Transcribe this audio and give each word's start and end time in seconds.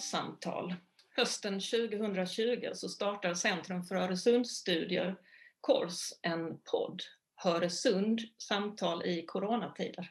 poddsamtal. 0.00 0.74
Hösten 1.16 1.60
2020 1.60 2.70
så 2.74 2.88
startar 2.88 3.34
Centrum 3.34 3.84
för 3.84 3.94
Öresundsstudier, 3.94 5.16
KORS, 5.60 6.12
en 6.22 6.58
podd, 6.58 7.02
Höresund, 7.34 8.20
samtal 8.38 9.04
i 9.04 9.24
coronatider. 9.26 10.10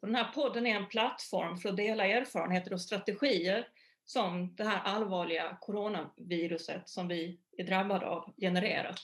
Den 0.00 0.14
här 0.14 0.32
podden 0.34 0.66
är 0.66 0.76
en 0.76 0.88
plattform 0.88 1.58
för 1.58 1.68
att 1.68 1.76
dela 1.76 2.06
erfarenheter 2.06 2.72
och 2.72 2.80
strategier 2.80 3.68
som 4.04 4.54
det 4.56 4.64
här 4.64 4.82
allvarliga 4.84 5.56
coronaviruset 5.60 6.88
som 6.88 7.08
vi 7.08 7.38
är 7.56 7.64
drabbade 7.64 8.06
av 8.06 8.34
genererat. 8.36 9.02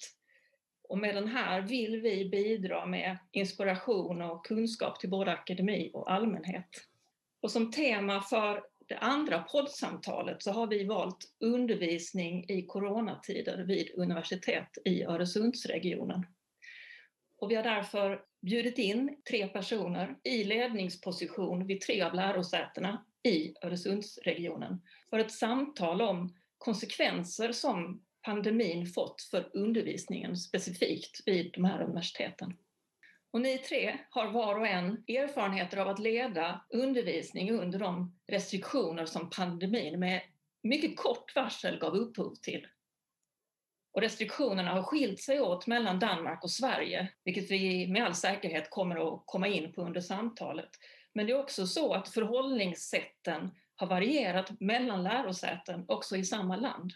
Och 0.88 0.98
med 0.98 1.14
den 1.14 1.28
här 1.28 1.60
vill 1.60 2.00
vi 2.00 2.28
bidra 2.28 2.86
med 2.86 3.18
inspiration 3.32 4.22
och 4.22 4.46
kunskap 4.46 5.00
till 5.00 5.10
både 5.10 5.32
akademi 5.32 5.90
och 5.94 6.12
allmänhet. 6.12 6.68
Och 7.40 7.50
som 7.50 7.72
tema 7.72 8.20
för 8.20 8.62
det 8.88 8.98
andra 8.98 9.42
poddsamtalet 9.42 10.42
så 10.42 10.52
har 10.52 10.66
vi 10.66 10.84
valt 10.84 11.32
undervisning 11.40 12.44
i 12.48 12.62
coronatider 12.62 13.64
vid 13.64 13.90
universitet 13.94 14.78
i 14.84 15.02
Öresundsregionen. 15.02 16.26
Och 17.38 17.50
vi 17.50 17.54
har 17.54 17.62
därför 17.62 18.22
bjudit 18.40 18.78
in 18.78 19.16
tre 19.30 19.48
personer 19.48 20.16
i 20.24 20.44
ledningsposition 20.44 21.66
vid 21.66 21.80
tre 21.80 22.02
av 22.02 22.14
lärosätena 22.14 23.04
i 23.22 23.54
Öresundsregionen 23.62 24.80
för 25.10 25.18
ett 25.18 25.32
samtal 25.32 26.02
om 26.02 26.34
konsekvenser 26.58 27.52
som 27.52 28.02
pandemin 28.22 28.86
fått 28.86 29.22
för 29.22 29.50
undervisningen 29.54 30.36
specifikt 30.36 31.22
vid 31.26 31.52
de 31.52 31.64
här 31.64 31.82
universiteten. 31.82 32.56
Och 33.30 33.40
ni 33.40 33.58
tre 33.58 33.98
har 34.10 34.30
var 34.30 34.58
och 34.58 34.66
en 34.66 35.04
erfarenheter 35.08 35.76
av 35.76 35.88
att 35.88 35.98
leda 35.98 36.64
undervisning 36.68 37.50
under 37.50 37.78
de 37.78 38.18
restriktioner 38.26 39.06
som 39.06 39.30
pandemin 39.30 40.00
med 40.00 40.22
mycket 40.62 40.96
kort 40.96 41.34
varsel 41.34 41.78
gav 41.78 41.94
upphov 41.94 42.34
till. 42.34 42.66
Och 43.92 44.00
restriktionerna 44.00 44.70
har 44.70 44.82
skilt 44.82 45.20
sig 45.20 45.40
åt 45.40 45.66
mellan 45.66 45.98
Danmark 45.98 46.44
och 46.44 46.50
Sverige, 46.50 47.08
vilket 47.24 47.50
vi 47.50 47.86
med 47.86 48.04
all 48.04 48.14
säkerhet 48.14 48.70
kommer 48.70 49.14
att 49.14 49.22
komma 49.26 49.48
in 49.48 49.72
på 49.72 49.82
under 49.82 50.00
samtalet. 50.00 50.70
Men 51.12 51.26
det 51.26 51.32
är 51.32 51.40
också 51.40 51.66
så 51.66 51.94
att 51.94 52.08
förhållningssätten 52.08 53.50
har 53.76 53.86
varierat 53.86 54.60
mellan 54.60 55.02
lärosäten 55.02 55.84
också 55.88 56.16
i 56.16 56.24
samma 56.24 56.56
land. 56.56 56.92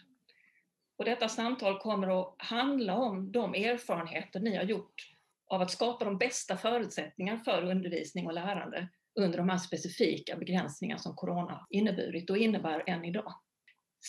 Och 0.97 1.05
detta 1.05 1.29
samtal 1.29 1.79
kommer 1.79 2.21
att 2.21 2.35
handla 2.37 2.95
om 2.95 3.31
de 3.31 3.53
erfarenheter 3.53 4.39
ni 4.39 4.55
har 4.55 4.63
gjort 4.63 5.12
av 5.47 5.61
att 5.61 5.71
skapa 5.71 6.05
de 6.05 6.17
bästa 6.17 6.57
förutsättningarna 6.57 7.43
för 7.43 7.63
undervisning 7.63 8.27
och 8.27 8.33
lärande 8.33 8.89
under 9.19 9.37
de 9.37 9.49
här 9.49 9.57
specifika 9.57 10.35
begränsningar 10.35 10.97
som 10.97 11.15
corona 11.15 11.67
inneburit 11.69 12.29
och 12.29 12.37
innebär 12.37 12.83
än 12.87 13.05
idag. 13.05 13.33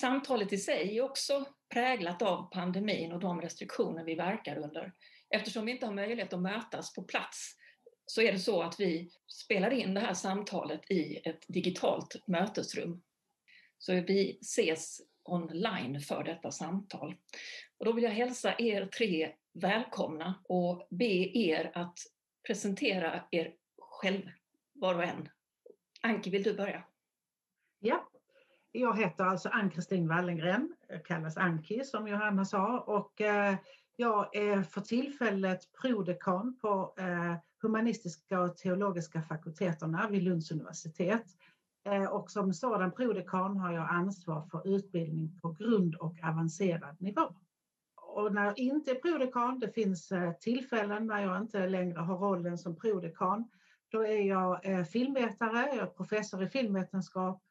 Samtalet 0.00 0.52
i 0.52 0.58
sig 0.58 0.98
är 0.98 1.02
också 1.02 1.44
präglat 1.72 2.22
av 2.22 2.50
pandemin 2.50 3.12
och 3.12 3.20
de 3.20 3.40
restriktioner 3.40 4.04
vi 4.04 4.14
verkar 4.14 4.56
under. 4.56 4.92
Eftersom 5.30 5.64
vi 5.64 5.72
inte 5.72 5.86
har 5.86 5.92
möjlighet 5.92 6.32
att 6.32 6.42
mötas 6.42 6.94
på 6.94 7.02
plats 7.02 7.56
så 8.06 8.22
är 8.22 8.32
det 8.32 8.38
så 8.38 8.62
att 8.62 8.80
vi 8.80 9.10
spelar 9.26 9.70
in 9.70 9.94
det 9.94 10.00
här 10.00 10.14
samtalet 10.14 10.90
i 10.90 11.16
ett 11.24 11.44
digitalt 11.48 12.16
mötesrum. 12.26 13.02
Så 13.78 13.92
vi 13.92 14.38
ses 14.40 15.00
online 15.24 16.00
för 16.00 16.24
detta 16.24 16.50
samtal. 16.50 17.16
Och 17.78 17.84
då 17.84 17.92
vill 17.92 18.04
jag 18.04 18.10
hälsa 18.10 18.54
er 18.58 18.86
tre 18.86 19.32
välkomna 19.54 20.34
och 20.48 20.86
be 20.90 21.38
er 21.38 21.72
att 21.74 21.98
presentera 22.46 23.22
er 23.30 23.54
själv, 23.78 24.22
var 24.72 24.94
och 24.94 25.04
en. 25.04 25.28
Anki, 26.02 26.30
vill 26.30 26.42
du 26.42 26.54
börja? 26.54 26.84
Ja, 27.78 28.08
jag 28.72 28.98
heter 28.98 29.24
alltså 29.24 29.48
Ann-Kristin 29.48 30.08
Wallengren, 30.08 30.74
kallas 31.04 31.36
Anki 31.36 31.84
som 31.84 32.08
Johanna 32.08 32.44
sa 32.44 32.80
och 32.80 33.20
eh, 33.20 33.56
jag 33.96 34.36
är 34.36 34.62
för 34.62 34.80
tillfället 34.80 35.72
prodekan 35.82 36.58
på 36.60 36.94
eh, 36.98 37.36
humanistiska 37.62 38.40
och 38.40 38.56
teologiska 38.56 39.22
fakulteterna 39.22 40.08
vid 40.10 40.22
Lunds 40.22 40.50
universitet. 40.50 41.24
Eh, 41.84 42.04
och 42.04 42.30
som 42.30 42.54
sådan 42.54 42.92
prodekan 42.92 43.56
har 43.56 43.72
jag 43.72 43.88
ansvar 43.90 44.48
för 44.50 44.76
utbildning 44.76 45.40
på 45.42 45.52
grund 45.52 45.94
och 45.94 46.18
avancerad 46.22 46.96
nivå. 47.00 47.34
Och 48.14 48.34
när 48.34 48.44
jag 48.44 48.58
inte 48.58 48.90
är 48.90 48.94
prodekan, 48.94 49.58
det 49.58 49.68
finns 49.68 50.12
tillfällen 50.40 51.06
när 51.06 51.22
jag 51.22 51.42
inte 51.42 51.66
längre 51.66 51.98
har 51.98 52.16
rollen 52.16 52.58
som 52.58 52.76
prodekan, 52.76 53.50
då 53.88 54.06
är 54.06 54.22
jag 54.22 54.60
filmvetare, 54.88 55.76
jag 55.76 55.78
är 55.78 55.86
professor 55.86 56.42
i 56.42 56.48
filmvetenskap 56.48 57.42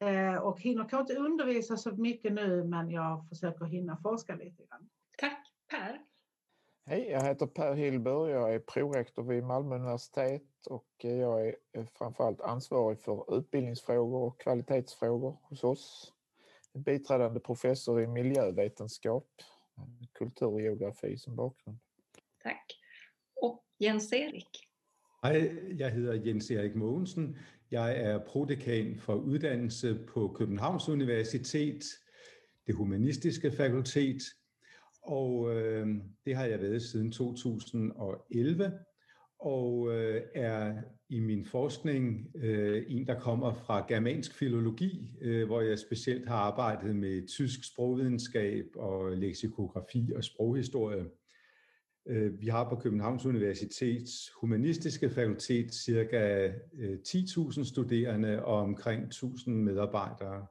Eh, 0.00 0.36
och 0.36 0.60
hinner 0.60 0.88
kanske 0.88 1.12
inte 1.12 1.22
undervisa 1.22 1.76
så 1.76 1.92
mycket 1.92 2.32
nu 2.32 2.64
men 2.64 2.90
jag 2.90 3.28
försöker 3.28 3.64
hinna 3.64 3.96
forska 3.96 4.34
lite 4.34 4.62
grann. 4.62 4.88
Tack! 5.18 5.52
Per? 5.70 6.00
Hej, 6.86 7.10
jag 7.10 7.24
heter 7.24 7.46
Per 7.46 7.74
Hillberg. 7.74 8.30
Jag 8.30 8.54
är 8.54 8.58
prorektor 8.58 9.22
vid 9.22 9.44
Malmö 9.44 9.74
universitet 9.74 10.66
och 10.70 10.88
jag 10.98 11.48
är 11.48 11.84
framförallt 11.98 12.40
ansvarig 12.40 13.00
för 13.00 13.38
utbildningsfrågor 13.38 14.22
och 14.22 14.40
kvalitetsfrågor 14.40 15.36
hos 15.42 15.64
oss. 15.64 16.12
Biträdande 16.72 17.40
professor 17.40 18.00
i 18.00 18.06
miljövetenskap, 18.06 19.28
kulturgeografi 20.18 21.16
som 21.16 21.36
bakgrund. 21.36 21.76
Tack. 22.42 22.72
Och 23.42 23.64
Jens-Erik? 23.80 24.68
Hej, 25.22 25.50
jeg 25.78 25.92
hedder 25.92 26.14
Jens 26.26 26.50
Erik 26.50 26.74
Mogensen. 26.74 27.36
Jeg 27.70 28.00
er 28.00 28.18
prodekan 28.18 28.98
for 28.98 29.14
uddannelse 29.14 30.04
på 30.08 30.28
Københavns 30.38 30.88
Universitet, 30.88 31.84
det 32.66 32.74
humanistiske 32.74 33.52
fakultet, 33.52 34.22
og 35.02 35.56
øh, 35.56 35.88
det 36.24 36.36
har 36.36 36.44
jeg 36.44 36.60
været 36.60 36.82
siden 36.82 37.12
2011, 37.12 38.72
og 39.38 39.90
øh, 39.90 40.22
er 40.34 40.82
i 41.14 41.20
min 41.20 41.44
forskning 41.44 42.30
øh, 42.34 42.84
en, 42.88 43.06
der 43.06 43.20
kommer 43.20 43.54
fra 43.54 43.86
germansk 43.88 44.34
filologi, 44.34 45.10
øh, 45.20 45.46
hvor 45.46 45.60
jeg 45.60 45.78
specielt 45.78 46.28
har 46.28 46.36
arbejdet 46.36 46.96
med 46.96 47.28
tysk 47.28 47.64
sprogvidenskab 47.64 48.64
og 48.76 49.16
leksikografi 49.16 50.12
og 50.16 50.24
sproghistorie. 50.24 51.04
Øh, 52.06 52.40
vi 52.40 52.46
har 52.46 52.68
på 52.68 52.76
Københavns 52.76 53.26
Universitets 53.26 54.32
humanistiske 54.40 55.10
fakultet 55.10 55.74
cirka 55.74 56.52
øh, 56.74 56.98
10.000 57.08 57.64
studerende 57.64 58.44
og 58.44 58.56
omkring 58.56 59.14
1.000 59.14 59.50
medarbejdere. 59.50 60.46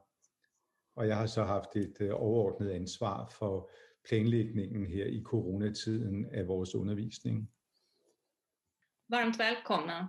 Og 0.96 1.08
jeg 1.08 1.16
har 1.16 1.26
så 1.26 1.44
haft 1.44 1.76
et 1.76 1.96
øh, 2.00 2.10
overordnet 2.12 2.70
ansvar 2.70 3.34
for 3.38 3.70
planlægningen 4.08 4.86
her 4.86 5.06
i 5.06 5.22
coronatiden 5.24 6.26
af 6.32 6.48
vores 6.48 6.74
undervisning. 6.74 7.50
Varmt 9.08 9.38
välkomna! 9.38 10.08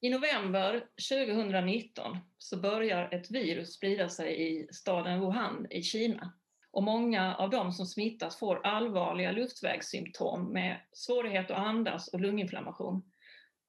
I 0.00 0.10
november 0.10 0.86
2019 1.10 2.18
så 2.38 2.56
börjar 2.56 3.14
ett 3.14 3.30
virus 3.30 3.74
sprida 3.74 4.08
sig 4.08 4.48
i 4.48 4.68
staden 4.72 5.20
Wuhan 5.20 5.66
i 5.70 5.82
Kina. 5.82 6.32
Och 6.70 6.82
många 6.82 7.36
av 7.36 7.50
de 7.50 7.72
som 7.72 7.86
smittas 7.86 8.38
får 8.38 8.66
allvarliga 8.66 9.32
luftvägssymptom 9.32 10.52
med 10.52 10.80
svårighet 10.92 11.50
att 11.50 11.58
andas 11.58 12.08
och 12.08 12.20
lunginflammation. 12.20 13.12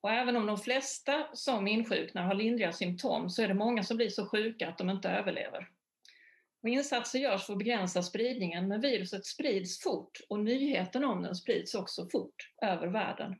Och 0.01 0.11
även 0.11 0.35
om 0.35 0.45
de 0.45 0.57
flesta 0.57 1.27
som 1.33 1.67
insjuknar 1.67 2.23
har 2.23 2.33
lindriga 2.33 2.71
symptom 2.71 3.29
så 3.29 3.41
är 3.41 3.47
det 3.47 3.53
många 3.53 3.83
som 3.83 3.97
blir 3.97 4.09
så 4.09 4.25
sjuka 4.25 4.67
att 4.67 4.77
de 4.77 4.89
inte 4.89 5.09
överlever. 5.09 5.67
Och 6.63 6.69
insatser 6.69 7.19
görs 7.19 7.45
för 7.45 7.53
att 7.53 7.59
begränsa 7.59 8.03
spridningen 8.03 8.67
men 8.67 8.81
viruset 8.81 9.25
sprids 9.25 9.83
fort 9.83 10.19
och 10.29 10.40
nyheten 10.40 11.05
om 11.05 11.22
den 11.22 11.35
sprids 11.35 11.75
också 11.75 12.07
fort 12.11 12.52
över 12.61 12.87
världen. 12.87 13.35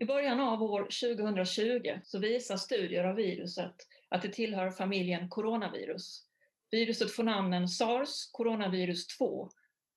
I 0.00 0.04
början 0.04 0.40
av 0.40 0.62
år 0.62 0.80
2020 0.82 2.00
så 2.04 2.18
visar 2.18 2.56
studier 2.56 3.04
av 3.04 3.14
viruset 3.14 3.74
att 4.08 4.22
det 4.22 4.28
tillhör 4.28 4.70
familjen 4.70 5.28
coronavirus 5.28 6.24
Viruset 6.70 7.12
får 7.12 7.22
namnen 7.22 7.68
sars, 7.68 8.30
coronavirus 8.32 9.06
2 9.06 9.50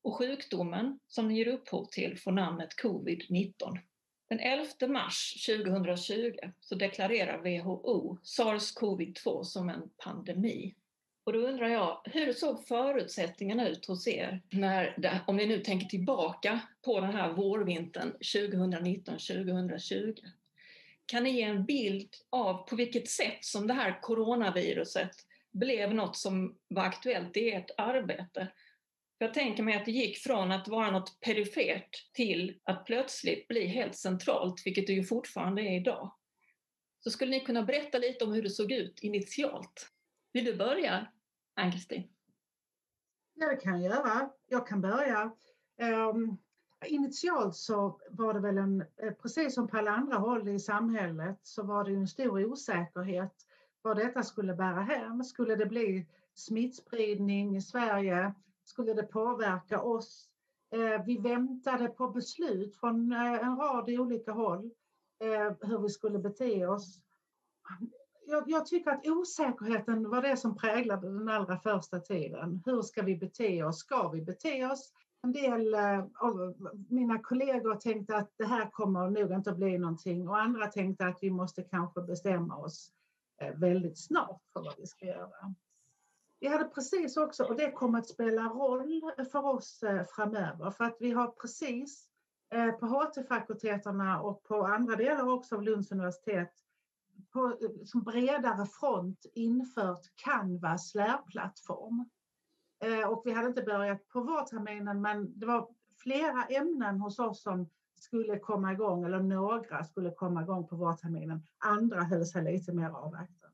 och 0.03 0.15
sjukdomen 0.15 0.99
som 1.07 1.27
den 1.27 1.35
ger 1.35 1.47
upphov 1.47 1.85
till 1.85 2.17
får 2.17 2.31
namnet 2.31 2.69
covid-19. 2.83 3.53
Den 4.29 4.39
11 4.39 4.87
mars 4.87 5.45
2020 5.47 6.33
så 6.59 6.75
deklarerar 6.75 7.37
WHO 7.37 8.17
sars-covid-2 8.23 9.43
som 9.43 9.69
en 9.69 9.89
pandemi. 10.03 10.75
Och 11.23 11.33
då 11.33 11.39
undrar 11.39 11.67
jag, 11.67 12.01
hur 12.05 12.33
såg 12.33 12.67
förutsättningarna 12.67 13.69
ut 13.69 13.85
hos 13.85 14.07
er 14.07 14.41
när, 14.49 14.95
det, 14.97 15.21
om 15.27 15.37
ni 15.37 15.45
nu 15.45 15.59
tänker 15.59 15.87
tillbaka 15.87 16.59
på 16.85 16.99
den 16.99 17.13
här 17.13 17.33
vårvintern 17.33 18.13
2019-2020? 18.19 20.17
Kan 21.05 21.23
ni 21.23 21.31
ge 21.31 21.43
en 21.43 21.65
bild 21.65 22.09
av 22.29 22.67
på 22.67 22.75
vilket 22.75 23.09
sätt 23.09 23.45
som 23.45 23.67
det 23.67 23.73
här 23.73 24.01
coronaviruset 24.01 25.11
blev 25.51 25.93
något 25.93 26.17
som 26.17 26.57
var 26.67 26.83
aktuellt 26.83 27.37
i 27.37 27.51
ert 27.51 27.71
arbete. 27.77 28.47
Jag 29.17 29.33
tänker 29.33 29.63
mig 29.63 29.75
att 29.75 29.85
det 29.85 29.91
gick 29.91 30.17
från 30.17 30.51
att 30.51 30.67
vara 30.67 30.91
något 30.91 31.19
perifert 31.19 32.13
till 32.13 32.59
att 32.63 32.85
plötsligt 32.85 33.47
bli 33.47 33.65
helt 33.65 33.95
centralt, 33.95 34.61
vilket 34.65 34.87
det 34.87 34.93
ju 34.93 35.03
fortfarande 35.03 35.61
är 35.61 35.75
idag. 35.75 36.13
Så 37.03 37.11
skulle 37.11 37.31
ni 37.31 37.39
kunna 37.39 37.63
berätta 37.63 37.97
lite 37.97 38.25
om 38.25 38.33
hur 38.33 38.43
det 38.43 38.49
såg 38.49 38.71
ut 38.71 38.99
initialt? 38.99 39.90
Vill 40.33 40.45
du 40.45 40.57
börja? 40.57 41.07
Ann-Kristin? 41.55 42.03
Ja, 43.33 43.49
det 43.49 43.55
kan 43.55 43.81
jag 43.81 43.93
göra. 43.93 44.29
Jag 44.47 44.67
kan 44.67 44.81
börja. 44.81 45.31
Um, 46.11 46.37
initialt 46.85 47.55
så 47.55 48.01
var 48.09 48.33
det 48.33 48.39
väl 48.39 48.57
en, 48.57 48.81
eh, 48.81 49.13
precis 49.21 49.55
som 49.55 49.67
på 49.67 49.77
alla 49.77 49.91
andra 49.91 50.17
håll 50.17 50.47
i 50.47 50.59
samhället, 50.59 51.39
så 51.43 51.63
var 51.63 51.83
det 51.83 51.91
en 51.91 52.07
stor 52.07 52.45
osäkerhet 52.45 53.33
vad 53.81 53.97
detta 53.97 54.23
skulle 54.23 54.53
bära 54.53 54.81
hem. 54.81 55.23
Skulle 55.23 55.55
det 55.55 55.65
bli 55.65 56.07
smittspridning 56.33 57.55
i 57.57 57.61
Sverige? 57.61 58.33
Skulle 58.63 58.93
det 58.93 59.03
påverka 59.03 59.81
oss? 59.81 60.29
Eh, 60.71 61.05
vi 61.05 61.17
väntade 61.17 61.87
på 61.87 62.07
beslut 62.07 62.75
från 62.75 63.11
eh, 63.11 63.47
en 63.47 63.57
rad 63.57 63.89
olika 63.89 64.31
håll 64.31 64.71
hur 65.61 65.81
vi 65.81 65.89
skulle 65.89 66.19
bete 66.19 66.67
oss. 66.67 66.99
Jag, 68.31 68.43
jag, 68.49 68.65
tycker 68.65 68.91
att 68.91 69.07
osäkerheten 69.07 70.09
var 70.09 70.21
det 70.21 70.37
som 70.37 70.55
präglade 70.55 71.07
den 71.07 71.29
allra 71.29 71.57
första 71.57 71.99
tiden. 71.99 72.61
Hur 72.65 72.81
ska 72.81 73.01
vi 73.01 73.17
bete 73.17 73.63
oss? 73.63 73.79
Ska 73.79 74.09
vi 74.09 74.21
bete 74.21 74.65
oss? 74.65 74.93
En 75.23 75.31
del 75.31 75.73
eh, 75.73 76.05
av 76.15 76.55
mina 76.89 77.19
kollegor 77.19 77.75
tänkte 77.75 78.15
att 78.15 78.33
det 78.37 78.45
här 78.45 78.69
kommer 78.69 79.09
nog 79.09 79.31
inte 79.31 79.51
att 79.51 79.57
bli 79.57 79.77
någonting 79.77 80.29
och 80.29 80.39
andra 80.39 80.67
tänkte 80.67 81.05
att 81.05 81.17
vi 81.21 81.31
måste 81.31 81.63
kanske 81.63 82.01
bestämma 82.01 82.57
oss 82.57 82.91
eh, 83.41 83.53
väldigt 83.55 83.97
snart 83.99 84.41
för 84.53 84.61
vad 84.61 84.75
vi 84.77 84.87
ska 84.87 85.05
göra. 85.05 85.55
Vi 86.39 86.47
hade 86.47 86.65
precis 86.65 87.17
också, 87.17 87.43
och 87.43 87.55
det 87.55 87.71
kommer 87.71 87.99
att 87.99 88.09
spela 88.09 88.43
roll 88.43 89.01
för 89.31 89.45
oss 89.45 89.83
eh, 89.83 90.03
framöver, 90.03 90.71
för 90.71 90.83
att 90.83 90.97
vi 90.99 91.11
har 91.11 91.27
precis 91.27 92.07
på 92.79 92.85
HT-fakulteterna 92.85 94.21
och 94.21 94.43
på 94.43 94.65
andra 94.65 94.95
delar 94.95 95.29
också 95.29 95.55
av 95.55 95.63
Lunds 95.63 95.91
universitet 95.91 96.51
på 97.33 97.57
som 97.85 98.03
bredare 98.03 98.65
front 98.65 99.25
infört 99.33 100.01
Canvas 100.15 100.95
lärplattform. 100.95 102.09
Eh, 102.83 103.09
och 103.09 103.21
vi 103.25 103.31
hade 103.31 103.47
inte 103.47 103.61
börjat 103.61 104.07
på 104.07 104.21
vårterminen 104.21 105.01
men 105.01 105.39
det 105.39 105.45
var 105.45 105.67
flera 106.03 106.43
ämnen 106.43 106.99
hos 106.99 107.19
oss 107.19 107.41
som 107.41 107.69
skulle 107.95 108.39
komma 108.39 108.73
igång 108.73 109.03
eller 109.03 109.19
några 109.19 109.83
skulle 109.83 110.11
komma 110.11 110.41
igång 110.41 110.67
på 110.67 110.75
vårterminen. 110.75 111.43
Andra 111.57 112.03
höll 112.03 112.25
sig 112.25 112.43
lite 112.43 112.73
mer 112.73 112.89
avvaktande. 112.89 113.51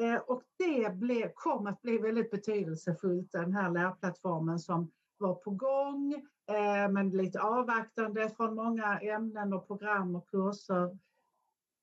Eh, 0.00 0.16
och 0.16 0.42
det 0.58 0.94
blev, 0.94 1.32
kom 1.34 1.66
att 1.66 1.82
bli 1.82 1.98
väldigt 1.98 2.30
betydelsefullt 2.30 3.32
den 3.32 3.52
här 3.52 3.70
lärplattformen 3.70 4.58
som 4.58 4.90
var 5.18 5.34
på 5.34 5.50
gång 5.50 6.14
eh, 6.46 6.90
men 6.90 7.10
lite 7.10 7.40
avvaktande 7.40 8.30
från 8.30 8.54
många 8.54 8.98
ämnen 8.98 9.52
och 9.52 9.66
program 9.66 10.16
och 10.16 10.28
kurser. 10.28 10.98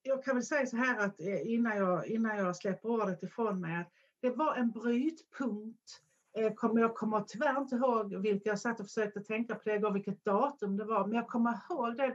Jag 0.03 0.23
kan 0.23 0.35
väl 0.35 0.45
säga 0.45 0.65
så 0.65 0.77
här 0.77 1.05
att 1.05 1.21
eh, 1.21 1.51
innan 1.51 1.77
jag, 1.77 2.07
innan 2.07 2.37
jag 2.37 2.55
släpper 2.55 2.89
ordet 2.89 3.23
ifrån 3.23 3.61
mig 3.61 3.77
att 3.77 3.91
det 4.21 4.29
var 4.29 4.55
en 4.55 4.71
brytpunkt 4.71 6.01
eh, 6.37 6.53
jag 6.81 6.95
kommer 6.95 7.21
tyvärr 7.21 7.61
inte 7.61 7.75
ihåg 7.75 8.15
vilket, 8.15 8.45
jag 8.45 8.59
satt 8.59 8.79
och 8.79 8.85
försökte 8.85 9.21
tänka 9.21 9.55
på 9.55 9.61
det 9.69 9.91
vilket 9.93 10.25
datum 10.25 10.77
det 10.77 10.85
var, 10.85 11.07
men 11.07 11.15
jag 11.15 11.27
kommer 11.27 11.59
ihåg 11.69 11.97
den, 11.97 12.13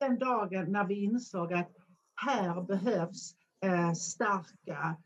den 0.00 0.18
dagen 0.18 0.72
när 0.72 0.84
vi 0.84 1.04
insåg 1.04 1.52
att 1.52 1.70
här 2.14 2.62
behövs 2.62 3.34
eh, 3.64 3.92
starka 3.92 4.96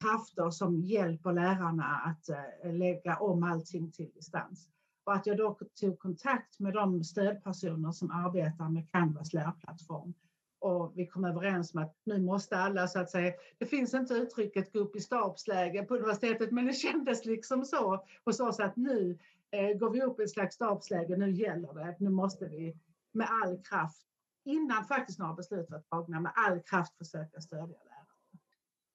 krafter 0.00 0.50
som 0.50 0.80
hjälper 0.80 1.32
lärarna 1.32 1.84
att 1.84 2.28
lägga 2.64 3.16
om 3.16 3.42
allting 3.42 3.92
till 3.92 4.10
distans. 4.14 4.68
Och 5.04 5.14
att 5.14 5.26
jag 5.26 5.36
då 5.36 5.58
tog 5.80 5.98
kontakt 5.98 6.58
med 6.60 6.74
de 6.74 7.04
stödpersoner 7.04 7.92
som 7.92 8.10
arbetar 8.10 8.68
med 8.68 8.90
Canvas 8.92 9.32
lärplattform 9.32 10.14
och 10.60 10.92
vi 10.94 11.06
kom 11.06 11.24
överens 11.24 11.74
om 11.74 11.82
att 11.82 11.96
nu 12.04 12.18
måste 12.18 12.56
alla 12.56 12.88
så 12.88 12.98
att 12.98 13.10
säga, 13.10 13.32
det 13.58 13.66
finns 13.66 13.94
inte 13.94 14.14
uttrycket 14.14 14.72
gå 14.72 14.78
upp 14.78 14.96
i 14.96 15.00
stabsläge 15.00 15.82
på 15.82 15.96
universitetet 15.96 16.50
men 16.50 16.66
det 16.66 16.72
kändes 16.72 17.24
liksom 17.24 17.64
så 17.64 18.04
hos 18.24 18.40
oss 18.40 18.60
att 18.60 18.76
nu 18.76 19.18
eh, 19.50 19.76
går 19.78 19.90
vi 19.90 20.02
upp 20.02 20.20
i 20.20 20.22
ett 20.22 20.30
slags 20.30 20.54
stabsläge, 20.54 21.16
nu 21.16 21.30
gäller 21.30 21.74
det, 21.74 21.96
nu 21.98 22.10
måste 22.10 22.44
vi 22.44 22.76
med 23.12 23.28
all 23.44 23.58
kraft, 23.62 24.06
innan 24.44 24.84
faktiskt 24.84 25.18
några 25.18 25.34
beslut 25.34 25.70
var 25.70 25.78
tagna, 25.78 26.20
med 26.20 26.32
all 26.34 26.60
kraft 26.60 26.98
försöka 26.98 27.40
stödja 27.40 27.66
lärarna. 27.66 28.06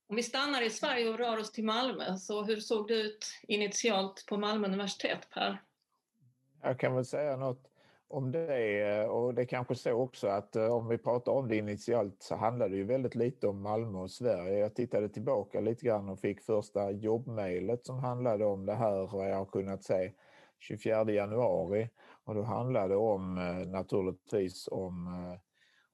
Om 0.07 0.15
vi 0.15 0.23
stannar 0.23 0.61
i 0.61 0.69
Sverige 0.69 1.09
och 1.09 1.17
rör 1.17 1.39
oss 1.39 1.51
till 1.51 1.65
Malmö, 1.65 2.17
så 2.17 2.43
hur 2.43 2.59
såg 2.59 2.87
det 2.87 2.93
ut 2.93 3.25
initialt 3.47 4.25
på 4.29 4.37
Malmö 4.37 4.67
universitet 4.67 5.29
Per? 5.33 5.61
Jag 6.61 6.79
kan 6.79 6.95
väl 6.95 7.05
säga 7.05 7.37
något 7.37 7.74
om 8.07 8.31
det 8.31 9.07
och 9.07 9.33
det 9.33 9.41
är 9.41 9.45
kanske 9.45 9.75
så 9.75 9.91
också 9.91 10.27
att 10.27 10.55
eh, 10.55 10.67
om 10.67 10.87
vi 10.87 10.97
pratar 10.97 11.31
om 11.31 11.47
det 11.47 11.55
initialt 11.55 12.23
så 12.23 12.35
handlar 12.35 12.69
det 12.69 12.75
ju 12.75 12.83
väldigt 12.83 13.15
lite 13.15 13.47
om 13.47 13.61
Malmö 13.61 13.99
och 13.99 14.11
Sverige. 14.11 14.59
Jag 14.59 14.75
tittade 14.75 15.09
tillbaka 15.09 15.59
lite 15.59 15.85
grann 15.85 16.09
och 16.09 16.19
fick 16.19 16.41
första 16.41 16.91
jobbmejlet 16.91 17.85
som 17.85 17.99
handlade 17.99 18.45
om 18.45 18.65
det 18.65 18.75
här 18.75 19.07
vad 19.11 19.29
jag 19.29 19.35
har 19.35 19.45
kunnat 19.45 19.83
se 19.83 20.11
24 20.59 21.11
januari 21.11 21.89
och 22.23 22.35
då 22.35 22.41
handlade 22.41 22.87
det 22.87 22.97
om 22.97 23.37
eh, 23.37 23.67
naturligtvis 23.67 24.67
om 24.71 25.07
eh, 25.07 25.39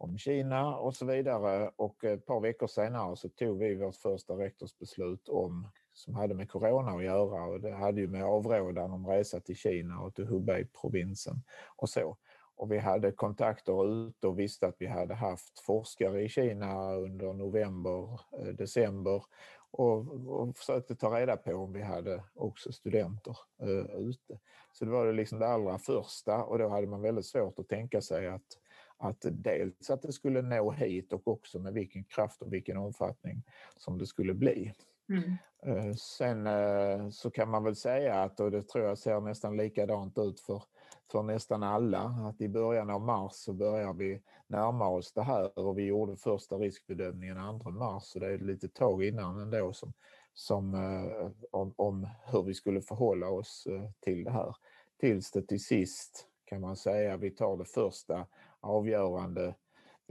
om 0.01 0.17
Kina 0.17 0.77
och 0.77 0.95
så 0.95 1.05
vidare 1.05 1.71
och 1.75 2.03
ett 2.03 2.25
par 2.25 2.39
veckor 2.39 2.67
senare 2.67 3.15
så 3.15 3.29
tog 3.29 3.59
vi 3.59 3.75
vårt 3.75 3.95
första 3.95 4.33
rektorsbeslut 4.33 5.29
om 5.29 5.67
som 6.01 6.15
hade 6.15 6.33
med 6.33 6.49
corona 6.49 6.91
att 6.91 7.03
göra 7.03 7.43
och 7.43 7.61
det 7.61 7.71
hade 7.71 8.01
ju 8.01 8.07
med 8.07 8.23
avrådan 8.23 8.91
om 8.91 9.07
resa 9.07 9.39
till 9.39 9.55
Kina 9.55 9.99
och 9.99 10.15
till 10.15 10.25
Hubei-provinsen 10.25 11.43
och 11.75 11.89
så. 11.89 12.17
Och 12.55 12.71
vi 12.71 12.77
hade 12.77 13.11
kontakter 13.11 14.07
ute 14.07 14.27
och 14.27 14.39
visste 14.39 14.67
att 14.67 14.75
vi 14.79 14.87
hade 14.87 15.13
haft 15.13 15.59
forskare 15.59 16.21
i 16.21 16.29
Kina 16.29 16.93
under 16.93 17.33
november, 17.33 18.19
eh, 18.39 18.47
december 18.47 19.23
och, 19.71 19.97
och 20.27 20.57
försökte 20.57 20.95
ta 20.95 21.19
reda 21.19 21.37
på 21.37 21.53
om 21.53 21.73
vi 21.73 21.81
hade 21.81 22.23
också 22.33 22.71
studenter 22.71 23.37
uh, 23.63 23.95
ute. 23.95 24.39
Så 24.71 24.85
det 24.85 24.91
var 24.91 25.05
det 25.05 25.13
liksom 25.13 25.39
det 25.39 25.47
allra 25.47 25.77
första 25.77 26.43
och 26.43 26.59
då 26.59 26.69
hade 26.69 26.87
man 26.87 27.01
väldigt 27.01 27.25
svårt 27.25 27.59
att 27.59 27.67
tänka 27.67 28.01
sig 28.01 28.27
att 28.27 28.57
att 29.01 29.25
dels 29.31 29.89
att 29.89 30.01
det 30.01 30.13
skulle 30.13 30.41
nå 30.41 30.71
hit 30.71 31.13
och 31.13 31.27
också 31.27 31.59
med 31.59 31.73
vilken 31.73 32.03
kraft 32.03 32.41
och 32.41 32.53
vilken 32.53 32.77
omfattning 32.77 33.43
som 33.77 33.97
det 33.97 34.05
skulle 34.05 34.33
bli. 34.33 34.73
Mm. 35.11 35.37
Eh, 35.65 35.93
sen 35.93 36.47
eh, 36.47 37.09
så 37.09 37.31
kan 37.31 37.49
man 37.49 37.63
väl 37.63 37.75
säga 37.75 38.23
att, 38.23 38.39
och 38.39 38.51
det 38.51 38.61
tror 38.61 38.85
jag 38.85 38.97
ser 38.97 39.21
nästan 39.21 39.57
likadant 39.57 40.17
ut 40.17 40.39
för, 40.39 40.63
för 41.11 41.23
nästan 41.23 41.63
alla, 41.63 41.99
att 41.99 42.41
i 42.41 42.49
början 42.49 42.89
av 42.89 43.01
mars 43.01 43.31
så 43.33 43.53
börjar 43.53 43.93
vi 43.93 44.21
närma 44.47 44.87
oss 44.87 45.13
det 45.13 45.23
här 45.23 45.59
och 45.59 45.77
vi 45.77 45.85
gjorde 45.85 46.17
första 46.17 46.55
riskbedömningen 46.55 47.59
2 47.59 47.69
mars 47.69 48.03
så 48.03 48.19
det 48.19 48.33
är 48.33 48.37
lite 48.37 48.67
tag 48.67 49.03
innan 49.03 49.39
ändå 49.39 49.73
som, 49.73 49.93
som, 50.33 50.73
eh, 50.73 51.31
om, 51.51 51.73
om 51.75 52.07
hur 52.25 52.43
vi 52.43 52.53
skulle 52.53 52.81
förhålla 52.81 53.29
oss 53.29 53.67
till 53.99 54.23
det 54.23 54.31
här. 54.31 54.55
Tills 54.99 55.31
det 55.31 55.41
till 55.41 55.63
sist 55.63 56.27
kan 56.45 56.61
man 56.61 56.75
säga 56.75 57.17
vi 57.17 57.31
tar 57.31 57.57
det 57.57 57.65
första 57.65 58.27
avgörande 58.59 59.55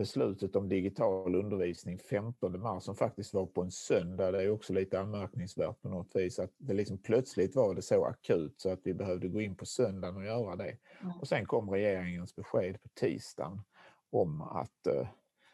beslutet 0.01 0.57
om 0.57 0.69
digital 0.69 1.35
undervisning 1.35 1.99
15 1.99 2.61
mars 2.61 2.85
som 2.85 2.97
faktiskt 2.97 3.35
var 3.35 3.47
på 3.47 3.63
en 3.63 3.71
söndag. 3.71 4.33
Det 4.33 4.43
är 4.43 4.51
också 4.51 4.73
lite 4.73 5.01
anmärkningsvärt 5.01 5.83
på 5.83 5.89
något 5.89 6.17
vis 6.17 6.39
att 6.39 6.51
det 6.59 6.75
liksom 6.75 6.99
plötsligt 6.99 7.57
var 7.57 7.75
det 7.75 7.83
så 7.83 8.05
akut 8.05 8.55
så 8.61 8.73
att 8.73 8.81
vi 8.83 8.95
behövde 8.95 9.29
gå 9.29 9.41
in 9.41 9.57
på 9.57 9.67
söndagen 9.67 10.17
och 10.17 10.25
göra 10.25 10.57
det. 10.57 10.77
Mm. 11.01 11.13
Och 11.21 11.29
sen 11.29 11.47
kom 11.47 11.71
regeringens 11.71 12.37
besked 12.37 12.83
på 12.83 12.89
tisdagen 12.89 13.63
om 14.11 14.43
att 14.43 14.87
uh, 14.89 15.09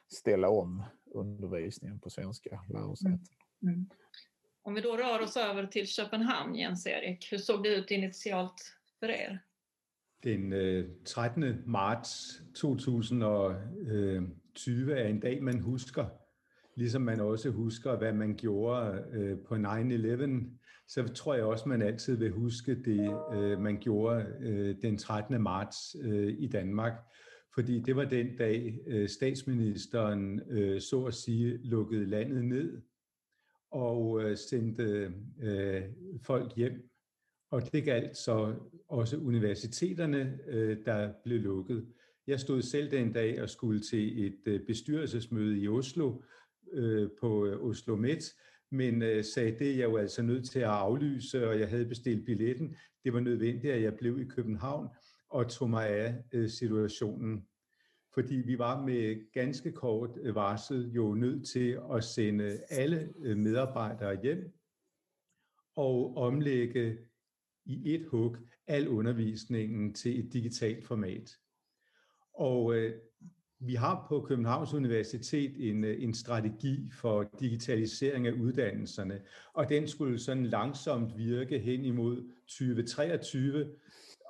ställa 0.09 0.49
om 0.49 0.83
undervisningen 1.07 2.01
på 2.01 2.11
svenska 2.11 2.61
lärosäten. 2.69 3.27
Mm. 3.63 3.75
Mm. 3.75 3.87
Om 4.63 4.75
vi 4.75 4.81
då 4.81 4.97
rör 4.97 5.21
oss 5.21 5.37
över 5.37 5.67
till 5.67 5.87
Köpenhamn, 5.87 6.55
Jens-Erik, 6.55 7.33
hur 7.33 7.39
såg 7.39 7.63
det 7.63 7.69
ut 7.69 7.91
initialt 7.91 8.77
för 9.01 9.09
er? 9.09 9.43
Den 10.27 10.53
øh, 10.53 10.89
13. 11.05 11.63
Marts 11.67 12.43
2020 12.55 14.93
øh, 14.93 14.99
er 14.99 15.09
en 15.09 15.21
dag, 15.21 15.43
man 15.43 15.61
husker, 15.61 16.07
ligesom 16.77 17.03
man 17.03 17.21
også 17.21 17.51
husker, 17.51 17.99
hvad 17.99 18.13
man 18.13 18.37
gjorde 18.37 19.05
øh, 19.13 19.39
på 19.39 19.55
9-11, 19.55 19.61
så 20.89 21.09
tror 21.15 21.35
jeg 21.35 21.45
også, 21.45 21.69
man 21.69 21.83
altid 21.83 22.17
vil 22.17 22.31
huske 22.31 22.83
det, 22.85 23.19
man 23.61 23.79
gjorde 23.79 24.27
den 24.83 24.99
13. 24.99 25.43
marts 25.43 25.97
i 26.39 26.49
Danmark. 26.53 26.93
Fordi 27.55 27.81
det 27.81 27.97
var 27.97 28.05
den 28.05 28.37
dag, 28.37 28.79
statsministeren 29.09 30.41
så 30.81 31.05
at 31.05 31.15
sige 31.15 31.59
lukkede 31.63 32.07
landet 32.07 32.45
ned 32.45 32.83
og 33.71 34.23
sendte 34.39 35.13
folk 36.23 36.53
hjem 36.57 36.91
og 37.57 37.73
det 37.73 37.85
galt 37.85 38.17
så 38.17 38.55
også 38.89 39.17
universiteterne, 39.17 40.39
øh, 40.47 40.79
der 40.85 41.13
blev 41.25 41.41
lukket. 41.41 41.87
Jeg 42.27 42.41
stod 42.41 42.63
selv 42.63 42.91
den 42.91 43.13
dag 43.13 43.43
og 43.43 43.51
skulle 43.51 43.81
til 43.81 44.27
et 44.27 44.39
øh, 44.47 44.61
bestyrelsesmøde 44.67 45.59
i 45.59 45.69
Oslo 45.69 46.23
øh, 46.73 47.09
på 47.21 47.47
Oslo 47.47 47.97
Met, 47.97 48.35
men 48.71 49.25
sagde, 49.25 49.59
det 49.59 49.79
jeg 49.79 49.93
var 49.93 49.99
altså 49.99 50.23
nødt 50.23 50.51
til 50.51 50.59
at 50.59 50.69
aflyse, 50.69 51.49
og 51.49 51.61
jeg 51.61 51.69
havde 51.69 51.87
bestilt 51.87 52.25
billetten. 52.25 52.77
Det 53.05 53.13
var 53.13 53.21
nødvendigt, 53.21 53.73
at 53.73 53.83
jeg 53.83 53.95
blev 53.95 54.21
i 54.21 54.25
København 54.25 54.89
og 55.29 55.49
tog 55.49 55.71
mig 55.71 55.89
af 55.89 56.15
situationen. 56.51 57.47
Fordi 58.15 58.35
vi 58.35 58.59
var 58.59 58.87
med 58.87 59.33
ganske 59.33 59.73
kort 59.73 60.11
varsel 60.35 60.91
jo 60.93 61.15
nødt 61.15 61.49
til 61.49 61.79
at 61.95 62.05
sende 62.05 62.61
alle 62.71 63.13
medarbejdere 63.37 64.23
hjem, 64.23 64.53
og 65.77 66.17
omlægge 66.17 66.99
i 67.67 67.95
et 67.95 68.07
hug 68.11 68.37
al 68.67 68.89
undervisningen 68.89 69.95
til 69.95 70.19
et 70.19 70.33
digitalt 70.33 70.85
format. 70.85 71.31
Og 72.35 72.75
øh, 72.75 72.95
vi 73.59 73.75
har 73.75 74.07
på 74.09 74.21
Københavns 74.21 74.75
Universitet 74.75 75.71
en, 75.71 75.85
øh, 75.85 76.03
en 76.03 76.15
strategi 76.15 76.91
for 77.01 77.31
digitalisering 77.41 78.27
af 78.27 78.33
uddannelserne, 78.33 79.21
og 79.55 79.69
den 79.69 79.89
skulle 79.89 80.19
sådan 80.19 80.47
langsomt 80.47 81.19
virke 81.19 81.59
hen 81.59 81.85
imod 81.85 82.33
2023. 82.49 83.71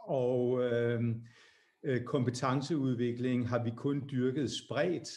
Og 0.07 0.63
øh, 0.63 1.03
øh, 1.83 2.05
kompetenceudvikling 2.05 3.49
har 3.49 3.65
vi 3.65 3.71
kun 3.77 4.09
dyrket 4.11 4.51
spredt, 4.51 5.09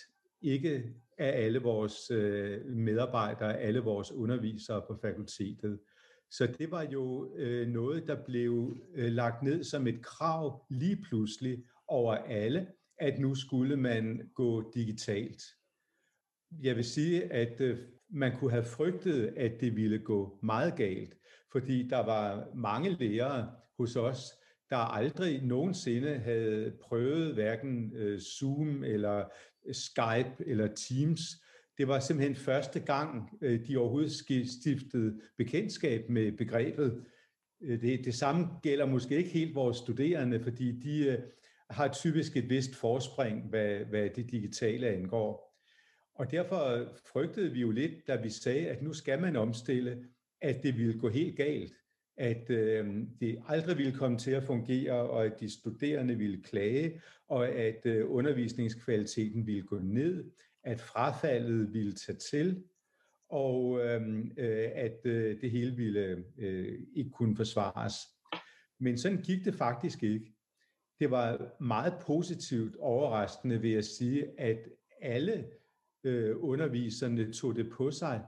ikke 0.42 0.84
af 1.18 1.46
alle 1.46 1.60
vores 1.60 2.12
øh, 2.12 2.66
medarbejdere, 2.66 3.58
alle 3.58 3.80
vores 3.80 4.12
undervisere 4.12 4.82
på 4.88 5.00
fakultetet. 5.02 5.80
Så 6.32 6.48
det 6.60 6.72
var 6.72 6.84
jo 6.84 7.34
øh, 7.36 7.68
noget, 7.68 8.08
der 8.08 8.24
blev 8.26 8.78
øh, 8.96 9.12
lagt 9.12 9.44
ned 9.44 9.64
som 9.64 9.88
et 9.88 10.02
krav 10.02 10.66
lige 10.70 11.02
pludselig 11.10 11.64
over 11.88 12.16
alle, 12.16 12.68
at 12.98 13.20
nu 13.20 13.36
skulle 13.36 13.78
man 13.78 14.30
gå 14.34 14.72
digitalt. 14.76 15.42
Jeg 16.62 16.76
vil 16.76 16.86
sige, 16.86 17.24
at 17.34 17.62
øh, 17.62 17.78
man 18.10 18.38
kunne 18.38 18.52
have 18.52 18.64
frygtet, 18.64 19.34
at 19.38 19.52
det 19.62 19.76
ville 19.76 20.00
gå 20.00 20.40
meget 20.44 20.76
galt, 20.76 21.16
fordi 21.52 21.88
der 21.88 22.06
var 22.06 22.48
mange 22.56 22.90
lærere 22.90 23.52
hos 23.78 23.96
os, 23.96 24.22
der 24.70 24.78
aldrig 24.78 25.44
nogensinde 25.44 26.18
havde 26.18 26.78
prøvet 26.82 27.34
hverken 27.34 27.94
øh, 27.96 28.20
Zoom 28.20 28.84
eller 28.84 29.26
Skype 29.72 30.50
eller 30.50 30.68
Teams. 30.68 31.22
Det 31.80 31.88
var 31.88 32.00
simpelthen 32.00 32.36
første 32.36 32.80
gang, 32.80 33.38
øh, 33.42 33.68
de 33.68 33.78
overhovedet 33.78 34.12
stiftede 34.50 35.20
bekendtskab 35.38 36.10
med 36.10 36.32
begrebet. 36.32 37.04
Øh, 37.62 37.82
det, 37.82 38.06
det 38.06 38.16
samme 38.16 38.48
gælder 38.64 38.86
måske 38.86 39.18
ikke 39.18 39.30
helt 39.30 39.56
vores 39.56 39.78
studerende, 39.78 40.44
fordi 40.44 40.80
de 40.80 41.08
øh, 41.08 41.20
har 41.70 41.88
typisk 41.88 42.38
et 42.38 42.50
vist 42.50 42.76
forspring, 42.76 43.50
hvad, 43.50 43.80
hvad 43.80 44.10
det 44.16 44.32
digitale 44.32 44.88
angår. 44.88 45.56
Og 46.16 46.32
derfor 46.32 46.88
frygtede 47.12 47.52
vi 47.52 47.60
jo 47.60 47.72
lidt, 47.72 48.08
da 48.08 48.16
vi 48.16 48.30
sagde, 48.30 48.68
at 48.68 48.82
nu 48.82 48.94
skal 48.94 49.22
man 49.22 49.36
omstille, 49.36 50.06
at 50.42 50.64
det 50.64 50.78
ville 50.78 51.00
gå 51.00 51.10
helt 51.10 51.38
galt, 51.38 51.74
at 52.18 52.50
øh, 52.50 52.88
det 53.20 53.40
aldrig 53.48 53.78
ville 53.78 53.94
komme 53.94 54.18
til 54.18 54.32
at 54.32 54.44
fungere, 54.44 54.94
og 54.94 55.26
at 55.26 55.40
de 55.40 55.54
studerende 55.54 56.16
ville 56.16 56.44
klage, 56.44 57.02
og 57.28 57.50
at 57.50 57.86
øh, 57.86 58.12
undervisningskvaliteten 58.12 59.48
ville 59.48 59.64
gå 59.64 59.80
ned, 59.80 60.32
at 60.64 60.82
frafaldet 60.82 61.74
ville 61.74 61.94
tage 61.94 62.18
til, 62.32 62.64
og 63.30 63.80
øh, 63.80 64.32
at 64.76 65.06
øh, 65.06 65.42
det 65.42 65.52
hele 65.52 65.76
ville 65.76 66.24
øh, 66.38 66.80
ikke 66.96 67.10
kunne 67.10 67.36
forsvares. 67.36 67.94
Men 68.80 68.98
sådan 68.98 69.22
gik 69.22 69.46
det 69.46 69.56
faktisk 69.56 70.04
ikke 70.04 70.34
det 71.00 71.12
var 71.12 71.52
meget 71.64 71.94
positivt 72.08 72.76
overraskende, 72.76 73.62
ved 73.62 73.74
at 73.74 73.86
sige, 73.86 74.40
at 74.40 74.58
alle 75.02 75.46
øh, 76.04 76.36
underviserne 76.40 77.34
tog 77.34 77.56
det 77.56 77.70
på 77.70 77.92
sig, 77.92 78.22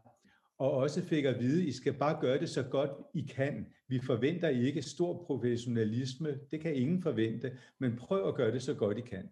og 0.58 0.72
også 0.72 1.02
fik 1.02 1.26
at 1.26 1.40
vide, 1.40 1.66
I 1.66 1.72
skal 1.72 1.94
bare 1.94 2.22
gøre 2.22 2.40
det 2.40 2.50
så 2.50 2.64
godt 2.64 2.92
I 3.14 3.22
kan. 3.22 3.66
Vi 3.88 4.00
forventer 4.00 4.50
ikke 4.50 4.82
stor 4.82 5.24
professionalisme, 5.26 6.40
det 6.52 6.62
kan 6.62 6.76
ingen 6.76 7.02
forvente, 7.02 7.58
men 7.80 7.96
prøv 7.96 8.28
at 8.28 8.36
gøre 8.36 8.52
det 8.52 8.62
så 8.62 8.74
godt 8.74 8.98
I 8.98 9.02
kan. 9.02 9.30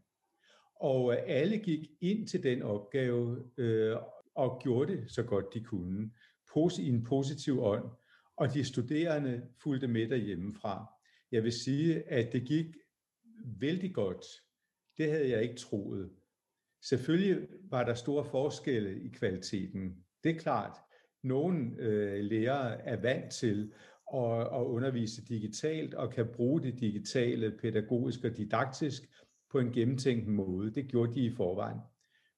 Og 0.80 1.14
øh, 1.14 1.20
alle 1.28 1.58
gik 1.58 1.80
ind 2.02 2.28
til 2.28 2.44
den 2.44 2.62
opgave 2.62 3.44
øh, 3.58 3.96
og 4.36 4.62
gjorde 4.64 4.94
det 4.94 5.12
så 5.12 5.24
godt 5.24 5.54
de 5.54 5.64
kunne, 5.64 6.12
i 6.80 6.88
en 6.88 7.04
positiv 7.04 7.64
ånd, 7.64 7.86
og 8.38 8.54
de 8.54 8.64
studerende 8.64 9.42
fulgte 9.64 9.88
med 9.88 10.10
derhjemmefra. 10.10 10.86
Jeg 11.32 11.44
vil 11.44 11.52
sige, 11.52 12.10
at 12.10 12.34
det 12.34 12.48
gik 12.48 12.66
vældig 13.60 13.94
godt. 13.94 14.26
Det 14.98 15.12
havde 15.12 15.30
jeg 15.30 15.44
ikke 15.44 15.56
troet. 15.56 16.10
Selvfølgelig 16.82 17.48
var 17.70 17.84
der 17.84 17.94
store 17.94 18.26
forskelle 18.26 19.02
i 19.02 19.10
kvaliteten. 19.10 20.06
Det 20.24 20.36
er 20.36 20.40
klart. 20.40 20.78
Nogle 21.24 21.76
øh, 21.80 22.24
lærere 22.24 22.82
er 22.82 23.02
vant 23.02 23.32
til 23.32 23.72
at, 24.14 24.42
at 24.42 24.64
undervise 24.66 25.26
digitalt 25.26 25.94
og 25.94 26.12
kan 26.12 26.28
bruge 26.34 26.62
det 26.62 26.80
digitale 26.80 27.58
pædagogisk 27.62 28.24
og 28.24 28.38
didaktisk 28.38 29.04
på 29.52 29.60
en 29.60 29.72
gennemtænkt 29.72 30.28
måde. 30.28 30.72
Det 30.72 30.88
gjorde 30.88 31.14
de 31.14 31.20
i 31.20 31.36
forvejen. 31.36 31.80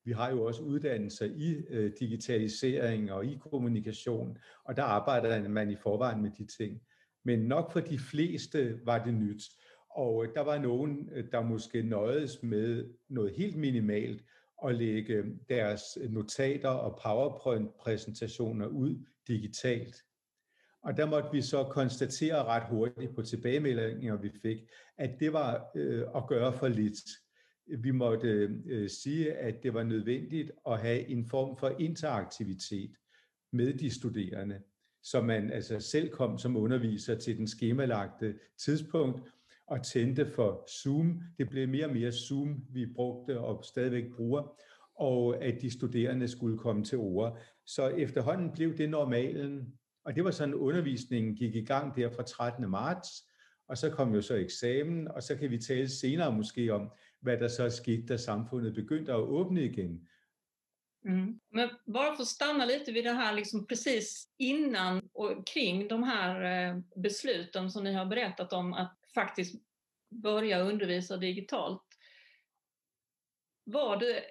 Vi 0.04 0.12
har 0.12 0.32
jo 0.32 0.44
også 0.44 0.62
uddannelser 0.62 1.26
i 1.26 1.56
øh, 1.70 1.92
digitalisering 2.00 3.12
og 3.12 3.26
i 3.26 3.38
kommunikation, 3.42 4.38
og 4.64 4.78
der 4.78 4.84
arbejder 4.84 5.50
man 5.50 5.72
i 5.72 5.76
forvejen 5.76 6.22
med 6.22 6.32
de 6.38 6.46
ting. 6.46 6.82
Men 7.24 7.40
nok 7.40 7.72
for 7.72 7.80
de 7.80 8.00
fleste 8.00 8.80
var 8.86 9.04
det 9.04 9.14
nyt. 9.14 9.42
Og 9.90 10.26
øh, 10.26 10.34
der 10.36 10.42
var 10.42 10.58
nogen, 10.58 11.10
øh, 11.14 11.32
der 11.32 11.42
måske 11.42 11.84
nøjedes 11.84 12.44
med 12.44 12.90
noget 13.10 13.36
helt 13.36 13.56
minimalt 13.56 14.24
at 14.66 14.76
lægge 14.76 15.14
øh, 15.14 15.26
deres 15.50 15.84
notater 16.10 16.70
og 16.70 17.00
PowerPoint-præsentationer 17.04 18.68
ud 18.68 19.06
digitalt. 19.28 19.96
Og 20.84 20.98
der 20.98 21.06
måtte 21.06 21.30
vi 21.32 21.42
så 21.42 21.64
konstatere 21.64 22.44
ret 22.44 22.64
hurtigt 22.70 23.16
på 23.16 23.22
tilbagemeldinger, 23.22 24.18
vi 24.18 24.30
fik, 24.42 24.58
at 24.98 25.20
det 25.20 25.34
var 25.34 25.66
øh, 25.76 26.04
at 26.16 26.28
gøre 26.28 26.54
for 26.54 26.68
lidt. 26.68 27.00
Vi 27.84 27.92
måtte 27.92 28.28
øh, 28.66 28.90
sige, 28.90 29.34
at 29.34 29.64
det 29.64 29.74
var 29.74 29.84
nødvendigt 29.84 30.52
at 30.68 30.80
have 30.80 31.08
en 31.08 31.26
form 31.26 31.58
for 31.58 31.76
interaktivitet 31.80 32.92
med 33.54 33.74
de 33.74 33.96
studerende, 33.96 34.62
så 35.04 35.22
man 35.22 35.52
altså 35.52 35.80
selv 35.80 36.10
kom 36.10 36.38
som 36.38 36.58
underviser 36.58 37.16
til 37.16 37.38
den 37.38 37.48
skemalagte 37.48 38.36
tidspunkt, 38.66 39.32
og 39.68 39.86
tændte 39.86 40.32
for 40.32 40.66
Zoom. 40.70 41.22
Det 41.38 41.50
blev 41.50 41.70
mere 41.70 41.86
og 41.86 41.94
mere 41.94 42.12
Zoom, 42.12 42.66
vi 42.70 42.86
brugte 42.96 43.40
og 43.40 43.64
stadigvæk 43.64 44.04
bruger, 44.16 44.58
og 44.96 45.44
at 45.44 45.62
de 45.62 45.72
studerende 45.72 46.28
skulle 46.28 46.58
komme 46.58 46.84
til 46.84 46.98
ord. 46.98 47.40
Så 47.66 47.88
efterhånden 47.88 48.52
blev 48.52 48.78
det 48.78 48.90
normalen, 48.90 49.74
og 50.04 50.16
det 50.16 50.24
var 50.24 50.32
sådan, 50.32 50.54
undervisningen 50.54 51.36
gik 51.36 51.56
i 51.56 51.66
gang 51.66 51.96
der 51.96 52.10
fra 52.10 52.24
13. 52.24 52.70
marts, 52.70 53.10
og 53.68 53.78
så 53.78 53.90
kom 53.90 54.14
jo 54.14 54.22
så 54.22 54.36
eksamen, 54.36 55.08
og 55.08 55.24
så 55.24 55.36
kan 55.36 55.52
vi 55.52 55.58
tale 55.58 55.90
senere 55.90 56.32
måske 56.32 56.74
om, 56.74 56.92
hvad 57.20 57.38
der 57.38 57.48
så 57.48 57.70
skete, 57.70 58.06
da 58.08 58.18
samfundet 58.18 58.76
begyndte 58.76 59.12
at 59.12 59.20
åbne 59.20 59.64
igen. 59.64 60.08
Mm. 61.06 61.40
Men 61.50 61.70
bara 61.86 62.16
för 62.16 62.22
att 62.22 62.28
stanna 62.28 62.66
lite 62.66 62.92
vid 62.92 63.04
det 63.04 63.12
här 63.12 63.34
liksom 63.34 63.68
precis 63.68 64.30
innan 64.38 65.10
och 65.14 65.48
kring 65.48 65.88
de 65.88 66.04
här 66.04 66.68
eh, 66.70 66.80
besluten 66.96 67.72
som 67.72 67.84
ni 67.84 67.94
har 67.94 68.06
berättat 68.06 68.54
om 68.54 68.74
att 68.74 68.98
faktiskt 69.14 69.56
börja 70.10 70.60
undervisa 70.60 71.18
digitalt. 71.18 71.84
Var 73.64 73.98
det 73.98 74.24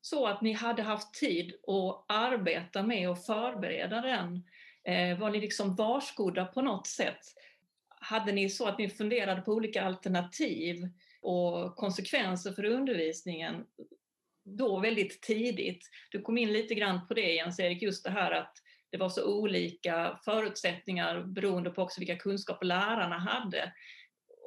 så 0.00 0.26
att 0.26 0.42
ni 0.42 0.52
hade 0.52 0.82
haft 0.82 1.14
tid 1.14 1.54
att 1.66 2.04
arbeta 2.08 2.82
med 2.82 3.10
och 3.10 3.24
förbereda 3.24 4.00
den? 4.00 4.42
Eh, 4.86 5.18
var 5.18 5.30
ni 5.30 5.40
liksom 5.40 5.74
varskodda 5.74 6.44
på 6.44 6.62
något 6.62 6.86
sätt? 6.86 7.20
Hade 7.88 8.32
ni 8.32 8.50
så 8.50 8.66
att 8.66 8.78
ni 8.78 8.88
funderade 8.88 9.40
på 9.40 9.52
olika 9.52 9.82
alternativ 9.82 10.88
och 11.22 11.76
konsekvenser 11.76 12.52
för 12.52 12.64
undervisningen 12.64 13.64
då 14.44 14.80
väldigt 14.80 15.22
tidigt? 15.22 15.90
Du 16.10 16.22
kom 16.22 16.38
in 16.38 16.52
lite 16.52 16.74
grann 16.74 17.06
på 17.08 17.14
det 17.14 17.34
Jens-Erik, 17.34 17.82
just 17.82 18.04
det 18.04 18.10
här 18.10 18.32
att 18.32 18.52
det 18.90 18.98
var 18.98 19.08
så 19.08 19.38
olika 19.38 20.20
förutsättningar 20.24 21.22
beroende 21.22 21.70
på 21.70 21.82
också 21.82 22.00
vilka 22.00 22.16
kunskaper 22.16 22.66
lärarna 22.66 23.18
hade 23.18 23.72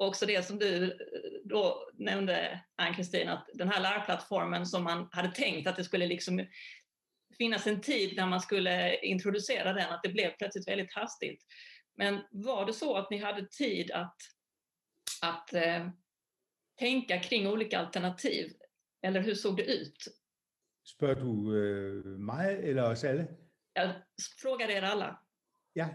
också 0.00 0.26
det 0.26 0.46
som 0.46 0.58
du 0.58 0.84
eh, 0.84 0.90
då 1.44 1.90
nämnde, 1.94 2.60
Ann-Kristin, 2.76 3.28
att 3.28 3.48
den 3.54 3.68
här 3.68 3.80
lärplattformen 3.80 4.66
som 4.66 4.84
man 4.84 5.08
hade 5.12 5.30
tänkt 5.30 5.68
att 5.68 5.76
det 5.76 5.84
skulle 5.84 6.06
liksom 6.06 6.46
finnas 7.38 7.66
en 7.66 7.80
tid 7.80 8.16
när 8.16 8.26
man 8.26 8.40
skulle 8.40 8.96
introducera 8.96 9.72
den, 9.72 9.90
att 9.90 10.00
det 10.02 10.08
blev 10.08 10.30
plötsligt 10.38 10.68
väldigt 10.68 10.92
hastigt. 10.92 11.42
Men 11.96 12.20
var 12.30 12.66
det 12.66 12.72
så 12.72 12.96
att 12.96 13.10
ni 13.10 13.18
hade 13.18 13.46
tid 13.46 13.90
att, 13.90 14.16
att 15.22 15.54
eh, 15.54 15.88
tänka 16.78 17.20
kring 17.20 17.46
olika 17.48 17.78
alternativ? 17.78 18.52
Eller 19.02 19.20
hur 19.20 19.34
såg 19.34 19.56
det 19.56 19.64
ut? 19.64 20.08
Spør 20.84 21.14
du 21.14 21.54
øh, 21.54 22.04
mig 22.04 22.56
eller 22.62 22.82
os 22.82 23.04
alle? 23.04 23.26
Jag 23.74 23.94
frågar 24.42 24.68
er 24.68 24.82
alla. 24.82 25.16
Ja. 25.74 25.88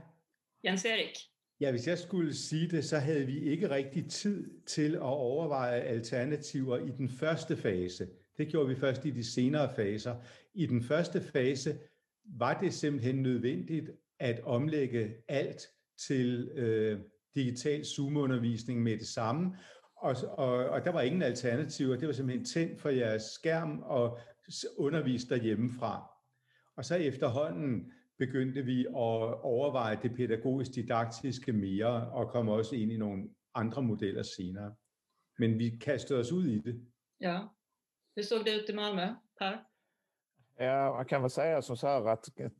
Jens-Erik? 0.63 1.17
Ja, 1.59 1.71
hvis 1.71 1.87
jeg 1.87 1.99
skulle 1.99 2.33
sige 2.33 2.67
det, 2.67 2.85
så 2.85 2.97
havde 2.97 3.25
vi 3.25 3.39
ikke 3.39 3.69
rigtig 3.69 4.11
tid 4.11 4.65
til 4.65 4.95
at 4.95 5.01
overveje 5.01 5.81
alternativer 5.81 6.77
i 6.77 6.89
den 6.89 7.09
første 7.09 7.57
fase. 7.57 8.07
Det 8.37 8.47
gjorde 8.47 8.69
vi 8.69 8.75
først 8.75 9.05
i 9.05 9.11
de 9.11 9.23
senere 9.23 9.75
faser. 9.75 10.15
I 10.53 10.65
den 10.65 10.83
første 10.83 11.21
fase 11.21 11.77
var 12.25 12.59
det 12.59 12.73
simpelthen 12.73 13.15
nødvendigt 13.15 13.91
at 14.19 14.39
omlægge 14.43 15.15
alt 15.27 15.61
til 16.07 16.49
øh, 16.55 16.99
digital 17.35 17.85
Zoom-undervisning 17.85 18.83
med 18.83 18.97
det 18.97 19.07
samme, 19.07 19.57
og, 19.97 20.15
og, 20.31 20.69
og 20.69 20.85
der 20.85 20.91
var 20.91 21.01
ingen 21.01 21.21
alternativer. 21.21 21.95
Det 21.95 22.07
var 22.07 22.13
simpelthen 22.13 22.45
tændt 22.45 22.81
for 22.81 22.89
jeres 22.89 23.23
skærm 23.23 23.79
og 23.83 24.19
undervist 24.77 25.29
derhjemmefra. 25.29 26.11
Og 26.77 26.85
så 26.85 26.95
efterhånden 26.95 27.91
begyndte 28.17 28.61
vi 28.61 28.85
at 28.85 29.41
overveje 29.41 29.99
det 30.03 30.15
pædagogisk-didaktiske 30.15 31.53
mere, 31.53 32.09
og 32.11 32.29
kom 32.29 32.49
også 32.49 32.75
ind 32.75 32.91
i 32.91 32.97
nogle 32.97 33.23
andre 33.55 33.81
modeller 33.81 34.23
senere. 34.23 34.73
Men 35.39 35.59
vi 35.59 35.69
kastede 35.69 36.19
os 36.19 36.31
ud 36.31 36.47
i 36.47 36.59
det. 36.59 36.85
Ja. 37.21 37.39
Hur 38.15 38.23
såg 38.23 38.45
det 38.45 38.51
ut 38.51 38.69
i 38.69 38.73
Malmö, 38.73 39.15
Per? 39.39 39.65
Ja, 40.57 40.93
man 40.93 41.05
kan 41.05 41.21
väl 41.21 41.29
säga 41.29 41.61
som 41.61 41.77
så 41.77 41.87
här 41.87 42.07
att, 42.07 42.29
jag 42.35 42.51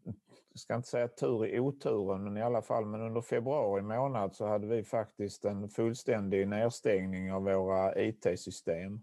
ska 0.55 0.75
inte 0.75 0.87
säga 0.87 1.07
tur 1.07 1.45
i 1.45 1.59
oturen, 1.59 2.23
men 2.23 2.37
i 2.37 2.41
alla 2.41 2.61
fall, 2.61 2.85
men 2.85 3.01
under 3.01 3.21
februari 3.21 3.81
månad 3.81 4.35
så 4.35 4.47
hade 4.47 4.67
vi 4.67 4.83
faktiskt 4.83 5.45
en 5.45 5.69
fullständig 5.69 6.47
nedstängning 6.47 7.33
av 7.33 7.43
våra 7.43 8.01
IT-system 8.01 9.01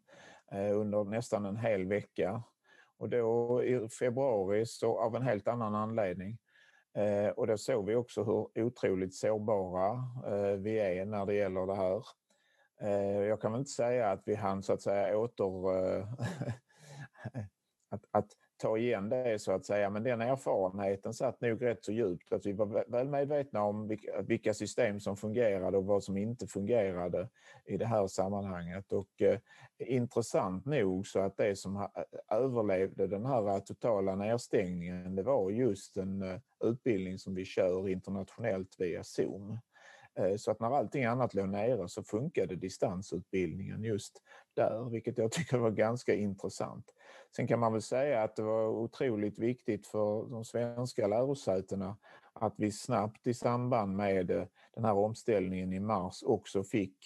eh, 0.53 0.79
under 0.79 1.05
nästan 1.05 1.45
en 1.45 1.57
hel 1.57 1.85
vecka. 1.85 2.43
Och 2.99 3.09
då 3.09 3.65
i 3.65 3.89
februari 3.89 4.67
så 4.67 4.99
av 4.99 5.17
en 5.17 5.23
helt 5.23 5.49
annan 5.49 5.75
anledning. 5.75 6.39
Eh, 6.95 7.29
och 7.29 7.47
då 7.47 7.57
såg 7.57 7.87
vi 7.87 7.95
också 7.95 8.25
hur 8.25 8.65
otroligt 8.65 9.15
sårbara 9.15 9.89
eh, 10.27 10.57
vi 10.57 10.79
är 10.79 11.05
när 11.05 11.27
det 11.27 11.35
gäller 11.35 11.67
det 11.67 11.75
här. 11.75 12.05
Eh, 12.83 13.23
jag 13.23 13.41
kan 13.41 13.53
väl 13.53 13.59
inte 13.59 13.71
säga 13.71 14.11
att 14.11 14.23
vi 14.25 14.35
hann 14.35 14.62
så 14.62 14.73
att 14.73 14.83
säga 14.83 15.19
åter... 15.19 15.77
Eh, 15.77 16.07
att, 17.91 18.05
att 18.11 18.29
ta 18.62 18.79
igen 18.79 19.09
det 19.09 19.39
så 19.39 19.53
att 19.53 19.67
säga. 19.67 19.91
Men 19.91 20.03
den 20.03 20.21
erfarenheten 20.21 21.15
satt 21.15 21.41
nog 21.41 21.62
rätt 21.62 21.85
så 21.85 21.93
djupt. 21.93 22.33
Att 22.33 22.47
vi 22.47 22.53
var 22.53 22.91
väl 22.91 23.09
medvetna 23.09 23.62
om 23.62 23.99
vilka 24.23 24.55
system 24.55 25.01
som 25.01 25.17
fungerade 25.17 25.77
och 25.79 25.85
vad 25.85 26.05
som 26.05 26.17
inte 26.17 26.47
fungerade 26.47 27.29
i 27.65 27.77
det 27.77 27.87
här 27.87 28.07
sammanhanget. 28.07 28.93
Och 28.93 29.23
eh, 29.23 29.39
intressant 29.79 30.67
nog 30.67 31.07
så 31.07 31.21
att 31.21 31.37
det 31.37 31.57
som 31.57 31.89
överlevde 32.31 33.07
den 33.07 33.27
här 33.27 33.61
totala 33.61 34.15
nedstängningen 34.15 35.17
det 35.17 35.23
var 35.23 35.51
just 35.51 35.97
en 35.97 36.23
eh, 36.23 36.41
utbildning 36.65 37.19
som 37.19 37.35
vi 37.35 37.45
kör 37.45 37.89
internationellt 37.89 38.77
via 38.79 39.05
Zoom. 39.05 39.59
Eh, 40.19 40.37
så 40.37 40.50
att 40.50 40.61
när 40.61 40.71
allting 40.71 41.04
annat 41.04 41.35
låg 41.35 41.49
nere 41.49 41.88
så 41.88 42.02
funkade 42.02 42.57
distansutbildningen 42.57 43.85
just 43.85 44.23
där, 44.54 44.90
vilket 44.90 45.19
jag 45.19 45.33
tycker 45.33 45.59
var 45.59 45.71
ganska 45.71 46.14
intressant. 46.14 46.95
Sen 47.37 47.47
kan 47.47 47.61
man 47.61 47.73
väl 47.73 47.83
säga 47.83 48.23
att 48.23 48.37
det 48.37 48.42
var 48.42 48.69
otroligt 48.69 49.38
viktigt 49.38 49.87
för 49.87 50.31
de 50.31 50.45
svenska 50.45 51.07
lärosätena 51.07 51.97
att 52.33 52.54
vi 52.57 52.73
snabbt 52.73 53.26
i 53.26 53.35
samband 53.35 53.97
med 53.97 54.31
eh, 54.31 54.45
den 54.75 54.85
här 54.85 54.95
omställningen 54.95 55.73
i 55.73 55.81
mars 55.81 56.23
också 56.23 56.64
fick 56.64 56.97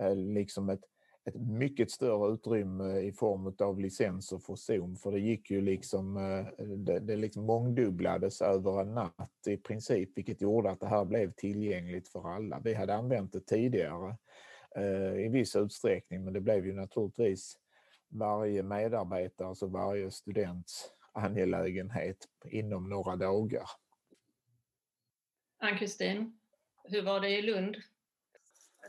eh, 0.00 0.16
liksom 0.16 0.68
ett 0.68 0.84
ett 1.26 1.34
mycket 1.34 1.90
större 1.90 2.32
utrymme 2.32 2.98
i 3.00 3.12
form 3.12 3.54
av 3.58 3.80
licenser 3.80 4.38
för 4.38 4.54
Zoom. 4.54 4.96
För 4.96 5.12
det 5.12 5.20
gick 5.20 5.50
ju 5.50 5.60
liksom, 5.60 6.16
eh, 6.16 6.66
det, 6.66 6.98
det 6.98 7.16
liksom 7.16 7.44
mångdubblades 7.44 8.42
över 8.42 8.80
en 8.80 8.94
natt 8.94 9.46
i 9.46 9.56
princip, 9.56 10.10
vilket 10.16 10.40
gjorde 10.40 10.70
att 10.70 10.80
det 10.80 10.88
här 10.88 11.04
blev 11.04 11.32
tillgängligt 11.32 12.08
för 12.08 12.28
alla. 12.28 12.60
Vi 12.64 12.74
hade 12.74 12.94
använt 12.94 13.32
det 13.32 13.40
tidigare 13.40 14.16
eh, 14.76 15.24
i 15.24 15.28
viss 15.28 15.56
utsträckning, 15.56 16.24
men 16.24 16.32
det 16.32 16.40
blev 16.40 16.66
ju 16.66 16.72
naturligtvis 16.72 17.58
varje 18.08 18.62
medarbetare, 18.62 19.48
alltså 19.48 19.66
varje 19.66 20.10
students 20.10 20.90
angelägenhet 21.12 22.16
inom 22.44 22.88
några 22.88 23.16
dagar. 23.16 23.68
Ann-Kristin, 25.58 26.38
hur 26.84 27.02
var 27.02 27.20
det 27.20 27.38
i 27.38 27.42
Lund? 27.42 27.76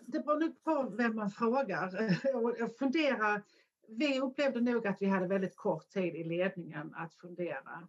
Det 0.01 0.19
beror 0.19 0.39
nog 0.39 0.63
på 0.63 0.95
vem 0.97 1.15
man 1.15 1.31
frågar. 1.31 2.19
Jag 2.59 2.77
funderar, 2.77 3.43
vi 3.87 4.19
upplevde 4.19 4.61
nog 4.61 4.87
att 4.87 4.97
vi 5.01 5.05
hade 5.05 5.27
väldigt 5.27 5.55
kort 5.55 5.89
tid 5.89 6.15
i 6.15 6.23
ledningen 6.23 6.93
att 6.95 7.13
fundera 7.13 7.87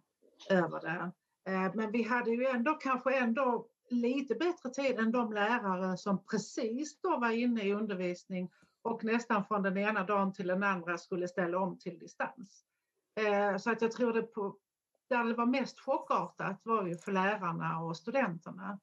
över 0.49 0.81
det. 0.81 1.11
Eh, 1.51 1.75
men 1.75 1.91
vi 1.91 2.03
hade 2.03 2.31
ju 2.31 2.45
ändå 2.45 2.73
kanske 2.73 3.17
ändå 3.17 3.67
lite 3.89 4.35
bättre 4.35 4.69
tid 4.69 4.99
än 4.99 5.11
de 5.11 5.33
lärare 5.33 5.97
som 5.97 6.25
precis 6.25 7.01
då 7.01 7.17
var 7.17 7.31
inne 7.31 7.63
i 7.63 7.73
undervisning 7.73 8.51
och 8.81 9.03
nästan 9.03 9.45
från 9.45 9.63
den 9.63 9.77
ena 9.77 10.03
dagen 10.03 10.33
till 10.33 10.47
den 10.47 10.63
andra 10.63 10.97
skulle 10.97 11.27
ställa 11.27 11.59
om 11.59 11.77
till 11.77 11.99
distans. 11.99 12.63
Eh, 13.15 13.57
så 13.57 13.71
att 13.71 13.81
jag 13.81 13.91
tror 13.91 14.13
det 14.13 14.21
på, 14.21 14.55
där 15.09 15.23
det 15.23 15.33
var 15.33 15.45
mest 15.45 15.79
chockartat 15.79 16.61
var 16.63 16.87
ju 16.87 16.97
för 16.97 17.11
lärarna 17.11 17.79
och 17.79 17.97
studenterna. 17.97 18.79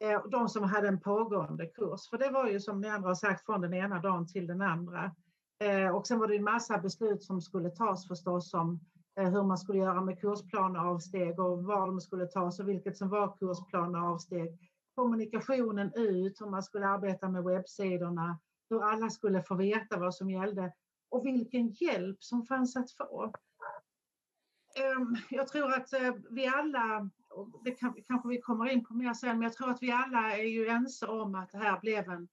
Eh, 0.00 0.26
de 0.30 0.48
som 0.48 0.64
hade 0.64 0.88
en 0.88 1.00
pågående 1.00 1.66
kurs. 1.66 2.08
För 2.10 2.18
det 2.18 2.30
var 2.30 2.48
ju 2.48 2.60
som 2.60 2.80
ni 2.80 2.88
andra 2.88 3.08
har 3.08 3.14
sagt 3.14 3.46
från 3.46 3.60
den 3.60 3.74
ena 3.74 4.00
dagen 4.00 4.26
till 4.26 4.46
den 4.46 4.62
andra. 4.62 5.14
Eh, 5.60 5.96
och 5.96 6.06
sen 6.06 6.18
var 6.18 6.28
det 6.28 6.36
en 6.36 6.44
massa 6.44 6.78
beslut 6.78 7.22
som 7.22 7.40
skulle 7.40 7.70
tas 7.70 8.08
förstås 8.08 8.54
om 8.54 8.80
eh, 9.20 9.30
hur 9.30 9.42
man 9.42 9.58
skulle 9.58 9.78
göra 9.78 10.00
med 10.00 10.20
kursplaneavsteg 10.20 11.40
och 11.40 11.64
var 11.64 11.86
de 11.86 12.00
skulle 12.00 12.26
tas 12.26 12.60
och 12.60 12.68
vilket 12.68 12.96
som 12.96 13.08
var 13.08 13.36
kursplaneavsteg. 13.36 14.58
Kommunikationen 14.94 15.92
ut, 15.94 16.40
hur 16.40 16.46
man 16.46 16.62
skulle 16.62 16.86
arbeta 16.86 17.28
med 17.28 17.44
webbsidorna, 17.44 18.38
hur 18.70 18.84
alla 18.84 19.10
skulle 19.10 19.42
få 19.42 19.54
veta 19.54 19.98
vad 19.98 20.14
som 20.14 20.30
gällde 20.30 20.72
och 21.10 21.26
vilken 21.26 21.68
hjälp 21.68 22.22
som 22.22 22.46
fanns 22.46 22.76
att 22.76 22.90
få. 22.90 23.32
Ehm, 24.74 25.16
jag 25.30 25.48
tror 25.48 25.72
att 25.72 25.92
eh, 25.92 26.14
vi 26.30 26.46
alla 26.46 27.10
det 27.64 27.70
kanske 28.06 28.28
vi 28.28 28.40
kommer 28.40 28.68
in 28.68 28.84
på 28.84 28.94
mer 28.94 29.14
sen, 29.14 29.38
men 29.38 29.42
jag 29.42 29.52
tror 29.52 29.70
att 29.70 29.82
vi 29.82 29.90
alla 29.90 30.36
är 30.36 30.44
ju 30.44 30.68
ense 30.68 31.06
om 31.06 31.34
att 31.34 31.50
det 31.52 31.58
här 31.58 31.80
blev 31.80 32.08
en 32.08 32.28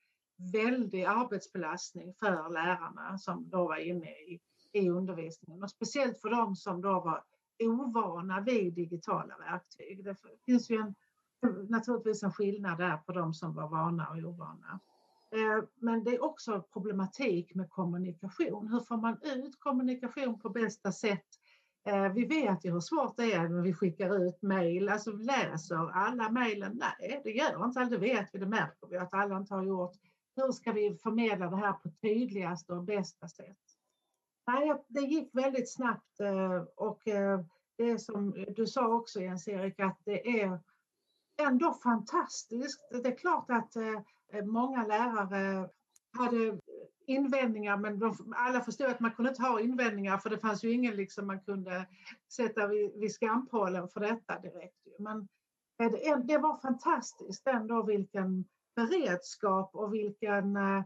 väldig 0.53 1.03
arbetsbelastning 1.03 2.13
för 2.13 2.49
lärarna 2.49 3.17
som 3.17 3.49
då 3.49 3.67
var 3.67 3.77
inne 3.77 4.09
i, 4.09 4.39
i 4.71 4.89
undervisningen 4.89 5.63
och 5.63 5.69
speciellt 5.69 6.21
för 6.21 6.29
dem 6.29 6.55
som 6.55 6.81
då 6.81 6.99
var 6.99 7.23
ovana 7.59 8.41
vid 8.41 8.73
digitala 8.73 9.37
verktyg. 9.37 10.03
Det 10.03 10.15
finns 10.45 10.69
ju 10.69 10.77
en, 10.77 10.95
naturligtvis 11.69 12.23
en 12.23 12.33
skillnad 12.33 12.77
där 12.77 12.97
på 12.97 13.11
de 13.11 13.33
som 13.33 13.53
var 13.53 13.67
vana 13.67 14.07
och 14.09 14.17
ovana. 14.17 14.79
Ehm, 15.31 15.67
men 15.75 16.03
det 16.03 16.15
är 16.15 16.23
också 16.23 16.61
problematik 16.73 17.55
med 17.55 17.69
kommunikation. 17.69 18.67
Hur 18.67 18.79
får 18.79 18.97
man 18.97 19.17
ut 19.23 19.59
kommunikation 19.59 20.39
på 20.39 20.49
bästa 20.49 20.91
sätt 20.91 21.27
Eh, 21.87 22.13
vi 22.13 22.25
vet 22.25 22.65
ju 22.65 22.71
hur 22.71 22.79
svårt 22.79 23.17
det 23.17 23.33
är 23.33 23.49
när 23.49 23.61
vi 23.61 23.73
skickar 23.73 24.27
ut 24.27 24.41
mejl. 24.41 24.89
Alltså 24.89 25.11
läser 25.11 25.91
alla 25.91 26.29
mejlen? 26.29 26.81
Nej, 26.99 27.21
det 27.23 27.31
gör 27.31 27.65
inte 27.65 27.79
alla. 27.79 27.89
Det 27.89 27.97
vet 27.97 28.29
vi, 28.33 28.39
det 28.39 28.45
märker 28.45 28.87
vi 28.87 28.97
att 28.97 29.13
alla 29.13 29.37
inte 29.37 29.53
har 29.53 29.63
gjort. 29.63 29.95
Hur 30.35 30.51
ska 30.51 30.71
vi 30.71 30.97
förmedla 31.03 31.49
det 31.49 31.57
här 31.57 31.73
på 31.73 31.89
tydligaste 32.01 32.73
och 32.73 32.83
bästa 32.83 33.27
sätt? 33.27 33.57
Nej, 34.47 34.83
det 34.87 35.01
gick 35.01 35.29
väldigt 35.33 35.73
snabbt 35.73 36.19
eh, 36.19 36.63
och 36.75 37.07
eh, 37.07 37.39
det 37.77 37.99
som 37.99 38.45
du 38.55 38.67
sa 38.67 38.87
också 38.87 39.21
Jens-Erik 39.21 39.79
att 39.79 39.99
det 40.05 40.41
är 40.41 40.59
ändå 41.41 41.73
fantastiskt. 41.73 42.87
Det 42.91 43.07
är 43.07 43.17
klart 43.17 43.51
att 43.51 43.75
många 44.43 44.85
lärare 44.85 45.69
hade 46.17 46.59
invändningar 47.07 47.77
men 47.77 47.99
de, 47.99 48.33
alla 48.35 48.61
förstod 48.61 48.87
att 48.87 48.99
man 48.99 49.11
kunde 49.11 49.29
inte 49.29 49.41
ha 49.41 49.59
invändningar 49.59 50.17
för 50.17 50.29
det 50.29 50.37
fanns 50.37 50.63
ju 50.63 50.71
ingen 50.71 50.95
liksom 50.95 51.27
man 51.27 51.39
kunde 51.39 51.85
sätta 52.31 52.67
vid, 52.67 52.91
vid 52.99 53.13
skampålen 53.13 53.87
för 53.87 53.99
detta 53.99 54.39
direkt. 54.39 54.87
Men 54.99 55.27
det, 55.77 56.15
det 56.23 56.37
var 56.37 56.61
fantastiskt 56.61 57.47
ändå 57.47 57.83
vilken 57.83 58.45
beredskap 58.75 59.75
och 59.75 59.93
vilken 59.93 60.55
eh, 60.55 60.83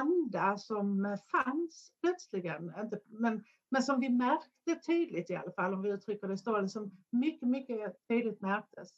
anda 0.00 0.58
som 0.58 1.04
eh, 1.04 1.18
fanns 1.32 1.92
plötsligen. 2.00 2.72
Men, 3.06 3.44
men 3.70 3.82
som 3.82 4.00
vi 4.00 4.10
märkte 4.10 4.74
tydligt 4.86 5.30
i 5.30 5.36
alla 5.36 5.52
fall, 5.52 5.74
om 5.74 5.82
vi 5.82 5.90
uttrycker 5.90 6.28
det 6.28 6.38
så, 6.38 6.68
som 6.68 6.90
mycket, 7.10 7.48
mycket 7.48 8.08
tydligt 8.08 8.40
märktes. 8.40 8.88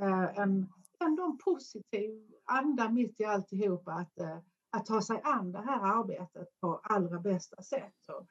Eh, 0.00 0.38
en, 0.38 0.72
ändå 1.04 1.24
en 1.24 1.38
positiv 1.38 2.30
anda 2.44 2.88
mitt 2.88 3.20
i 3.20 3.24
alltihopa. 3.24 3.92
Att, 3.92 4.18
eh, 4.18 4.38
att 4.70 4.86
ta 4.86 5.02
sig 5.02 5.20
an 5.24 5.52
det 5.52 5.62
här 5.62 5.98
arbetet 6.00 6.60
på 6.60 6.80
allra 6.82 7.18
bästa 7.18 7.62
sätt. 7.62 7.94
Så 8.06 8.26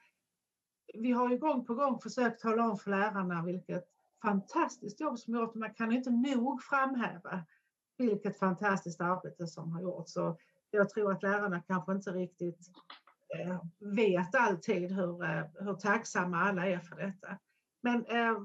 vi 0.94 1.12
har 1.12 1.30
ju 1.30 1.38
gång 1.38 1.64
på 1.64 1.74
gång 1.74 2.00
försökt 2.00 2.40
tala 2.40 2.70
om 2.70 2.78
för 2.78 2.90
lärarna 2.90 3.42
vilket 3.44 3.84
fantastiskt 4.22 5.00
jobb 5.00 5.18
som 5.18 5.34
gjorts. 5.34 5.54
Man 5.54 5.74
kan 5.74 5.92
inte 5.92 6.10
nog 6.10 6.62
framhäva 6.62 7.44
vilket 7.98 8.38
fantastiskt 8.38 9.00
arbete 9.00 9.46
som 9.46 9.72
har 9.72 9.82
gjorts. 9.82 10.12
Så 10.12 10.38
jag 10.70 10.88
tror 10.88 11.12
att 11.12 11.22
lärarna 11.22 11.62
kanske 11.62 11.92
inte 11.92 12.10
riktigt 12.10 12.58
eh, 13.38 13.62
vet 13.78 14.34
alltid 14.34 14.92
hur, 14.92 15.24
eh, 15.24 15.44
hur 15.54 15.74
tacksamma 15.74 16.36
alla 16.42 16.66
är 16.66 16.78
för 16.78 16.96
detta. 16.96 17.38
Men 17.80 18.06
eh, 18.06 18.36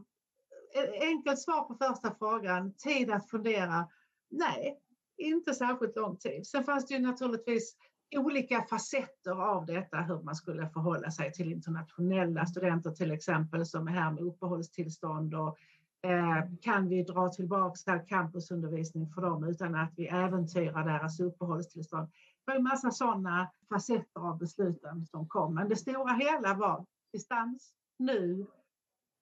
enkelt 1.02 1.40
svar 1.40 1.64
på 1.64 1.76
första 1.76 2.16
frågan, 2.16 2.74
tid 2.74 3.12
att 3.12 3.30
fundera. 3.30 3.90
Nej, 4.30 4.80
inte 5.18 5.54
särskilt 5.54 5.96
lång 5.96 6.18
tid. 6.18 6.48
Sen 6.48 6.64
fanns 6.64 6.86
det 6.86 6.94
ju 6.94 7.00
naturligtvis 7.00 7.76
olika 8.16 8.62
facetter 8.62 9.42
av 9.42 9.66
detta, 9.66 9.98
hur 9.98 10.22
man 10.22 10.36
skulle 10.36 10.70
förhålla 10.70 11.12
sig 11.12 11.32
till 11.32 11.52
internationella 11.52 12.46
studenter 12.46 12.92
till 12.92 13.12
exempel 13.12 13.66
som 13.66 13.88
är 13.88 13.92
här 13.92 14.12
med 14.12 14.24
uppehållstillstånd 14.24 15.36
och 15.36 15.58
eh, 16.02 16.44
kan 16.62 16.90
vi 16.90 17.04
dra 17.04 17.30
tillbaka 17.30 17.92
all 17.92 18.00
campusundervisning 18.00 19.10
för 19.10 19.22
dem 19.22 19.44
utan 19.44 19.76
att 19.76 19.94
vi 19.96 20.08
äventyrar 20.08 20.86
deras 20.86 21.20
uppehållstillstånd. 21.20 22.08
Det 22.08 22.52
var 22.52 22.56
en 22.56 22.64
massa 22.64 22.92
sådana 22.92 23.52
facetter 23.70 24.20
av 24.20 24.38
besluten 24.38 25.06
som 25.06 25.28
kom, 25.28 25.56
men 25.56 25.70
det 25.70 25.76
stora 25.76 26.14
hela 26.14 26.54
var 26.54 26.86
distans 27.12 27.74
nu 27.98 28.46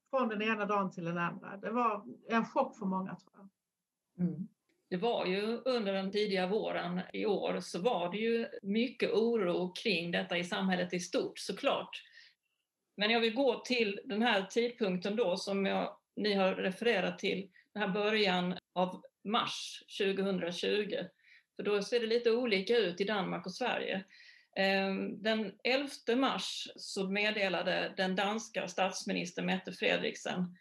från 0.10 0.30
den 0.30 0.42
ena 0.42 0.66
dagen 0.66 0.92
till 0.92 1.06
den 1.06 1.18
andra. 1.18 1.58
Det 1.58 1.72
var 1.72 2.06
en 2.28 2.46
chock 2.46 2.78
för 2.78 2.86
många 2.86 3.16
tror 3.16 3.32
jag. 3.38 3.50
Mm. 4.26 4.48
Det 4.94 4.98
var 4.98 5.26
ju 5.26 5.42
under 5.66 5.94
den 5.94 6.12
tidiga 6.12 6.48
våren 6.48 7.02
i 7.14 7.26
år 7.26 7.60
så 7.62 7.80
var 7.80 8.12
det 8.12 8.18
ju 8.18 8.48
mycket 8.62 9.12
oro 9.12 9.74
kring 9.74 10.12
detta 10.12 10.38
i 10.38 10.44
samhället 10.44 10.94
i 10.94 11.00
stort 11.00 11.40
såklart. 11.40 12.02
Men 12.98 13.10
jag 13.10 13.20
vill 13.20 13.34
gå 13.34 13.60
till 13.60 14.00
den 14.06 14.22
här 14.22 14.46
tidpunkten 14.46 15.16
då 15.16 15.38
som 15.38 15.66
jag, 15.66 15.98
ni 16.16 16.34
har 16.34 16.56
refererat 16.56 17.20
till, 17.20 17.50
den 17.74 17.84
här 17.84 17.90
början 17.90 18.58
av 18.74 19.04
mars 19.24 19.84
2020. 20.00 20.96
För 21.56 21.64
då 21.64 21.84
ser 21.84 22.00
det 22.00 22.08
lite 22.08 22.32
olika 22.32 22.78
ut 22.78 23.02
i 23.02 23.04
Danmark 23.04 23.46
och 23.46 23.54
Sverige. 23.54 24.04
Ehm, 24.56 25.22
den 25.22 25.52
11 25.64 25.90
mars 26.16 26.68
så 26.76 27.10
meddelade 27.10 27.94
den 27.98 28.16
danska 28.16 28.68
statsministern 28.68 29.46
Mette 29.46 29.72
Frederiksen, 29.72 30.58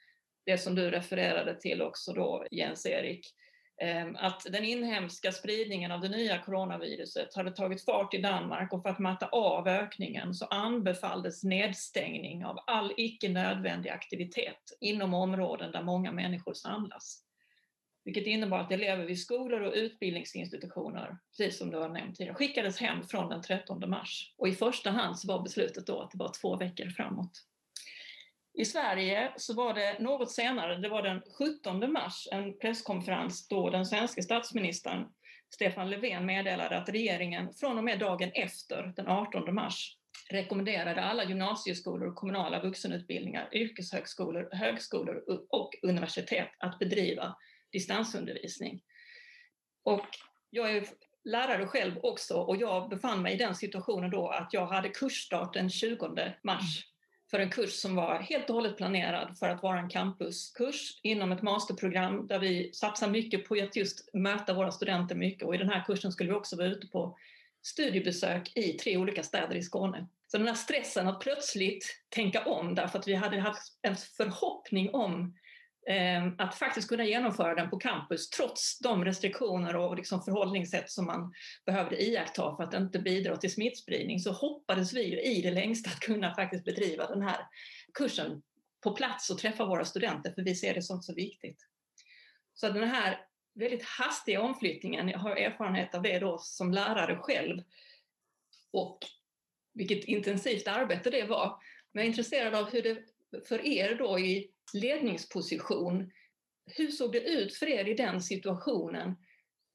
det 0.46 0.58
som 0.58 0.74
du 0.74 0.90
refererade 0.90 1.60
till 1.60 1.82
också 1.82 2.12
då 2.12 2.46
Jens-Erik, 2.50 3.34
Ehm, 3.80 4.16
att 4.16 4.46
den 4.50 4.64
inhemska 4.64 5.32
spridningen 5.32 5.92
av 5.92 6.00
det 6.00 6.08
nya 6.08 6.38
coronaviruset 6.38 7.34
hade 7.34 7.50
tagit 7.50 7.84
fart 7.84 8.14
i 8.14 8.18
Danmark 8.18 8.72
och 8.72 8.82
för 8.82 8.88
att 8.88 8.98
matta 8.98 9.26
av 9.26 9.68
ökningen 9.68 10.34
så 10.34 10.46
anbefalldes 10.46 11.44
nedstängning 11.44 12.44
av 12.44 12.58
all 12.66 12.92
icke 12.96 13.28
nödvändig 13.28 13.90
aktivitet 13.90 14.78
inom 14.80 15.14
områden 15.14 15.72
där 15.72 15.82
många 15.82 16.12
människor 16.12 16.54
samlas 16.54 17.22
vilket 18.04 18.26
innebar 18.26 18.58
att 18.58 18.72
elever 18.72 19.04
vid 19.04 19.20
skolor 19.20 19.60
och 19.60 19.72
utbildningsinstitutioner, 19.74 21.18
precis 21.30 21.58
som 21.58 21.70
du 21.70 21.78
har 21.78 21.88
nämnt 21.88 22.16
tidigare, 22.16 22.34
skickades 22.34 22.78
hem 22.78 23.04
från 23.04 23.28
den 23.28 23.42
13 23.42 23.90
mars. 23.90 24.34
Och 24.36 24.48
i 24.48 24.52
första 24.52 24.90
hand 24.90 25.18
så 25.18 25.28
var 25.28 25.42
beslutet 25.42 25.86
då 25.86 26.00
att 26.00 26.10
det 26.10 26.18
var 26.18 26.32
två 26.40 26.56
veckor 26.56 26.88
framåt. 26.88 27.44
I 28.54 28.64
Sverige 28.64 29.32
så 29.36 29.54
var 29.54 29.74
det 29.74 29.98
något 29.98 30.30
senare, 30.30 30.76
det 30.76 30.88
var 30.88 31.02
den 31.02 31.22
17 31.38 31.92
mars, 31.92 32.28
en 32.32 32.58
presskonferens 32.58 33.48
då 33.48 33.70
den 33.70 33.86
svenska 33.86 34.22
statsministern 34.22 35.06
Stefan 35.54 35.90
Löfven 35.90 36.26
meddelade 36.26 36.78
att 36.78 36.88
regeringen 36.88 37.54
från 37.54 37.78
och 37.78 37.84
med 37.84 37.98
dagen 37.98 38.30
efter, 38.34 38.92
den 38.96 39.08
18 39.08 39.54
mars, 39.54 39.96
rekommenderade 40.30 41.02
alla 41.02 41.24
gymnasieskolor 41.24 42.14
kommunala 42.14 42.62
vuxenutbildningar, 42.62 43.48
yrkeshögskolor, 43.52 44.48
högskolor 44.52 45.24
och 45.50 45.70
universitet 45.82 46.48
att 46.58 46.78
bedriva 46.78 47.36
distansundervisning. 47.72 48.82
Och 49.84 50.06
jag 50.50 50.76
är 50.76 50.86
lärare 51.24 51.66
själv 51.66 51.98
också 52.02 52.34
och 52.34 52.56
jag 52.56 52.88
befann 52.88 53.22
mig 53.22 53.34
i 53.34 53.38
den 53.38 53.54
situationen 53.54 54.10
då 54.10 54.28
att 54.28 54.48
jag 54.52 54.66
hade 54.66 54.88
kursstart 54.88 55.54
den 55.54 55.70
20 55.70 56.34
mars 56.42 56.91
för 57.32 57.38
en 57.38 57.50
kurs 57.50 57.72
som 57.72 57.94
var 57.94 58.18
helt 58.18 58.50
och 58.50 58.54
hållet 58.54 58.76
planerad 58.76 59.38
för 59.38 59.48
att 59.48 59.62
vara 59.62 59.78
en 59.78 59.88
campuskurs 59.88 61.00
inom 61.02 61.32
ett 61.32 61.42
masterprogram 61.42 62.26
där 62.26 62.38
vi 62.38 62.70
satsar 62.72 63.10
mycket 63.10 63.48
på 63.48 63.54
att 63.54 63.76
just 63.76 64.14
möta 64.14 64.54
våra 64.54 64.70
studenter 64.70 65.14
mycket 65.14 65.42
och 65.42 65.54
i 65.54 65.58
den 65.58 65.68
här 65.68 65.84
kursen 65.86 66.12
skulle 66.12 66.30
vi 66.30 66.36
också 66.36 66.56
vara 66.56 66.66
ute 66.66 66.86
på 66.86 67.18
studiebesök 67.62 68.56
i 68.56 68.72
tre 68.72 68.96
olika 68.96 69.22
städer 69.22 69.54
i 69.54 69.62
Skåne. 69.62 70.06
Så 70.26 70.38
den 70.38 70.46
här 70.46 70.54
stressen 70.54 71.08
att 71.08 71.20
plötsligt 71.20 71.84
tänka 72.08 72.44
om 72.44 72.74
därför 72.74 72.98
att 72.98 73.08
vi 73.08 73.14
hade 73.14 73.40
haft 73.40 73.78
en 73.82 73.96
förhoppning 73.96 74.90
om 74.94 75.34
Ehm, 75.86 76.34
att 76.38 76.54
faktiskt 76.54 76.88
kunna 76.88 77.04
genomföra 77.04 77.54
den 77.54 77.70
på 77.70 77.78
campus 77.78 78.30
trots 78.30 78.78
de 78.78 79.04
restriktioner 79.04 79.76
och 79.76 79.96
liksom 79.96 80.22
förhållningssätt 80.22 80.90
som 80.90 81.06
man 81.06 81.32
behövde 81.66 82.02
iaktta 82.02 82.56
för 82.56 82.62
att 82.62 82.74
inte 82.74 82.98
bidra 82.98 83.36
till 83.36 83.52
smittspridning 83.52 84.20
så 84.20 84.32
hoppades 84.32 84.92
vi 84.92 85.22
i 85.22 85.42
det 85.42 85.50
längsta 85.50 85.90
att 85.90 86.00
kunna 86.00 86.34
faktiskt 86.34 86.64
bedriva 86.64 87.06
den 87.06 87.22
här 87.22 87.46
kursen 87.94 88.42
på 88.80 88.92
plats 88.92 89.30
och 89.30 89.38
träffa 89.38 89.64
våra 89.64 89.84
studenter 89.84 90.32
för 90.32 90.42
vi 90.42 90.54
ser 90.54 90.74
det 90.74 90.82
som 90.82 91.02
så 91.02 91.14
viktigt. 91.14 91.66
Så 92.54 92.68
den 92.68 92.88
här 92.88 93.26
väldigt 93.54 93.84
hastiga 93.84 94.40
omflyttningen, 94.40 95.08
jag 95.08 95.18
har 95.18 95.36
erfarenhet 95.36 95.94
av 95.94 96.02
det 96.02 96.18
då 96.18 96.38
som 96.38 96.72
lärare 96.72 97.16
själv 97.16 97.62
och 98.70 98.98
vilket 99.74 100.04
intensivt 100.04 100.68
arbete 100.68 101.10
det 101.10 101.24
var. 101.24 101.58
Men 101.92 102.00
jag 102.00 102.04
är 102.04 102.08
intresserad 102.08 102.54
av 102.54 102.70
hur 102.70 102.82
det 102.82 103.02
för 103.48 103.66
er 103.66 103.94
då 103.94 104.18
i 104.18 104.51
ledningsposition. 104.74 106.10
Hur 106.76 106.88
såg 106.88 107.12
det 107.12 107.20
ut 107.20 107.54
för 107.54 107.66
er 107.66 107.88
i 107.88 107.94
den 107.94 108.20
situationen? 108.20 109.16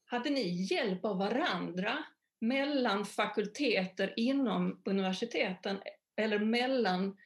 Hade 0.05 0.29
ni 0.29 0.67
hjälp 0.71 1.05
av 1.05 1.17
varandra 1.17 1.97
mellan 2.41 3.05
fakulteter 3.05 4.13
inom 4.15 4.81
universiteten 4.85 5.77
eller 6.15 6.39
mellan 6.39 7.17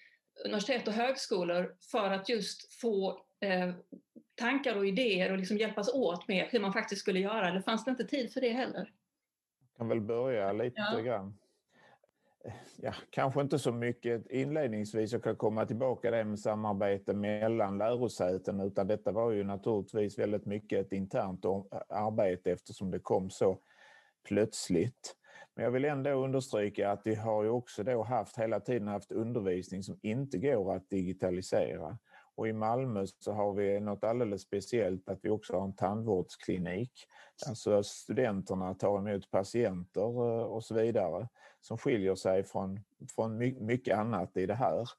universitet 0.45 0.88
och 0.88 0.93
högskolor 0.93 1.76
för 1.91 2.12
att 2.12 2.30
just 2.30 2.82
få 2.82 3.26
eh, 3.39 3.74
tankar 4.36 4.76
och 4.76 4.88
idéer 4.88 5.32
och 5.32 5.38
liksom 5.38 5.58
hjälpas 5.58 5.93
åt 5.93 6.28
med 6.28 6.47
hur 6.50 6.60
man 6.60 6.74
faktiskt 6.74 7.02
skulle 7.02 7.19
göra? 7.19 7.50
Eller 7.50 7.62
fanns 7.62 7.86
det 7.86 7.91
inte 7.91 8.04
tid 8.04 8.34
för 8.34 8.41
det 8.41 8.50
heller? 8.50 8.93
Jag 9.60 9.78
kan 9.78 9.88
väl 9.88 10.02
börja 10.02 10.54
lite 10.54 10.74
ja. 10.93 11.00
grann 11.00 11.38
ja, 12.82 12.93
kanske 13.10 13.41
inte 13.41 13.60
så 13.60 13.71
mycket 13.71 14.27
inledningsvis, 14.27 15.13
jag 15.13 15.23
kan 15.23 15.36
komma 15.36 15.65
tillbaka 15.65 16.12
det 16.12 16.23
med 16.23 16.39
samarbete 16.39 17.13
mellan 17.13 17.77
lärosäten, 17.77 18.60
utan 18.60 18.88
detta 18.88 19.12
var 19.12 19.32
ju 19.32 19.43
naturligtvis 19.43 20.19
väldigt 20.19 20.45
mycket 20.45 20.86
ett 20.86 20.93
internt 20.93 21.45
arbete 21.89 22.51
eftersom 22.51 22.91
det 22.91 22.99
kom 22.99 23.30
så 23.30 23.58
plötsligt. 24.27 25.15
Men 25.56 25.63
jag 25.63 25.71
vill 25.71 25.86
ändå 25.86 26.10
understryka 26.10 26.91
att 26.91 27.01
vi 27.06 27.15
har 27.15 27.43
ju 27.43 27.49
också 27.49 27.84
då 27.84 28.04
haft 28.04 28.38
hela 28.38 28.60
tiden 28.60 28.88
haft 28.88 29.12
undervisning 29.12 29.84
som 29.84 29.99
inte 30.01 30.38
går 30.38 30.75
att 30.75 30.89
digitalisera. 30.89 31.97
Och 32.36 32.47
i 32.47 32.54
Malmö 32.54 33.06
så 33.19 33.32
har 33.32 33.54
vi 33.54 33.80
något 33.80 34.04
alldeles 34.04 34.41
speciellt 34.41 35.10
att 35.10 35.19
vi 35.21 35.30
också 35.30 35.54
har 35.54 35.63
en 35.63 35.75
tandvårdsklinik. 35.75 36.91
Alltså 37.47 37.84
studenterna 37.84 38.73
tar 38.73 38.97
emot 38.97 39.32
patienter 39.32 40.01
eh, 40.01 40.43
och 40.43 40.63
så 40.63 40.75
vidare 40.75 41.27
som 41.62 41.78
skiljer 41.78 42.15
sig 42.15 42.43
från, 42.43 42.80
från 43.15 43.38
mycket 43.38 43.97
annat 43.97 44.38
i 44.38 44.45
det 44.45 44.56
här. 44.56 44.89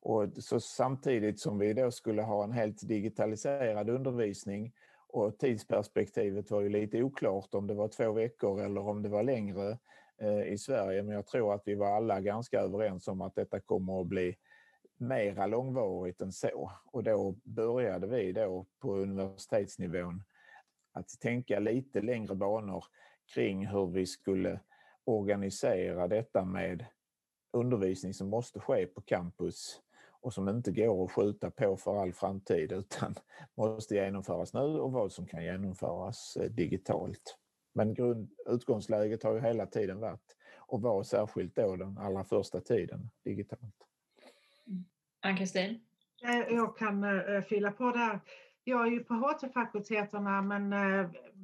Och 0.00 0.28
så 0.36 0.60
samtidigt 0.60 1.40
som 1.40 1.58
vi 1.58 1.72
då 1.72 1.90
skulle 1.90 2.22
ha 2.22 2.44
en 2.44 2.52
helt 2.52 2.88
digitaliserad 2.88 3.90
undervisning 3.90 4.72
och 5.08 5.38
tidsperspektivet 5.38 6.50
var 6.50 6.60
ju 6.60 6.68
lite 6.68 7.02
oklart 7.02 7.54
om 7.54 7.66
det 7.66 7.74
var 7.74 7.88
två 7.88 8.12
veckor 8.12 8.60
eller 8.60 8.88
om 8.88 9.02
det 9.02 9.08
var 9.08 9.22
längre 9.22 9.78
eh, 10.18 10.42
i 10.42 10.58
Sverige. 10.58 11.02
Men 11.02 11.14
jag 11.14 11.26
tror 11.26 11.54
att 11.54 11.62
vi 11.64 11.74
var 11.74 11.96
alla 11.96 12.20
ganska 12.20 12.60
överens 12.60 13.08
om 13.08 13.20
att 13.20 13.34
detta 13.34 13.60
kommer 13.60 14.00
att 14.00 14.06
bli 14.06 14.36
mera 14.96 15.46
långvarigt 15.46 16.20
än 16.20 16.32
så. 16.32 16.72
Och 16.84 17.04
då 17.04 17.36
började 17.44 18.06
vi 18.06 18.32
då 18.32 18.66
på 18.78 18.96
universitetsnivån 18.96 20.22
att 20.92 21.08
tänka 21.20 21.58
lite 21.58 22.00
längre 22.00 22.34
banor 22.34 22.84
kring 23.34 23.66
hur 23.66 23.86
vi 23.86 24.06
skulle 24.06 24.60
organisera 25.04 26.08
detta 26.08 26.44
med 26.44 26.86
undervisning 27.52 28.14
som 28.14 28.28
måste 28.28 28.60
ske 28.60 28.86
på 28.86 29.00
campus 29.00 29.80
och 30.22 30.34
som 30.34 30.48
inte 30.48 30.72
går 30.72 31.04
att 31.04 31.12
skjuta 31.12 31.50
på 31.50 31.76
för 31.76 32.02
all 32.02 32.12
framtid 32.12 32.72
utan 32.78 33.14
måste 33.54 33.94
genomföras 33.94 34.54
nu 34.54 34.60
och 34.60 34.92
vad 34.92 35.12
som 35.12 35.26
kan 35.26 35.44
genomföras 35.44 36.36
eh, 36.36 36.50
digitalt. 36.50 37.38
Men 37.74 37.94
grund, 37.94 38.30
utgångsläget 38.46 39.22
har 39.22 39.34
ju 39.34 39.40
hela 39.40 39.66
tiden 39.66 40.00
varit 40.00 40.36
och 40.56 40.82
var 40.82 41.02
särskilt 41.02 41.56
då 41.56 41.76
den 41.76 41.98
allra 41.98 42.24
första 42.24 42.60
tiden 42.60 43.10
digitalt. 43.24 43.86
Ann-Kristin? 45.20 45.80
Eh, 46.24 46.54
jag 46.54 46.76
kan 46.76 47.04
uh, 47.04 47.40
fylla 47.40 47.72
på 47.72 47.90
där. 47.90 48.20
Jag 48.64 48.86
är 48.86 48.90
ju 48.90 49.04
på 49.04 49.14
HT-fakulteterna 49.14 50.42
men 50.42 50.72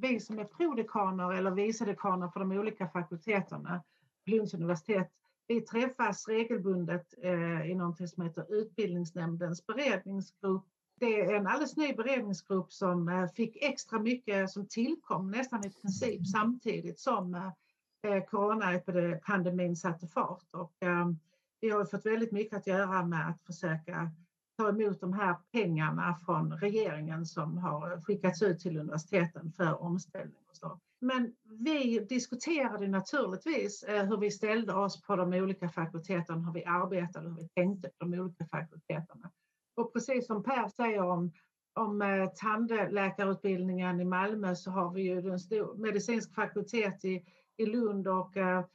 vi 0.01 0.19
som 0.19 0.39
är 0.39 0.43
prodekaner 0.43 1.33
eller 1.33 1.51
vice 1.51 1.85
dekaner 1.85 2.27
för 2.27 2.39
de 2.39 2.51
olika 2.51 2.87
fakulteterna 2.87 3.83
på 4.25 4.31
Lunds 4.31 4.53
universitet, 4.53 5.11
vi 5.47 5.61
träffas 5.61 6.27
regelbundet 6.27 7.13
eh, 7.23 7.71
i 7.71 7.75
något 7.75 8.09
som 8.09 8.23
heter 8.23 8.53
Utbildningsnämndens 8.53 9.65
beredningsgrupp. 9.65 10.65
Det 10.99 11.21
är 11.21 11.33
en 11.33 11.47
alldeles 11.47 11.77
ny 11.77 11.93
beredningsgrupp 11.93 12.71
som 12.71 13.09
eh, 13.09 13.27
fick 13.27 13.57
extra 13.61 13.99
mycket, 13.99 14.49
som 14.49 14.67
tillkom 14.67 15.31
nästan 15.31 15.65
i 15.65 15.69
princip 15.69 16.27
samtidigt 16.27 16.99
som 16.99 17.35
eh, 17.35 17.51
eh, 18.11 18.23
coronapandemin 18.23 19.75
satte 19.75 20.07
fart. 20.07 20.53
Och, 20.53 20.73
vi 21.61 21.69
har 21.69 21.85
fått 21.85 22.05
väldigt 22.05 22.31
mycket 22.31 22.57
att 22.57 22.67
göra 22.67 23.05
med 23.05 23.29
att 23.29 23.41
försöka 23.45 24.11
ta 24.59 24.69
emot 24.69 25.01
de 25.01 25.13
här 25.13 25.35
pengarna 25.51 26.15
från 26.25 26.53
regeringen 26.53 27.25
som 27.25 27.57
har 27.57 28.01
skickats 28.01 28.41
ut 28.41 28.59
till 28.59 28.77
universiteten 28.77 29.51
för 29.51 29.81
omställning 29.81 30.41
och 30.49 30.55
så. 30.55 30.79
Men 31.01 31.33
vi 31.43 31.99
diskuterade 31.99 32.87
naturligtvis 32.87 33.83
eh, 33.83 34.05
hur 34.05 34.17
vi 34.17 34.31
ställde 34.31 34.73
oss 34.73 35.01
på 35.01 35.15
de 35.15 35.33
olika 35.33 35.69
fakulteterna, 35.69 36.45
hur 36.45 36.53
vi 36.53 36.65
arbetade, 36.65 37.27
och 37.27 37.33
hur 37.33 37.41
vi 37.41 37.47
tänkte 37.47 37.89
på 37.89 38.05
de 38.05 38.19
olika 38.19 38.45
fakulteterna. 38.45 39.31
Och 39.75 39.93
precis 39.93 40.27
som 40.27 40.43
Per 40.43 40.67
säger 40.67 41.01
om, 41.01 41.31
om 41.73 42.01
eh, 42.01 42.29
tandläkarutbildningen 42.29 43.99
i 43.99 44.05
Malmö 44.05 44.55
så 44.55 44.71
har 44.71 44.93
vi 44.93 45.01
ju 45.01 45.29
en 45.29 45.39
stor, 45.39 45.77
medicinsk 45.77 46.35
fakultet 46.35 47.05
i, 47.05 47.23
i 47.57 47.65
Lund 47.65 48.07
och 48.07 48.37
eh, 48.37 48.65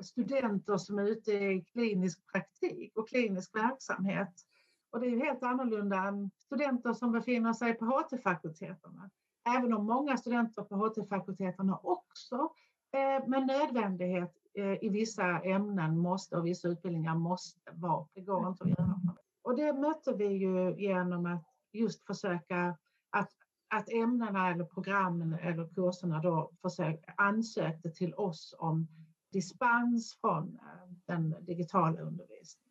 studenter 0.00 0.76
som 0.76 0.98
är 0.98 1.08
ute 1.08 1.32
i 1.32 1.64
klinisk 1.72 2.32
praktik 2.32 2.96
och 2.96 3.08
klinisk 3.08 3.54
verksamhet. 3.54 4.47
Och 4.90 5.00
det 5.00 5.06
är 5.06 5.10
ju 5.10 5.24
helt 5.24 5.42
annorlunda 5.42 5.96
än 5.96 6.30
studenter 6.38 6.92
som 6.92 7.12
befinner 7.12 7.52
sig 7.52 7.74
på 7.74 7.84
HT-fakulteterna. 7.84 9.10
Även 9.56 9.72
om 9.74 9.86
många 9.86 10.16
studenter 10.16 10.62
på 10.62 10.74
HT-fakulteterna 10.74 11.78
också 11.82 12.52
eh, 12.92 13.28
med 13.28 13.46
nödvändighet 13.46 14.34
eh, 14.54 14.84
i 14.84 14.88
vissa 14.88 15.40
ämnen 15.40 15.98
måste 15.98 16.36
och 16.36 16.46
vissa 16.46 16.68
utbildningar 16.68 17.14
måste 17.14 17.70
vara. 17.72 18.06
Det 18.14 18.20
går 18.20 18.48
inte 18.48 18.64
att 18.64 18.70
göra. 18.70 19.00
Och 19.42 19.56
det 19.56 19.72
mötte 19.72 20.12
vi 20.12 20.26
ju 20.26 20.74
genom 20.76 21.26
att 21.26 21.44
just 21.72 22.06
försöka 22.06 22.76
att, 23.10 23.30
att 23.68 23.88
ämnena 23.88 24.50
eller 24.50 24.64
programmen 24.64 25.34
eller 25.34 25.68
kurserna 25.68 26.20
då 26.20 26.50
försök, 26.62 27.04
ansökte 27.16 27.90
till 27.90 28.14
oss 28.14 28.54
om 28.58 28.88
dispens 29.32 30.18
från 30.20 30.58
eh, 30.62 30.92
den 31.06 31.34
digitala 31.40 32.00
undervisningen. 32.00 32.67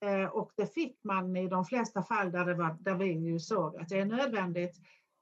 Eh, 0.00 0.24
och 0.24 0.52
det 0.56 0.74
fick 0.74 1.04
man 1.04 1.36
i 1.36 1.48
de 1.48 1.64
flesta 1.64 2.02
fall 2.02 2.32
där, 2.32 2.44
det 2.44 2.54
var, 2.54 2.76
där 2.80 2.94
vi 2.94 3.04
ju 3.04 3.38
såg 3.38 3.76
att 3.76 3.88
det 3.88 3.98
är 3.98 4.04
nödvändigt 4.04 4.76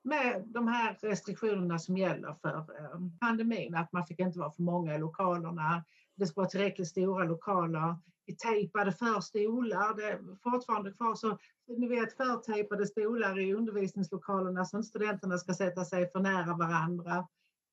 med 0.05 0.43
de 0.47 0.69
här 0.69 0.99
restriktionerna 1.03 1.79
som 1.79 1.97
gäller 1.97 2.35
för 2.35 2.57
eh, 2.57 3.01
pandemin, 3.21 3.75
att 3.75 3.93
man 3.93 4.07
fick 4.07 4.21
inte 4.21 4.39
vara 4.39 4.53
för 4.53 4.63
många 4.63 4.95
i 4.95 4.99
lokalerna, 4.99 5.85
det 6.17 6.27
ska 6.27 6.41
vara 6.41 6.49
tillräckligt 6.49 6.89
stora 6.89 7.25
lokaler, 7.25 7.97
vi 8.27 8.37
tejpade 8.37 8.93
för 8.93 9.21
stolar, 9.21 9.97
det 9.97 10.05
är 10.05 10.21
fortfarande 10.43 10.93
kvar. 10.93 11.15
Så 11.15 11.39
ni 11.67 11.89
vet 11.89 12.17
förtejpade 12.17 12.87
stolar 12.87 13.39
i 13.39 13.55
undervisningslokalerna 13.55 14.65
så 14.65 14.79
att 14.79 14.85
studenterna 14.85 15.39
ska 15.39 15.55
sätta 15.55 15.85
sig 15.85 16.11
för 16.11 16.21
nära 16.21 16.57
varandra 16.57 17.29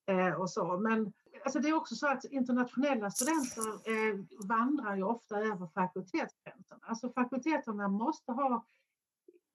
eh, 0.06 0.32
och 0.32 0.50
så. 0.50 0.78
Men 0.78 1.12
alltså 1.44 1.58
det 1.58 1.68
är 1.68 1.76
också 1.76 1.94
så 1.94 2.08
att 2.08 2.24
internationella 2.24 3.10
studenter 3.10 3.68
eh, 3.68 4.24
vandrar 4.48 4.96
ju 4.96 5.02
ofta 5.02 5.38
över 5.38 5.66
fakultetsgränserna. 5.66 6.80
Alltså 6.82 7.12
fakulteterna 7.12 7.88
måste 7.88 8.32
ha 8.32 8.64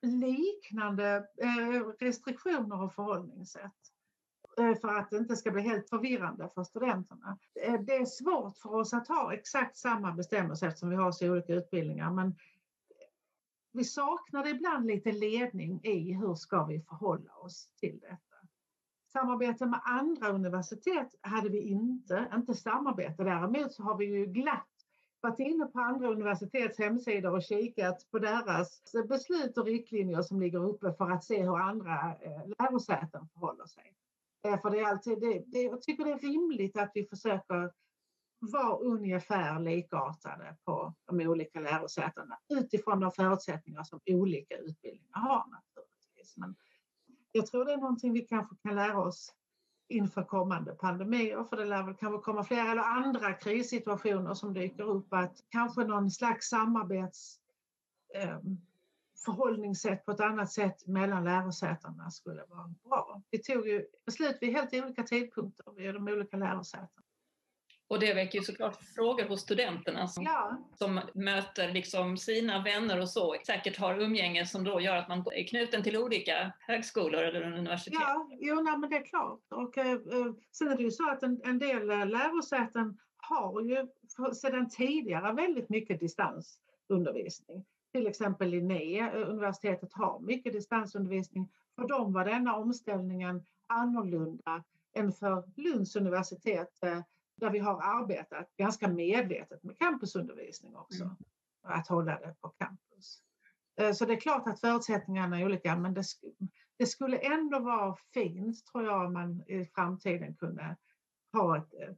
liknande 0.02 1.28
eh, 1.38 1.88
restriktioner 2.00 2.82
och 2.82 2.94
förhållningssätt 2.94 3.72
eh, 4.60 4.76
för 4.76 4.88
att 4.88 5.10
det 5.10 5.18
inte 5.18 5.36
ska 5.36 5.52
bli 5.52 5.62
helt 5.62 5.90
förvirrande 5.90 6.50
för 6.56 6.64
studenterna. 6.64 7.38
Eh, 7.66 7.82
det 7.82 7.96
är 7.96 8.06
svårt 8.06 8.58
för 8.58 8.74
oss 8.74 8.94
att 8.94 9.08
ha 9.08 9.34
exakt 9.34 9.78
samma 9.78 10.12
bestämmelser 10.12 10.68
eftersom 10.68 10.90
vi 10.90 10.96
har 10.96 11.12
så 11.12 11.32
olika 11.32 11.54
utbildningar 11.54 12.12
men 12.12 12.36
vi 13.72 13.84
saknar 13.84 14.48
ibland 14.48 14.86
lite 14.86 15.12
ledning 15.12 15.80
i 15.84 16.14
hur 16.14 16.36
ska 16.36 16.66
vi 16.66 16.82
förhålla 16.82 17.34
oss 17.34 17.70
till 17.80 18.00
det. 18.00 18.18
Samarbete 19.14 19.66
med 19.66 19.82
andra 19.86 20.30
universitet 20.30 21.16
hade 21.22 21.50
vi 21.50 21.60
inte, 21.60 22.32
inte 22.34 22.54
samarbete. 22.54 23.24
Däremot 23.24 23.74
så 23.74 23.84
har 23.84 23.98
vi 23.98 24.06
ju 24.06 24.26
glatt 24.26 24.68
varit 25.22 25.40
inne 25.40 25.66
på 25.66 25.80
andra 25.80 26.08
universitets 26.08 26.80
hemsidor 26.80 27.36
och 27.36 27.44
kikat 27.44 28.08
på 28.12 28.20
deras 28.20 28.82
beslut 29.10 29.58
och 29.58 29.66
riktlinjer 29.66 30.22
som 30.22 30.40
ligger 30.40 30.70
uppe 30.70 30.94
för 30.94 31.12
att 31.12 31.24
se 31.24 31.44
hur 31.44 31.58
andra 31.58 32.16
eh, 32.22 32.48
lärosäten 32.60 33.28
förhåller 33.34 33.66
sig. 33.66 33.94
Eh, 34.48 34.62
för 34.62 34.70
det 34.70 34.80
är 34.80 34.86
alltid, 34.86 35.20
det, 35.20 35.44
det, 35.48 35.62
jag 35.62 35.82
tycker 35.82 36.06
det 36.06 36.12
är 36.12 36.20
rimligt 36.20 36.78
att 36.78 36.92
vi 36.94 37.06
försöker 37.06 37.72
vara 38.40 38.78
ungefär 38.78 39.60
likartade 39.60 40.58
på 40.66 40.94
de 41.06 41.28
olika 41.28 41.60
lärosätena 41.60 42.40
utifrån 42.50 43.00
de 43.00 43.12
förutsättningar 43.12 43.84
som 43.84 44.00
olika 44.06 44.58
utbildningar 44.58 45.20
har 45.20 45.46
naturligtvis. 45.50 46.38
Men 46.38 46.56
jag 47.32 47.48
tror 47.48 47.66
det 47.66 47.74
är 47.74 47.78
någonting 47.78 48.14
vi 48.14 48.22
kanske 48.22 48.56
kan 48.64 48.76
lära 48.76 49.00
oss 49.00 49.34
inför 49.90 50.24
kommande 50.24 50.72
pandemier, 50.72 51.44
för 51.44 51.58
det 51.58 51.66
lär 51.66 51.84
väl 51.84 51.96
kanske 51.96 52.22
komma 52.24 52.44
fler 52.44 52.72
eller 52.72 52.82
andra 52.82 53.34
krissituationer 53.34 54.34
som 54.34 54.54
dyker 54.54 54.84
upp, 54.84 55.14
att 55.14 55.44
kanske 55.50 55.84
någon 55.84 56.12
slags 56.12 56.50
samarbets 56.50 57.40
eh, 58.16 58.40
förhållningssätt 59.26 60.06
på 60.06 60.12
ett 60.12 60.20
annat 60.20 60.52
sätt 60.52 60.88
mellan 60.88 61.24
lärosätena 61.24 62.12
skulle 62.12 62.44
vara 62.50 62.74
bra. 62.84 63.22
Vi 63.32 63.40
tog 63.40 63.68
ju 63.68 63.86
beslut 64.06 64.38
vid 64.42 64.54
helt 64.54 64.74
olika 64.74 65.04
tidpunkter 65.04 65.72
vid 65.72 65.94
de 65.94 66.08
olika 66.08 66.38
lärosätena. 66.38 67.04
Och 67.90 68.00
det 68.00 68.14
väcker 68.14 68.40
ju 68.40 68.44
såklart 68.44 68.78
frågor 68.96 69.24
hos 69.24 69.42
studenterna 69.42 70.08
som, 70.08 70.24
ja. 70.24 70.58
som 70.76 71.02
möter 71.14 71.72
liksom 71.72 72.18
sina 72.18 72.64
vänner 72.64 73.02
och 73.02 73.10
så. 73.10 73.36
Säkert 73.46 73.78
har 73.78 74.02
umgänge 74.02 74.46
som 74.46 74.64
då 74.64 74.82
gör 74.82 74.96
att 74.96 75.10
man 75.10 75.20
är 75.20 75.48
knuten 75.48 75.84
till 75.84 75.98
olika 75.98 76.54
högskolor 76.60 77.24
eller 77.24 77.42
universitet. 77.42 77.94
Ja, 77.94 78.30
jo, 78.40 78.62
nej, 78.62 78.78
men 78.78 78.90
det 78.90 78.96
är 78.96 79.06
klart. 79.06 79.40
Och, 79.50 79.78
eh, 79.78 79.92
eh 79.92 80.34
sen 80.52 80.68
är 80.68 80.78
det 80.78 80.84
ju 80.84 80.92
så 80.92 81.10
att 81.10 81.24
en, 81.24 81.42
en 81.44 81.60
del 81.60 81.90
eh, 81.90 82.08
lärosäten 82.08 82.98
har 83.18 83.62
ju 83.62 83.88
sedan 84.34 84.70
tidigare 84.70 85.34
väldigt 85.34 85.70
mycket 85.70 86.00
distansundervisning. 86.00 87.66
Till 87.92 88.08
exempel 88.08 88.50
Linné, 88.50 89.00
eh, 89.00 89.30
universitetet 89.30 89.94
har 89.94 90.20
mycket 90.20 90.54
distansundervisning. 90.54 91.50
För 91.76 91.88
dem 91.88 92.14
var 92.14 92.26
denna 92.26 92.56
omställningen 92.56 93.46
annorlunda 93.68 94.64
än 94.96 95.12
för 95.12 95.44
Lunds 95.56 95.96
universitet 95.96 96.80
där 97.40 97.50
vi 97.50 97.60
har 97.60 97.82
arbetat 97.82 98.56
ganska 98.58 98.88
medvetet 98.88 99.64
med 99.64 99.80
campusundervisning 99.80 100.76
också. 100.76 101.04
Mm. 101.04 101.16
Att 101.64 101.88
hålla 101.88 102.20
det 102.20 102.36
på 102.42 102.50
campus. 102.50 103.22
Eh, 103.80 103.94
så 103.94 104.06
det 104.06 104.14
är 104.14 104.20
klart 104.20 104.48
att 104.48 104.60
förutsättningarna 104.60 105.40
är 105.40 105.46
olika 105.46 105.76
men 105.76 105.94
det, 105.94 106.04
det 106.78 106.86
skulle 106.86 107.18
ändå 107.18 107.60
vara 107.60 107.98
fint 108.14 108.66
tror 108.66 108.86
jag 108.86 109.06
om 109.06 109.14
man 109.14 109.44
i 109.48 109.66
framtiden 109.66 110.36
kunde 110.36 110.78
ha 111.34 111.58
ett 111.58 111.74
eh, 111.74 111.94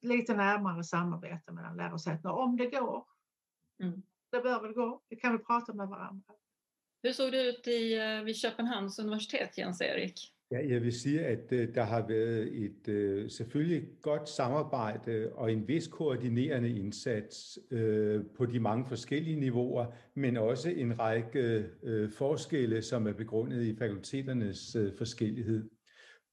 lite 0.00 0.34
närmare 0.34 0.84
samarbete 0.84 1.52
mellan 1.52 1.76
lärosätena 1.76 2.32
om 2.32 2.56
det 2.56 2.66
går. 2.66 3.04
Mm. 3.82 4.02
Det 4.30 4.40
bör 4.40 4.62
väl 4.62 4.72
gå, 4.72 5.02
det 5.08 5.16
kan 5.16 5.32
vi 5.32 5.38
prata 5.38 5.72
med 5.72 5.88
varandra. 5.88 6.34
Hur 7.02 7.12
såg 7.12 7.32
det 7.32 7.42
ut 7.42 7.66
i, 7.66 7.98
eh, 7.98 8.22
vid 8.22 8.36
Köpenhamns 8.36 8.98
universitet, 8.98 9.58
Jens-Erik? 9.58 10.33
Ja, 10.50 10.68
jeg 10.68 10.82
vil 10.82 10.92
sige, 10.92 11.20
at 11.20 11.52
øh, 11.52 11.74
der 11.74 11.82
har 11.82 12.06
været 12.08 12.64
et 12.64 12.88
øh, 12.88 13.30
selvfølgelig 13.30 13.88
godt 14.02 14.28
samarbejde 14.28 15.32
og 15.32 15.52
en 15.52 15.68
vis 15.68 15.88
koordinerende 15.88 16.68
indsats 16.68 17.58
øh, 17.70 18.24
på 18.36 18.46
de 18.46 18.60
mange 18.60 18.86
forskellige 18.86 19.40
niveauer, 19.40 19.86
men 20.14 20.36
også 20.36 20.70
en 20.70 20.98
række 20.98 21.66
forskelle, 22.16 22.82
som 22.82 23.06
er 23.06 23.12
begrundet 23.12 23.62
i 23.62 23.76
fakulteternes 23.76 24.76
forskellighed. 24.98 25.70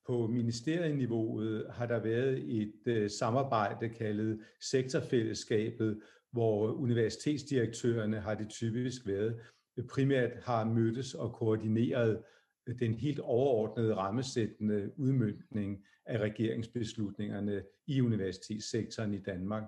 På 0.07 0.27
ministerieniveauet 0.27 1.65
har 1.69 1.85
der 1.85 2.03
været 2.03 2.61
et 2.61 3.11
samarbejde 3.11 3.89
kaldet 3.89 4.39
sektorfællesskabet, 4.61 5.99
hvor 6.31 6.71
universitetsdirektørerne 6.71 8.19
har 8.19 8.35
det 8.35 8.49
typisk 8.49 9.07
været, 9.07 9.39
primært 9.89 10.31
har 10.43 10.65
mødtes 10.65 11.13
og 11.13 11.33
koordineret 11.33 12.19
den 12.79 12.93
helt 12.93 13.19
overordnede 13.19 13.95
rammesættende 13.95 14.91
udmyndning 14.97 15.85
af 16.05 16.17
regeringsbeslutningerne 16.17 17.63
i 17.87 18.01
universitetssektoren 18.01 19.13
i 19.13 19.19
Danmark. 19.19 19.63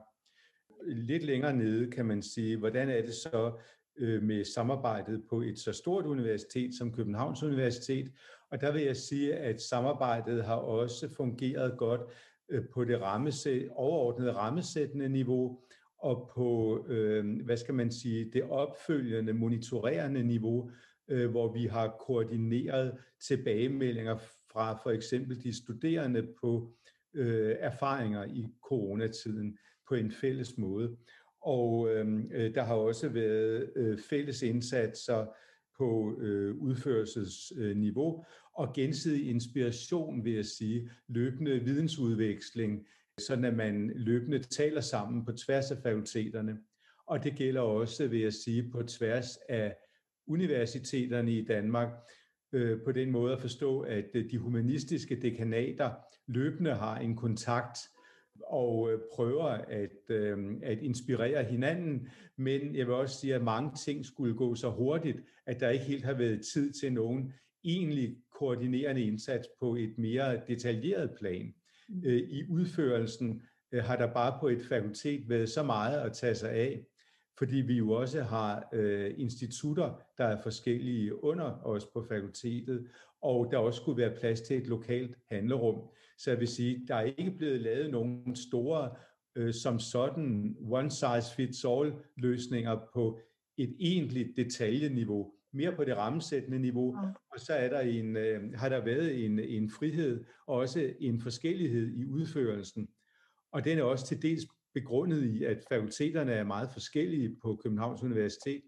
Lidt 0.87 1.23
længere 1.23 1.53
nede 1.53 1.91
kan 1.91 2.05
man 2.05 2.21
sige, 2.21 2.57
hvordan 2.57 2.89
er 2.89 3.01
det 3.01 3.13
så 3.13 3.59
øh, 3.97 4.23
med 4.23 4.45
samarbejdet 4.45 5.23
på 5.29 5.41
et 5.41 5.59
så 5.59 5.73
stort 5.73 6.05
universitet 6.05 6.75
som 6.75 6.93
Københavns 6.93 7.43
Universitet? 7.43 8.11
Og 8.51 8.61
der 8.61 8.71
vil 8.71 8.81
jeg 8.81 8.97
sige, 8.97 9.35
at 9.35 9.61
samarbejdet 9.61 10.43
har 10.43 10.55
også 10.55 11.09
fungeret 11.09 11.77
godt 11.77 12.01
øh, 12.49 12.63
på 12.73 12.83
det 12.83 13.01
rammesæt, 13.01 13.69
overordnede 13.71 14.33
rammesættende 14.33 15.09
niveau, 15.09 15.59
og 15.97 16.31
på, 16.35 16.79
øh, 16.87 17.45
hvad 17.45 17.57
skal 17.57 17.73
man 17.73 17.91
sige, 17.91 18.31
det 18.33 18.43
opfølgende, 18.43 19.33
monitorerende 19.33 20.23
niveau, 20.23 20.71
Øh, 21.13 21.29
hvor 21.29 21.53
vi 21.53 21.65
har 21.65 21.97
koordineret 22.07 22.97
tilbagemeldinger 23.27 24.17
fra 24.51 24.79
for 24.83 24.91
eksempel 24.91 25.43
de 25.43 25.57
studerende 25.57 26.27
på 26.41 26.73
øh, 27.13 27.55
erfaringer 27.59 28.23
i 28.23 28.47
coronatiden 28.61 29.57
på 29.89 29.95
en 29.95 30.11
fælles 30.11 30.57
måde. 30.57 30.97
Og 31.41 31.89
øh, 31.89 32.23
øh 32.31 32.55
der 32.55 32.63
har 32.63 32.75
også 32.75 33.09
været 33.09 33.71
øh, 33.75 33.97
fælles 33.97 34.41
indsatser 34.41 35.25
på 35.77 36.17
øh, 36.19 36.55
udførelsesniveau 36.55 38.25
og 38.53 38.73
gensidig 38.75 39.29
inspiration, 39.29 40.25
vil 40.25 40.33
jeg 40.33 40.45
sige, 40.45 40.89
løbende 41.07 41.59
vidensudveksling, 41.59 42.87
sådan 43.19 43.45
at 43.45 43.55
man 43.55 43.91
løbende 43.95 44.39
taler 44.39 44.81
sammen 44.81 45.25
på 45.25 45.31
tværs 45.31 45.71
af 45.71 45.77
fakulteterne. 45.77 46.57
Og 47.07 47.23
det 47.23 47.35
gælder 47.35 47.61
også, 47.61 48.07
vil 48.07 48.19
jeg 48.19 48.33
sige, 48.33 48.69
på 48.71 48.83
tværs 48.83 49.37
af 49.49 49.75
universiteterne 50.27 51.31
i 51.31 51.45
Danmark 51.45 51.89
øh, 52.51 52.81
på 52.85 52.91
den 52.91 53.11
måde 53.11 53.33
at 53.33 53.41
forstå, 53.41 53.79
at 53.79 54.05
øh, 54.13 54.31
de 54.31 54.37
humanistiske 54.37 55.21
dekanater 55.21 55.91
løbende 56.27 56.73
har 56.73 56.97
en 56.97 57.15
kontakt 57.15 57.79
og 58.43 58.91
øh, 58.91 58.99
prøver 59.13 59.45
at, 59.45 60.11
at 60.63 60.79
inspirere 60.81 61.43
hinanden, 61.43 62.07
men 62.37 62.75
jeg 62.75 62.87
vil 62.87 62.95
også 62.95 63.19
sige, 63.19 63.35
at 63.35 63.43
mange 63.43 63.71
ting 63.85 64.05
skulle 64.05 64.35
gå 64.35 64.55
så 64.55 64.69
hurtigt, 64.69 65.17
at 65.45 65.59
der 65.59 65.69
ikke 65.69 65.85
helt 65.85 66.05
har 66.05 66.13
været 66.13 66.45
tid 66.53 66.73
til 66.73 66.93
nogen 66.93 67.33
egentlig 67.63 68.17
koordinerende 68.31 69.01
indsats 69.01 69.47
på 69.59 69.75
et 69.75 69.97
mere 69.97 70.41
detaljeret 70.47 71.11
plan. 71.19 71.53
Mm. 71.89 72.01
I 72.05 72.43
udførelsen 72.49 73.41
har 73.73 73.95
der 73.95 74.13
bare 74.13 74.37
på 74.39 74.47
et 74.47 74.61
fakultet 74.69 75.29
været 75.29 75.49
så 75.49 75.63
meget 75.63 75.99
at 76.01 76.13
tage 76.13 76.35
sig 76.35 76.51
af, 76.51 76.85
fordi 77.37 77.55
vi 77.55 77.77
jo 77.77 77.91
også 77.91 78.21
har 78.21 78.69
øh, 78.73 79.13
institutter, 79.17 80.01
der 80.17 80.25
er 80.25 80.41
forskellige 80.41 81.23
under 81.23 81.65
os 81.65 81.85
på 81.85 82.05
fakultetet, 82.09 82.87
og 83.21 83.47
der 83.51 83.57
også 83.57 83.81
skulle 83.81 84.01
være 84.01 84.15
plads 84.19 84.41
til 84.41 84.57
et 84.57 84.67
lokalt 84.67 85.15
handlerum. 85.31 85.89
Så 86.17 86.31
jeg 86.31 86.39
vil 86.39 86.47
sige, 86.47 86.85
der 86.87 86.95
er 86.95 87.03
ikke 87.17 87.31
blevet 87.31 87.61
lavet 87.61 87.91
nogen 87.91 88.35
store 88.35 88.95
øh, 89.35 89.53
som 89.53 89.79
sådan 89.79 90.57
one 90.61 90.91
size 90.91 91.35
fits 91.35 91.65
all 91.65 91.93
løsninger 92.17 92.79
på 92.93 93.19
et 93.57 93.75
egentligt 93.79 94.37
detaljeniveau, 94.37 95.33
mere 95.53 95.75
på 95.75 95.83
det 95.83 95.97
rammesættende 95.97 96.59
niveau, 96.59 96.97
ja. 96.97 97.07
og 97.31 97.39
så 97.39 97.53
er 97.53 97.69
der 97.69 97.79
en, 97.79 98.17
øh, 98.17 98.53
har 98.53 98.69
der 98.69 98.83
været 98.83 99.25
en, 99.25 99.39
en 99.39 99.69
frihed 99.69 100.25
og 100.47 100.55
også 100.55 100.93
en 100.99 101.21
forskellighed 101.21 101.93
i 101.95 102.05
udførelsen. 102.05 102.89
Og 103.51 103.65
den 103.65 103.77
er 103.77 103.83
også 103.83 104.05
til 104.05 104.21
dels 104.21 104.45
begrundet 104.73 105.23
i, 105.23 105.43
at 105.43 105.63
fakulteterne 105.69 106.31
er 106.31 106.43
meget 106.43 106.69
forskellige 106.73 107.35
på 107.41 107.59
Københavns 107.63 108.03
Universitet. 108.03 108.61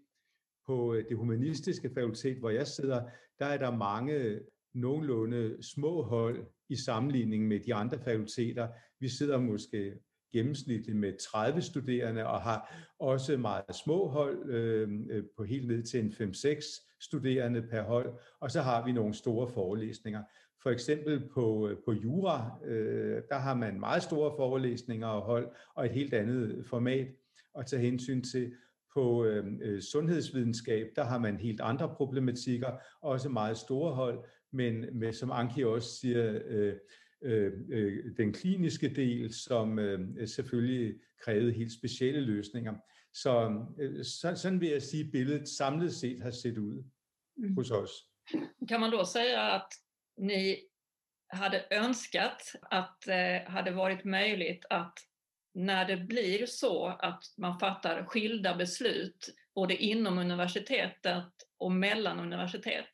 På 0.66 0.94
øh, 0.94 1.04
det 1.08 1.16
humanistiske 1.16 1.90
fakultet, 1.94 2.38
hvor 2.38 2.50
jeg 2.50 2.66
sidder, 2.66 3.08
der 3.38 3.46
er 3.46 3.58
der 3.58 3.76
mange 3.76 4.40
nogenlunde 4.74 5.62
små 5.62 6.02
hold 6.02 6.46
i 6.68 6.76
sammenligning 6.76 7.48
med 7.48 7.60
de 7.60 7.74
andre 7.74 7.98
fakulteter. 7.98 8.68
Vi 9.00 9.08
sidder 9.08 9.38
måske 9.38 9.94
gennemsnitligt 10.32 10.98
med 10.98 11.12
30 11.32 11.62
studerende 11.62 12.26
og 12.26 12.42
har 12.42 12.86
også 12.98 13.36
meget 13.36 13.76
små 13.84 14.08
hold 14.08 14.50
øh, 14.50 14.88
øh 15.10 15.24
på 15.36 15.44
helt 15.44 15.68
ned 15.68 15.82
til 15.82 16.00
en 16.00 16.10
5-6 16.10 16.96
studerende 17.00 17.62
per 17.62 17.82
hold. 17.82 18.18
Og 18.40 18.50
så 18.50 18.62
har 18.62 18.84
vi 18.84 18.92
nogle 18.92 19.14
store 19.14 19.48
forelæsninger. 19.48 20.22
For 20.62 20.70
eksempel 20.70 21.28
på, 21.28 21.68
øh, 21.68 21.76
på 21.84 21.92
Jura, 21.92 22.58
øh, 22.64 23.22
der 23.28 23.38
har 23.38 23.54
man 23.54 23.80
meget 23.80 24.02
store 24.02 24.32
forelæsninger 24.36 25.06
og 25.06 25.22
hold, 25.22 25.48
og 25.74 25.86
et 25.86 25.92
helt 25.92 26.14
andet 26.14 26.66
format 26.66 27.08
at 27.58 27.66
tage 27.66 27.82
hensyn 27.82 28.22
til. 28.22 28.54
På 28.94 29.24
øh, 29.24 29.44
øh, 29.62 29.82
sundhedsvidenskab, 29.82 30.86
der 30.96 31.04
har 31.04 31.18
man 31.18 31.36
helt 31.36 31.60
andre 31.60 31.94
problematikker, 31.96 32.70
også 33.02 33.28
meget 33.28 33.56
store 33.56 33.94
hold, 33.94 34.24
men 34.52 34.86
med, 34.92 35.12
som 35.12 35.30
Anki 35.30 35.64
også 35.64 35.96
siger, 36.00 36.40
øh, 36.46 36.74
øh, 37.22 37.52
den 38.16 38.32
kliniske 38.32 38.88
del, 38.88 39.34
som 39.34 39.78
øh, 39.78 40.28
selvfølgelig 40.28 40.94
krævede 41.24 41.52
helt 41.52 41.72
specielle 41.72 42.20
løsninger. 42.20 42.74
Så, 43.14 43.64
øh, 43.80 44.04
så 44.04 44.34
sådan 44.36 44.60
vil 44.60 44.68
jeg 44.68 44.82
sige, 44.82 45.04
at 45.04 45.12
billedet 45.12 45.48
samlet 45.48 45.92
set 45.92 46.20
har 46.22 46.30
set 46.30 46.58
ud 46.58 46.84
mm. 47.36 47.54
hos 47.54 47.70
oss. 47.70 47.92
Kan 48.68 48.80
man 48.80 48.90
då 48.90 49.04
säga 49.04 49.40
att 49.56 49.70
ni 50.16 50.68
hade 51.28 51.64
önskat 51.70 52.52
att 52.62 53.00
det 53.06 53.46
hade 53.48 53.70
varit 53.70 54.04
möjligt 54.04 54.64
att 54.70 54.98
när 55.54 55.84
det 55.84 55.96
blir 55.96 56.46
så 56.46 56.86
att 56.86 57.24
man 57.36 57.58
fattar 57.58 58.04
skilda 58.04 58.54
beslut 58.54 59.34
både 59.54 59.76
inom 59.76 60.18
universitetet 60.18 61.32
och 61.58 61.72
mellan 61.72 62.20
universitet, 62.20 62.88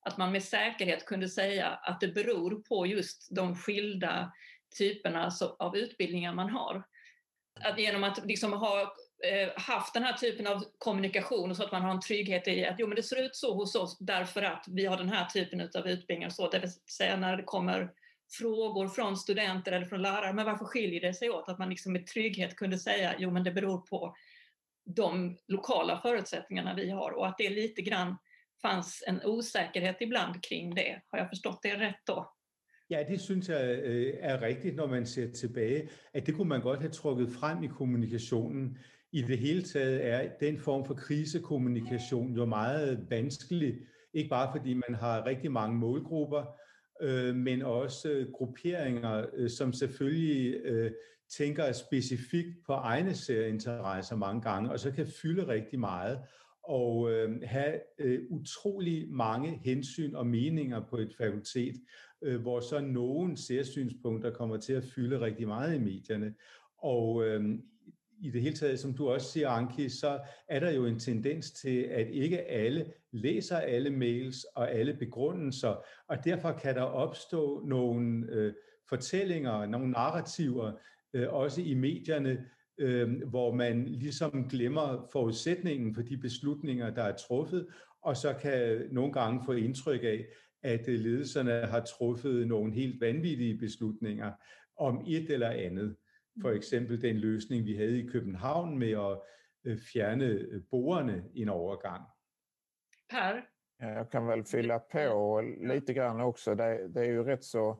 att 0.00 0.16
man 0.16 0.32
med 0.32 0.42
säkerhet 0.44 1.06
kunde 1.06 1.28
säga 1.28 1.68
att 1.68 2.00
det 2.00 2.08
beror 2.08 2.62
på 2.62 2.86
just 2.86 3.28
de 3.30 3.56
skilda 3.56 4.32
typerna 4.78 5.30
av 5.58 5.76
utbildningar 5.76 6.34
man 6.34 6.50
har. 6.50 6.82
Att 7.60 7.78
genom 7.78 8.04
att 8.04 8.26
liksom 8.26 8.52
ha 8.52 8.96
Eh, 9.24 9.48
haft 9.56 9.94
den 9.94 10.02
här 10.02 10.12
typen 10.12 10.46
av 10.46 10.64
kommunikation 10.78 11.54
så 11.54 11.62
att 11.62 11.72
man 11.72 11.82
har 11.82 11.90
en 11.90 12.00
trygghet 12.00 12.48
i 12.48 12.64
att 12.64 12.76
jo, 12.78 12.86
men 12.86 12.96
det 12.96 13.02
ser 13.02 13.24
ut 13.24 13.36
så 13.36 13.54
hos 13.54 13.74
oss 13.74 13.98
därför 13.98 14.42
att 14.42 14.64
vi 14.68 14.86
har 14.86 14.96
den 14.96 15.08
här 15.08 15.26
typen 15.26 15.60
av 15.60 15.88
utbildningar. 15.88 16.30
Så, 16.30 16.50
det 16.50 16.58
vill 16.58 16.70
säga 16.70 17.16
när 17.16 17.36
det 17.36 17.42
kommer 17.42 17.92
frågor 18.30 18.88
från 18.88 19.16
studenter 19.16 19.72
eller 19.72 19.86
från 19.86 20.02
lärare, 20.02 20.32
men 20.32 20.46
varför 20.46 20.64
skiljer 20.64 21.00
det 21.00 21.14
sig 21.14 21.30
åt? 21.30 21.48
Att 21.48 21.58
man 21.58 21.70
liksom 21.70 21.92
med 21.92 22.06
trygghet 22.06 22.56
kunde 22.56 22.78
säga 22.78 23.14
jo 23.18 23.30
men 23.30 23.44
det 23.44 23.52
beror 23.52 23.80
på 23.80 24.16
de 24.84 25.36
lokala 25.48 26.00
förutsättningarna 26.00 26.74
vi 26.74 26.90
har 26.90 27.10
och 27.10 27.26
att 27.26 27.38
det 27.38 27.50
lite 27.50 27.82
grann 27.82 28.16
fanns 28.62 29.04
en 29.06 29.20
osäkerhet 29.24 29.96
ibland 30.00 30.44
kring 30.44 30.74
det. 30.74 31.02
Har 31.08 31.18
jag 31.18 31.28
förstått 31.28 31.62
det 31.62 31.76
rätt 31.76 32.00
då? 32.06 32.32
Ja, 32.88 33.04
det 33.04 33.18
synes 33.18 33.48
jeg 33.48 33.60
är 33.60 34.34
er 34.34 34.38
rigtigt, 34.38 34.76
når 34.76 34.86
man 34.86 35.06
ser 35.06 35.32
tilbage, 35.32 35.88
at 36.14 36.26
det 36.26 36.34
kunne 36.34 36.48
man 36.48 36.60
godt 36.60 36.80
have 36.80 36.92
trukket 36.92 37.32
frem 37.32 37.64
i 37.64 37.68
kommunikationen 37.68 38.78
i 39.16 39.22
det 39.22 39.38
hele 39.38 39.62
taget 39.62 40.06
er 40.06 40.28
den 40.40 40.58
form 40.58 40.84
for 40.84 40.94
krisekommunikation 40.94 42.34
jo 42.34 42.44
meget 42.44 43.06
vanskelig, 43.10 43.74
ikke 44.14 44.30
bare 44.30 44.52
fordi 44.56 44.74
man 44.74 44.94
har 44.94 45.26
rigtig 45.26 45.52
mange 45.52 45.78
målgrupper, 45.78 46.44
øh, 47.02 47.34
men 47.34 47.62
også 47.62 48.10
øh, 48.10 48.32
grupperinger, 48.32 49.26
øh, 49.36 49.50
som 49.50 49.72
selvfølgelig 49.72 50.60
øh, 50.64 50.90
tænker 51.36 51.72
specifikt 51.72 52.56
på 52.66 52.72
egne 52.72 53.14
særinteresser 53.14 54.16
mange 54.16 54.42
gange, 54.42 54.70
og 54.70 54.80
så 54.80 54.92
kan 54.92 55.06
fylde 55.22 55.48
rigtig 55.48 55.80
meget 55.80 56.18
og 56.62 57.12
øh, 57.12 57.40
have 57.44 57.80
øh, 57.98 58.20
utrolig 58.30 59.08
mange 59.10 59.60
hensyn 59.64 60.14
og 60.14 60.26
meninger 60.26 60.86
på 60.90 60.96
et 60.96 61.14
fakultet, 61.18 61.74
øh, 62.22 62.40
hvor 62.40 62.60
så 62.60 62.80
nogle 62.80 63.36
særsynspunkter 63.36 64.30
kommer 64.30 64.56
til 64.56 64.72
at 64.72 64.84
fylde 64.84 65.20
rigtig 65.20 65.48
meget 65.48 65.74
i 65.74 65.78
medierne. 65.78 66.34
Og 66.78 67.24
øh, 67.24 67.58
i 68.20 68.30
det 68.30 68.42
hele 68.42 68.56
taget, 68.56 68.78
som 68.80 68.94
du 68.94 69.08
også 69.08 69.32
siger, 69.32 69.48
Anki, 69.48 69.88
så 69.88 70.18
er 70.48 70.60
der 70.60 70.70
jo 70.70 70.86
en 70.86 70.98
tendens 70.98 71.50
til, 71.50 71.82
at 71.82 72.06
ikke 72.10 72.42
alle 72.42 72.92
læser 73.12 73.56
alle 73.56 73.90
mails 73.90 74.44
og 74.44 74.72
alle 74.72 74.94
begrundelser, 74.94 75.84
og 76.08 76.24
derfor 76.24 76.52
kan 76.52 76.74
der 76.74 76.82
opstå 76.82 77.62
nogle 77.66 78.26
øh, 78.30 78.52
fortællinger, 78.88 79.66
nogle 79.66 79.90
narrativer, 79.90 80.72
øh, 81.14 81.32
også 81.32 81.60
i 81.62 81.74
medierne, 81.74 82.44
øh, 82.78 83.22
hvor 83.28 83.54
man 83.54 83.84
ligesom 83.84 84.48
glemmer 84.48 85.08
forudsætningen 85.12 85.94
for 85.94 86.02
de 86.02 86.16
beslutninger, 86.16 86.90
der 86.90 87.02
er 87.02 87.16
truffet, 87.16 87.66
og 88.02 88.16
så 88.16 88.34
kan 88.42 88.88
nogle 88.92 89.12
gange 89.12 89.42
få 89.46 89.52
indtryk 89.52 90.00
af, 90.02 90.26
at 90.62 90.88
øh, 90.88 91.00
ledelserne 91.00 91.52
har 91.52 91.80
truffet 91.80 92.48
nogle 92.48 92.74
helt 92.74 93.00
vanvittige 93.00 93.58
beslutninger 93.58 94.32
om 94.78 95.04
et 95.06 95.30
eller 95.30 95.50
andet. 95.50 95.96
For 96.42 96.52
eksempel 96.52 97.02
den 97.02 97.16
løsning, 97.16 97.64
vi 97.64 97.76
havde 97.76 97.98
i 97.98 98.06
København 98.06 98.78
med 98.78 98.90
at 98.90 99.20
øh, 99.64 99.78
fjerne 99.78 100.24
øh, 100.24 100.62
borerne 100.70 101.24
i 101.34 101.42
en 101.42 101.48
overgang. 101.48 102.02
Per? 103.10 103.40
Jag 103.78 104.10
kan 104.10 104.26
väl 104.26 104.44
fylla 104.44 104.78
på 104.78 105.40
lite 105.60 105.94
grann 105.94 106.20
också. 106.20 106.54
Det, 106.54 106.88
det 106.88 107.00
är 107.00 107.10
ju 107.10 107.24
rätt 107.24 107.44
så 107.44 107.76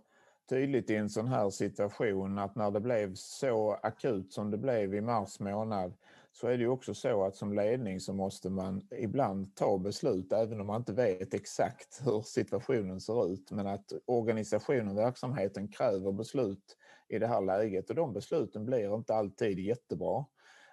tydligt 0.49 0.91
i 0.91 0.95
en 0.95 1.11
sån 1.11 1.29
här 1.29 1.51
situation 1.51 2.39
att 2.39 2.57
när 2.57 2.71
det 2.71 2.81
blev 2.81 3.15
så 3.15 3.73
akut 3.83 4.33
som 4.33 4.51
det 4.51 4.59
blev 4.59 4.95
i 4.95 5.01
mars 5.01 5.41
månad 5.41 5.95
så 6.33 6.47
är 6.47 6.57
det 6.57 6.63
ju 6.63 6.69
också 6.69 6.95
så 6.95 7.25
att 7.25 7.37
som 7.37 7.53
ledning 7.53 8.01
så 8.01 8.13
måste 8.13 8.51
man 8.51 8.89
ibland 8.91 9.55
ta 9.55 9.79
beslut 9.79 10.33
även 10.33 10.61
om 10.61 10.67
man 10.67 10.81
inte 10.81 10.93
vet 10.93 11.35
exakt 11.35 12.01
hur 12.05 12.23
situationen 12.23 13.01
ser 13.01 13.33
ut. 13.33 13.51
Men 13.51 13.67
att 13.67 13.93
organisationen 14.07 14.89
och 14.89 14.97
verksamheten 14.97 15.69
kräver 15.69 16.13
beslut 16.13 16.77
i 17.09 17.19
det 17.19 17.27
här 17.27 17.41
läget 17.41 17.91
och 17.91 17.97
de 17.97 18.13
besluten 18.13 18.67
blir 18.67 18.95
inte 18.95 19.15
alltid 19.15 19.59
jättebra. 19.59 20.25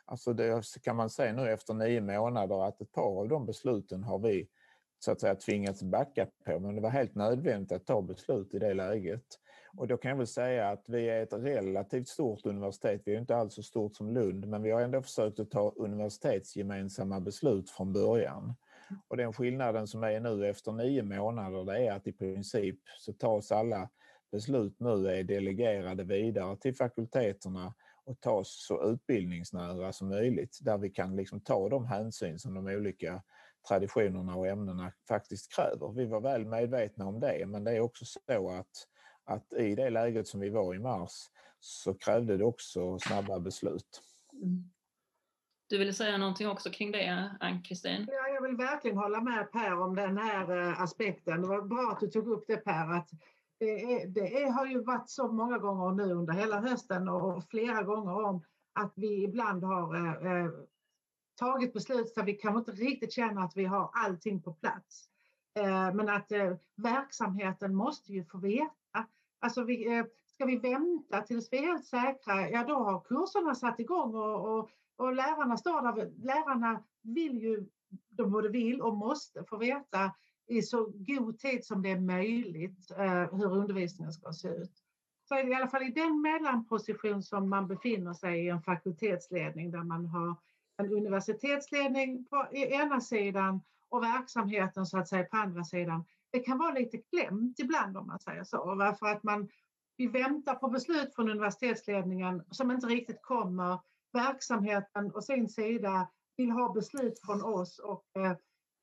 Alltså 0.06 0.34
det 0.34 0.64
kan 0.84 0.96
man 0.96 1.10
säga 1.10 1.34
nu 1.34 1.52
efter 1.52 1.74
nio 1.74 2.02
månader 2.02 2.68
att 2.68 2.82
ett 2.82 2.92
par 2.92 3.20
av 3.20 3.28
de 3.28 3.46
besluten 3.46 4.04
har 4.04 4.20
vi 4.20 4.48
så 5.00 5.12
att 5.12 5.22
säga 5.22 5.36
tvingats 5.36 5.84
backa 5.84 6.28
på 6.46 6.60
men 6.60 6.76
det 6.76 6.82
var 6.82 6.90
helt 6.90 7.16
nödvändigt 7.16 7.72
att 7.72 7.86
ta 7.86 8.02
beslut 8.02 8.54
i 8.54 8.60
det 8.60 8.74
läget. 8.74 9.26
Och 9.78 9.88
då 9.88 9.98
kan 9.98 10.10
jag 10.10 10.18
väl 10.18 10.28
säga 10.28 10.70
att 10.70 10.86
vi 10.90 11.10
är 11.10 11.24
ett 11.24 11.34
relativt 11.34 12.08
stort 12.08 12.46
universitet. 12.46 13.02
Vi 13.06 13.16
är 13.16 13.20
inte 13.20 13.36
alls 13.36 13.54
så 13.54 13.64
stort 13.64 13.96
som 13.96 14.14
Lund, 14.14 14.48
men 14.48 14.64
vi 14.64 14.72
har 14.72 14.82
ändå 14.82 15.02
försökt 15.02 15.40
att 15.40 15.52
ta 15.52 15.74
universitetsgemensamma 15.76 17.20
beslut 17.20 17.70
från 17.70 17.94
början. 17.94 18.54
Och 19.08 19.18
den 19.18 19.34
skillnaden 19.34 19.88
som 19.88 20.04
är 20.04 20.20
nu 20.20 20.48
efter 20.48 20.72
nio 20.72 21.04
månader, 21.04 21.66
det 21.66 21.88
är 21.88 21.92
att 21.92 22.08
i 22.08 22.12
princip 22.12 22.80
så 23.00 23.14
tas 23.14 23.52
alla 23.52 23.90
beslut 24.34 24.80
nu 24.80 25.08
är 25.08 25.24
delegerade 25.24 26.04
vidare 26.04 26.58
till 26.58 26.76
fakulteterna 26.76 27.74
och 28.06 28.22
tas 28.22 28.66
så 28.68 28.92
utbildningsnära 28.92 29.94
som 29.94 30.10
möjligt 30.10 30.60
där 30.62 30.78
vi 30.78 30.90
kan 30.90 31.16
liksom 31.16 31.42
ta 31.42 31.70
de 31.70 31.86
hänsyn 31.86 32.40
som 32.40 32.54
de 32.54 32.68
olika 32.68 33.22
traditionerna 33.68 34.36
och 34.36 34.48
ämnena 34.48 34.92
faktiskt 35.08 35.56
kräver. 35.56 35.94
Vi 35.94 36.06
var 36.06 36.22
väl 36.22 36.46
medvetna 36.46 37.06
om 37.06 37.20
det, 37.20 37.46
men 37.48 37.64
det 37.64 37.72
är 37.72 37.80
också 37.80 38.06
så 38.06 38.50
att 38.50 38.88
att 39.26 39.54
i 39.54 39.76
det 39.76 39.90
läget 39.90 40.28
som 40.28 40.40
vi 40.40 40.50
var 40.50 40.76
i 40.76 40.80
mars 40.80 41.12
så 41.60 41.94
krävde 41.94 42.38
det 42.38 42.46
också 42.46 43.00
snabba 43.00 43.40
beslut. 43.40 44.02
Mm. 44.34 44.70
Du 45.70 45.78
ville 45.78 45.94
säga 45.94 46.18
någonting 46.18 46.48
också 46.48 46.70
kring 46.70 46.92
det, 46.92 47.36
Ann-Kristin? 47.40 48.08
Ja, 48.12 48.28
jag 48.28 48.42
vill 48.42 48.58
verkligen 48.58 48.98
hålla 48.98 49.22
med 49.22 49.52
Per 49.52 49.80
om 49.80 49.96
den 49.96 50.18
här 50.18 50.58
eh, 50.58 50.82
aspekten. 50.82 51.42
Det 51.42 51.48
var 51.48 51.62
bra 51.62 51.92
att 51.92 52.00
du 52.00 52.08
tog 52.08 52.28
upp 52.28 52.44
det 52.48 52.58
Per, 52.58 52.94
att 52.94 53.10
det, 53.66 53.94
är, 53.94 54.08
det 54.08 54.44
är, 54.44 54.52
har 54.52 54.66
ju 54.66 54.84
varit 54.84 55.10
så 55.10 55.32
många 55.32 55.58
gånger 55.58 55.92
nu 55.92 56.14
under 56.14 56.34
hela 56.34 56.60
hösten 56.60 57.10
och 57.10 57.44
flera 57.44 57.84
gånger 57.84 58.26
om 58.26 58.42
att 58.74 58.94
vi 58.96 59.24
ibland 59.24 59.64
har 59.64 59.96
eh, 59.96 60.32
eh 60.32 60.52
tagit 61.36 61.74
beslut 61.74 62.10
så 62.10 62.24
vi 62.24 62.34
kanske 62.34 62.60
inte 62.60 62.84
riktigt 62.84 63.14
känner 63.14 63.42
att 63.42 63.58
vi 63.58 63.66
har 63.66 63.90
allting 63.94 64.42
på 64.42 64.54
plats. 64.54 65.10
Eh, 65.60 65.94
men 65.94 66.10
att 66.10 66.32
eh, 66.32 66.54
verksamheten 66.76 67.76
måste 67.76 68.14
ju 68.14 68.26
få 68.26 68.38
veta 68.38 68.74
Alltså 69.44 69.64
vi, 69.64 69.98
eh, 69.98 70.06
ska 70.26 70.46
vi 70.46 70.58
vänta 70.58 71.22
tills 71.22 71.54
vi 71.54 71.58
är 71.58 71.62
helt 71.62 71.86
säkra, 71.86 72.50
ja 72.50 72.64
då 72.64 72.76
har 72.76 73.00
kurserna 73.02 73.56
satt 73.56 73.80
igång 73.80 74.16
och, 74.16 74.58
och, 74.58 74.70
och 74.96 75.14
lärarna 75.14 75.58
står 75.58 75.82
där. 75.82 76.12
Lärarna 76.24 76.84
vill 77.02 77.38
ju, 77.42 77.68
de 78.10 78.32
både 78.32 78.50
vill 78.50 78.82
och 78.82 78.98
måste 78.98 79.44
få 79.44 79.58
veta 79.58 80.12
i 80.58 80.62
så 80.62 80.94
god 80.94 81.40
tid 81.40 81.66
som 81.66 81.82
det 81.82 81.92
är 81.92 82.00
möjligt 82.00 82.92
eh, 82.92 83.36
hur 83.38 83.52
undervisningen 83.52 84.14
ska 84.14 84.34
se 84.34 84.48
ut. 84.48 84.72
Så 85.28 85.40
i 85.40 85.54
alla 85.54 85.68
fall 85.68 85.84
i 85.84 85.92
den 85.92 86.22
mellanposition 86.22 87.24
som 87.24 87.50
man 87.50 87.68
befinner 87.68 88.14
sig 88.14 88.46
i 88.46 88.50
en 88.50 88.62
fakultetsledning 88.62 89.72
där 89.72 89.84
man 89.84 90.06
har 90.06 90.36
en 90.78 90.92
universitetsledning 90.92 92.26
på 92.26 92.48
ena 92.54 93.02
sidan 93.02 93.62
och 93.90 94.04
verksamheten 94.04 94.86
så 94.86 94.98
att 94.98 95.08
säga 95.08 95.24
på 95.24 95.38
andra 95.38 95.64
sidan. 95.64 96.06
Det 96.32 96.40
kan 96.40 96.58
vara 96.58 96.74
lite 96.74 96.98
klämt 96.98 97.60
ibland 97.60 97.98
om 97.98 98.08
man 98.08 98.20
säger 98.20 98.44
så, 98.44 98.76
varför 98.76 99.06
att 99.06 99.24
man 99.24 99.50
vi 99.98 100.08
väntar 100.08 100.56
på 100.56 100.68
beslut 100.68 101.16
från 101.16 101.30
universitetsledningen 101.30 102.44
som 102.52 102.72
inte 102.72 102.88
riktigt 102.88 103.22
kommer. 103.22 103.80
Verksamheten 104.14 105.12
å 105.16 105.22
sin 105.22 105.50
sida 105.50 106.08
vill 106.38 106.52
ha 106.52 106.74
beslut 106.74 107.20
från 107.26 107.44
oss 107.44 107.80
och 107.80 108.06
eh, 108.16 108.34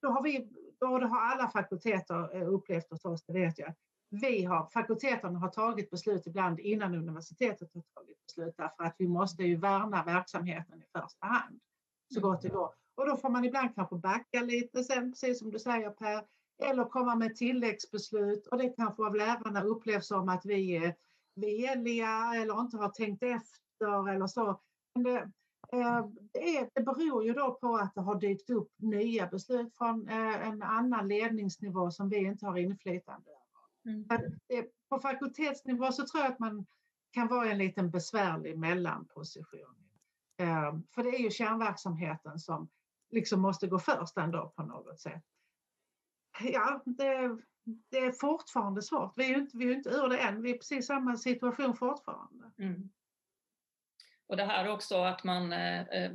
då 0.02 0.08
har 0.08 0.22
vi, 0.22 0.48
då 0.81 0.87
har 0.87 1.20
alla 1.20 1.49
fakulteter 1.49 2.37
eh, 2.37 2.49
upplevt 2.49 3.05
oss, 3.05 3.24
det 3.26 3.33
vet 3.33 3.59
jag. 3.59 3.74
Vi 4.11 4.45
har, 4.45 4.66
fakulteterna 4.66 5.39
har 5.39 5.49
tagit 5.49 5.91
beslut 5.91 6.26
ibland 6.26 6.61
innan 6.61 6.95
universitetet 6.95 7.70
har 7.74 7.83
tagit 7.95 8.26
beslut 8.26 8.55
därför 8.57 8.85
att 8.85 8.95
vi 8.99 9.09
måste 9.09 9.43
ju 9.43 9.57
värna 9.57 10.05
verksamheten 10.05 10.83
i 10.83 10.87
första 10.99 11.26
hand 11.26 11.61
så 12.14 12.20
gott 12.20 12.43
det 12.43 12.49
går. 12.49 12.74
Och 12.95 13.07
då 13.07 13.16
får 13.16 13.28
man 13.28 13.45
ibland 13.45 13.74
kanske 13.74 13.97
backa 13.97 14.41
lite 14.41 14.85
sen, 14.85 15.12
precis 15.12 15.39
som 15.39 15.51
du 15.51 15.59
säger 15.59 15.91
Per, 15.91 16.24
eller 16.62 16.85
komma 16.85 17.14
med 17.14 17.37
tilläggsbeslut 17.37 18.47
och 18.47 18.59
det 18.59 18.68
kanske 18.68 19.03
av 19.03 19.14
lärarna 19.14 19.62
upplevs 19.62 20.07
som 20.07 20.28
att 20.28 20.45
vi 20.45 20.76
är 20.76 20.95
veliga 21.35 22.33
eller 22.35 22.61
inte 22.61 22.76
har 22.76 22.89
tänkt 22.89 23.22
efter 23.22 24.09
eller 24.09 24.26
så. 24.26 24.61
Men 24.95 25.03
det, 25.03 25.31
det, 26.32 26.56
är, 26.56 26.70
det 26.74 26.82
beror 26.82 27.24
ju 27.24 27.32
då 27.32 27.54
på 27.54 27.76
att 27.76 27.94
det 27.94 28.00
har 28.00 28.20
dykt 28.20 28.50
upp 28.50 28.72
nya 28.76 29.26
beslut 29.26 29.76
från 29.76 30.08
eh, 30.08 30.48
en 30.48 30.62
annan 30.62 31.08
ledningsnivå 31.08 31.90
som 31.90 32.08
vi 32.08 32.16
inte 32.16 32.46
har 32.46 32.56
inflytande 32.56 33.30
över. 33.30 33.94
Mm. 33.94 34.06
På 34.88 34.98
fakultetsnivå 34.98 35.92
så 35.92 36.06
tror 36.06 36.22
jag 36.22 36.32
att 36.32 36.38
man 36.38 36.66
kan 37.10 37.28
vara 37.28 37.46
i 37.46 37.50
en 37.50 37.58
liten 37.58 37.90
besvärlig 37.90 38.58
mellanposition. 38.58 39.76
Eh, 40.38 40.74
för 40.94 41.02
det 41.02 41.08
är 41.08 41.18
ju 41.18 41.30
kärnverksamheten 41.30 42.38
som 42.38 42.68
liksom 43.10 43.40
måste 43.40 43.66
gå 43.66 43.78
först 43.78 44.16
ändå 44.16 44.52
på 44.56 44.62
något 44.62 45.00
sätt. 45.00 45.24
Ja, 46.40 46.82
det, 46.84 47.38
det 47.64 47.98
är 47.98 48.12
fortfarande 48.12 48.82
svårt. 48.82 49.12
Vi 49.16 49.24
är 49.24 49.28
ju 49.28 49.36
inte, 49.36 49.56
vi 49.56 49.70
är 49.70 49.74
inte 49.74 49.88
ur 49.88 50.08
det 50.08 50.18
än. 50.18 50.42
Vi 50.42 50.50
är 50.50 50.54
precis 50.54 50.86
samma 50.86 51.16
situation 51.16 51.76
fortfarande. 51.76 52.50
Mm. 52.58 52.90
Och 54.31 54.37
det 54.37 54.45
här 54.45 54.68
också 54.68 55.03
att 55.03 55.24
man 55.24 55.53
eh, 55.53 55.81
eh, 55.81 56.11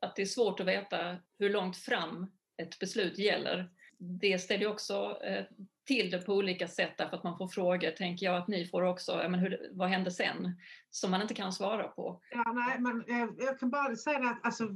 att 0.00 0.16
det 0.16 0.22
är 0.22 0.26
svårt 0.26 0.60
att 0.60 0.66
veta 0.66 1.16
hur 1.38 1.50
långt 1.50 1.76
fram 1.76 2.26
ett 2.56 2.78
beslut 2.78 3.18
gäller. 3.18 3.70
Det 3.98 4.38
ställer 4.38 4.66
också 4.66 5.18
eh, 5.24 5.44
till 5.86 6.10
det 6.10 6.18
på 6.18 6.34
olika 6.34 6.68
sätt 6.68 6.92
därför 6.98 7.16
att 7.16 7.24
man 7.24 7.38
får 7.38 7.48
frågor, 7.48 7.90
tänker 7.90 8.26
jag 8.26 8.36
att 8.36 8.48
ni 8.48 8.66
får 8.66 8.82
också, 8.82 9.26
men 9.28 9.40
hur, 9.40 9.70
vad 9.72 9.88
händer 9.88 10.10
sen? 10.10 10.60
Som 10.90 11.10
man 11.10 11.22
inte 11.22 11.34
kan 11.34 11.52
svara 11.52 11.88
på. 11.88 12.20
Ja, 12.30 12.52
nej, 12.52 12.78
men 12.78 13.04
eh, 13.08 13.28
jag 13.38 13.58
kan 13.60 13.70
bara 13.70 13.96
säga 13.96 14.18
att 14.18 14.44
alltså, 14.46 14.68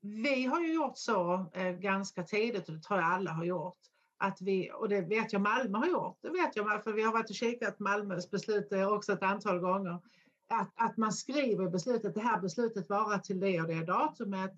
vi 0.00 0.44
har 0.44 0.60
ju 0.60 0.74
gjort 0.74 0.98
så 0.98 1.50
eh, 1.54 1.70
ganska 1.70 2.22
tidigt 2.22 2.68
och 2.68 2.74
det 2.74 2.82
tror 2.82 3.00
jag 3.00 3.08
alla 3.08 3.30
har 3.30 3.44
gjort. 3.44 3.78
Att 4.18 4.40
vi, 4.40 4.70
och 4.74 4.88
det 4.88 5.00
vet 5.00 5.32
jag 5.32 5.42
Malmö 5.42 5.78
har 5.78 5.86
gjort, 5.86 6.18
det 6.22 6.30
vet 6.30 6.56
jag 6.56 6.84
för 6.84 6.92
vi 6.92 7.02
har 7.02 7.12
varit 7.12 7.30
och 7.30 7.36
kikat 7.36 7.78
Malmös 7.78 8.30
beslut 8.30 8.72
också 8.72 9.12
ett 9.12 9.22
antal 9.22 9.58
gånger. 9.58 10.00
Att, 10.48 10.70
att 10.74 10.96
man 10.96 11.12
skriver 11.12 11.66
i 11.66 11.70
beslutet, 11.70 12.14
det 12.14 12.20
här 12.20 12.40
beslutet 12.40 12.88
varar 12.88 13.18
till 13.18 13.40
det 13.40 13.60
och 13.60 13.68
det 13.68 13.84
datumet 13.84 14.54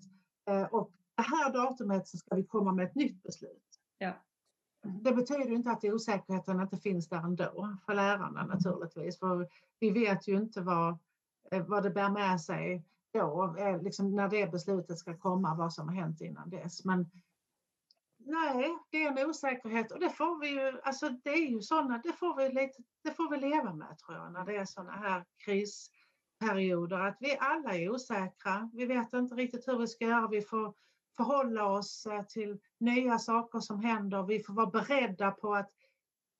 eh, 0.47 0.63
och 0.63 0.91
det 1.15 1.21
här 1.21 1.53
datumet 1.53 2.07
så 2.07 2.17
ska 2.17 2.35
vi 2.35 2.43
komma 2.43 2.71
med 2.71 2.85
ett 2.85 2.95
nytt 2.95 3.23
beslut. 3.23 3.79
Ja. 3.97 4.13
Det 4.83 5.11
betyder 5.11 5.51
inte 5.51 5.71
att 5.71 5.83
osäkerheten 5.83 6.61
inte 6.61 6.77
finns 6.77 7.09
där 7.09 7.17
ändå 7.23 7.77
för 7.85 7.93
lärarna 7.93 8.45
naturligtvis. 8.45 9.19
För 9.19 9.47
vi 9.79 9.91
vet 9.91 10.27
ju 10.27 10.37
inte 10.37 10.61
vad, 10.61 10.97
eh, 11.51 11.65
vad 11.65 11.83
det 11.83 11.89
bär 11.89 12.09
med 12.09 12.41
sig 12.41 12.85
då, 13.13 13.55
eh, 13.57 13.81
liksom 13.81 14.15
när 14.15 14.29
det 14.29 14.51
beslutet 14.51 14.97
ska 14.97 15.17
komma, 15.17 15.55
vad 15.55 15.73
som 15.73 15.87
har 15.87 15.95
hänt 15.95 16.21
innan 16.21 16.49
dess. 16.49 16.85
Men 16.85 17.11
nej, 18.25 18.77
det 18.89 19.03
är 19.03 19.11
en 19.11 19.29
osäkerhet 19.29 19.91
och 19.91 19.99
det 19.99 20.09
får 20.09 20.39
vi 20.39 20.49
ju, 20.49 20.81
alltså 20.83 21.09
det 21.09 21.29
är 21.29 21.49
ju 21.49 21.61
sådana, 21.61 22.01
det 22.03 22.13
får 22.13 22.35
vi 22.37 22.49
lite, 22.49 22.83
det 23.03 23.11
får 23.11 23.29
vi 23.29 23.37
leva 23.37 23.73
med 23.73 23.97
tror 23.97 24.17
jag 24.17 24.33
när 24.33 24.45
det 24.45 24.55
är 24.55 24.65
sådana 24.65 24.91
här 24.91 25.25
krisperioder, 25.45 26.99
att 26.99 27.17
vi 27.19 27.37
alla 27.39 27.75
är 27.75 27.89
osäkra. 27.89 28.69
Vi 28.73 28.85
vet 28.85 29.13
inte 29.13 29.35
riktigt 29.35 29.67
hur 29.67 29.77
vi 29.77 29.87
ska 29.87 30.05
göra, 30.05 30.27
vi 30.27 30.41
får 30.41 30.73
förhålla 31.17 31.65
oss 31.65 32.05
eh, 32.05 32.23
till 32.23 32.59
nya 32.79 33.19
saker 33.19 33.59
som 33.59 33.79
händer, 33.79 34.23
vi 34.23 34.43
får 34.43 34.53
vara 34.53 34.69
beredda 34.69 35.31
på 35.31 35.53
att 35.55 35.71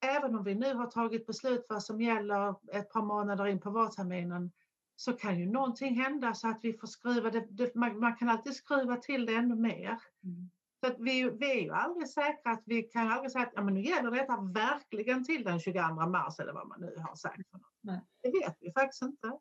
även 0.05 0.35
om 0.35 0.43
vi 0.43 0.55
nu 0.55 0.73
har 0.73 0.87
tagit 0.87 1.27
beslut 1.27 1.65
vad 1.69 1.83
som 1.83 2.01
gäller 2.01 2.55
ett 2.71 2.89
par 2.89 3.01
månader 3.01 3.47
in 3.47 3.59
på 3.59 3.69
vårterminen 3.69 4.51
så 4.95 5.13
kan 5.13 5.39
ju 5.39 5.45
någonting 5.45 5.95
hända 5.95 6.33
så 6.33 6.47
att 6.47 6.59
vi 6.61 6.73
får 6.73 6.87
skruva 6.87 7.29
det, 7.29 7.47
det 7.49 7.75
man, 7.75 7.99
man, 7.99 8.15
kan 8.15 8.29
alltid 8.29 8.55
skruva 8.55 8.97
till 8.97 9.25
det 9.25 9.35
ännu 9.35 9.55
mer. 9.55 9.99
Mm. 10.23 10.49
Så 10.85 10.95
vi, 10.99 11.29
vi 11.29 11.51
är 11.51 11.61
ju 11.61 11.71
aldrig 11.71 12.09
säkra 12.09 12.51
att 12.51 12.63
vi 12.65 12.83
kan 12.83 13.11
aldrig 13.11 13.31
säga 13.31 13.45
att 13.45 13.53
ja, 13.55 13.61
men 13.61 13.73
nu 13.73 13.81
gäller 13.81 14.11
detta 14.11 14.37
verkligen 14.41 15.25
till 15.25 15.43
den 15.43 15.59
22 15.59 15.81
mars 15.89 16.39
eller 16.39 16.53
vad 16.53 16.67
man 16.67 16.81
nu 16.81 16.95
har 16.97 17.15
sagt. 17.15 17.49
Nej. 17.81 18.01
Det 18.21 18.31
vet 18.31 18.57
vi 18.59 18.71
faktiskt 18.71 19.01
inte. 19.01 19.31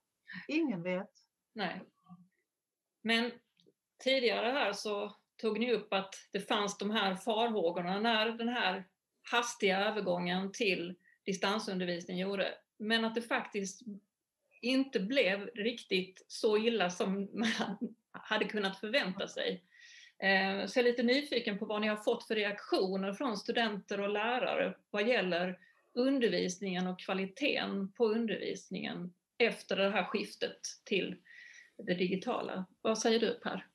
Ingen 0.49 0.83
vet. 0.83 1.11
Nej. 1.55 1.83
Men 3.03 3.31
tidigare 4.05 4.47
här 4.47 4.73
så 4.73 5.17
tog 5.41 5.61
ni 5.61 5.73
upp 5.73 5.93
att 5.93 6.15
det 6.33 6.41
fanns 6.41 6.79
de 6.79 6.91
här 6.91 7.17
farhågorna 7.17 8.01
när 8.01 8.27
den 8.27 8.49
här 8.49 8.89
hastiga 9.31 9.79
övergången 9.79 10.53
till 10.53 10.97
distansundervisning 11.25 12.19
gjorde. 12.19 12.55
Men 12.79 13.05
att 13.05 13.15
det 13.15 13.23
faktiskt 13.23 13.83
inte 14.61 15.01
blev 15.01 15.47
riktigt 15.47 16.25
så 16.29 16.59
illa 16.59 16.91
som 16.91 17.29
man 17.33 17.49
hade 18.13 18.45
kunnat 18.45 18.81
förvänta 18.81 19.29
sig. 19.29 19.65
Eh, 20.23 20.67
så 20.67 20.79
jag 20.79 20.87
är 20.87 20.91
lite 20.91 21.03
nyfiken 21.03 21.59
på 21.59 21.65
vad 21.65 21.81
ni 21.81 21.89
har 21.89 21.97
fått 21.97 22.25
för 22.25 22.35
reaktioner 22.35 23.13
från 23.13 23.37
studenter 23.37 24.01
och 24.01 24.09
lärare 24.09 24.75
vad 24.91 25.09
gäller 25.09 25.59
undervisningen 25.95 26.87
och 26.87 27.01
kvaliteten 27.01 27.93
på 27.93 28.07
undervisningen 28.09 29.13
efter 29.39 29.77
det 29.77 29.91
här 29.91 30.05
skiftet 30.05 30.61
till 30.85 31.17
det 31.77 31.95
digitala. 31.95 32.65
Vad 32.83 32.99
säger 32.99 33.21
du 33.21 33.35
Per? 33.35 33.67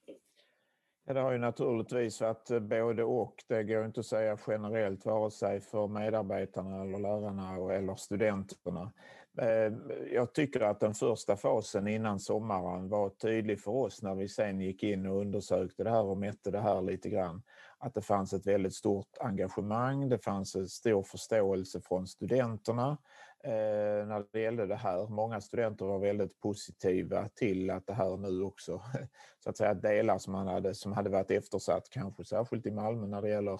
Ja, 1.06 1.14
det 1.14 1.20
har 1.20 1.32
ju 1.32 1.38
naturligtvis 1.38 2.22
varit 2.22 2.52
eh, 2.52 2.60
både 2.60 3.04
och. 3.04 3.44
Det 3.48 3.64
går 3.64 3.86
inte 3.86 4.00
att 4.00 4.06
säga 4.06 4.38
generellt 4.48 5.06
vare 5.06 5.32
sig 5.32 5.62
för 5.62 5.88
medarbetarna 5.88 6.82
eller 6.82 7.00
lärarna 7.00 7.76
eller 7.76 7.96
studenterna. 7.96 8.92
Eh, 9.38 9.74
jag 10.12 10.34
tycker 10.34 10.62
att 10.62 10.80
den 10.80 10.94
första 10.94 11.38
fasen 11.38 11.88
innan 11.88 12.20
sommaren 12.20 12.90
var 12.90 13.10
tydlig 13.10 13.62
för 13.62 13.72
oss 13.72 14.02
när 14.02 14.16
vi 14.16 14.30
sen 14.30 14.62
gick 14.62 14.84
in 14.84 15.06
och 15.06 15.20
undersökte 15.22 15.84
det 15.84 15.90
här 15.90 16.04
och 16.04 16.18
mätte 16.18 16.52
det 16.52 16.60
här 16.60 16.82
lite 16.82 17.10
grann. 17.10 17.44
Att 17.78 17.94
det 17.94 18.02
fanns 18.02 18.34
ett 18.34 18.48
väldigt 18.48 18.76
stort 18.76 19.18
engagemang, 19.20 20.10
det 20.10 20.18
fanns 20.18 20.56
en 20.56 20.68
stor 20.68 21.04
förståelse 21.04 21.82
från 21.82 22.08
studenterna 22.08 22.98
eh, 23.44 24.08
när 24.08 24.26
det 24.32 24.40
gällde 24.40 24.66
det 24.66 24.76
här. 24.76 25.08
Många 25.08 25.42
studenter 25.42 25.86
var 25.86 26.00
väldigt 26.00 26.40
positiva 26.40 27.30
till 27.36 27.70
att 27.70 27.88
det 27.88 27.94
här 27.94 28.18
nu 28.18 28.42
också, 28.42 28.82
så 29.44 29.50
att 29.50 29.58
säga 29.58 29.74
delar 29.74 30.18
som, 30.18 30.34
man 30.34 30.48
hade, 30.48 30.76
som 30.76 30.94
hade 30.94 31.10
varit 31.10 31.32
eftersatt, 31.32 31.90
kanske 31.90 32.24
särskilt 32.24 32.66
i 32.66 32.72
Malmö 32.72 33.08
när 33.08 33.22
det 33.22 33.30
gäller 33.30 33.60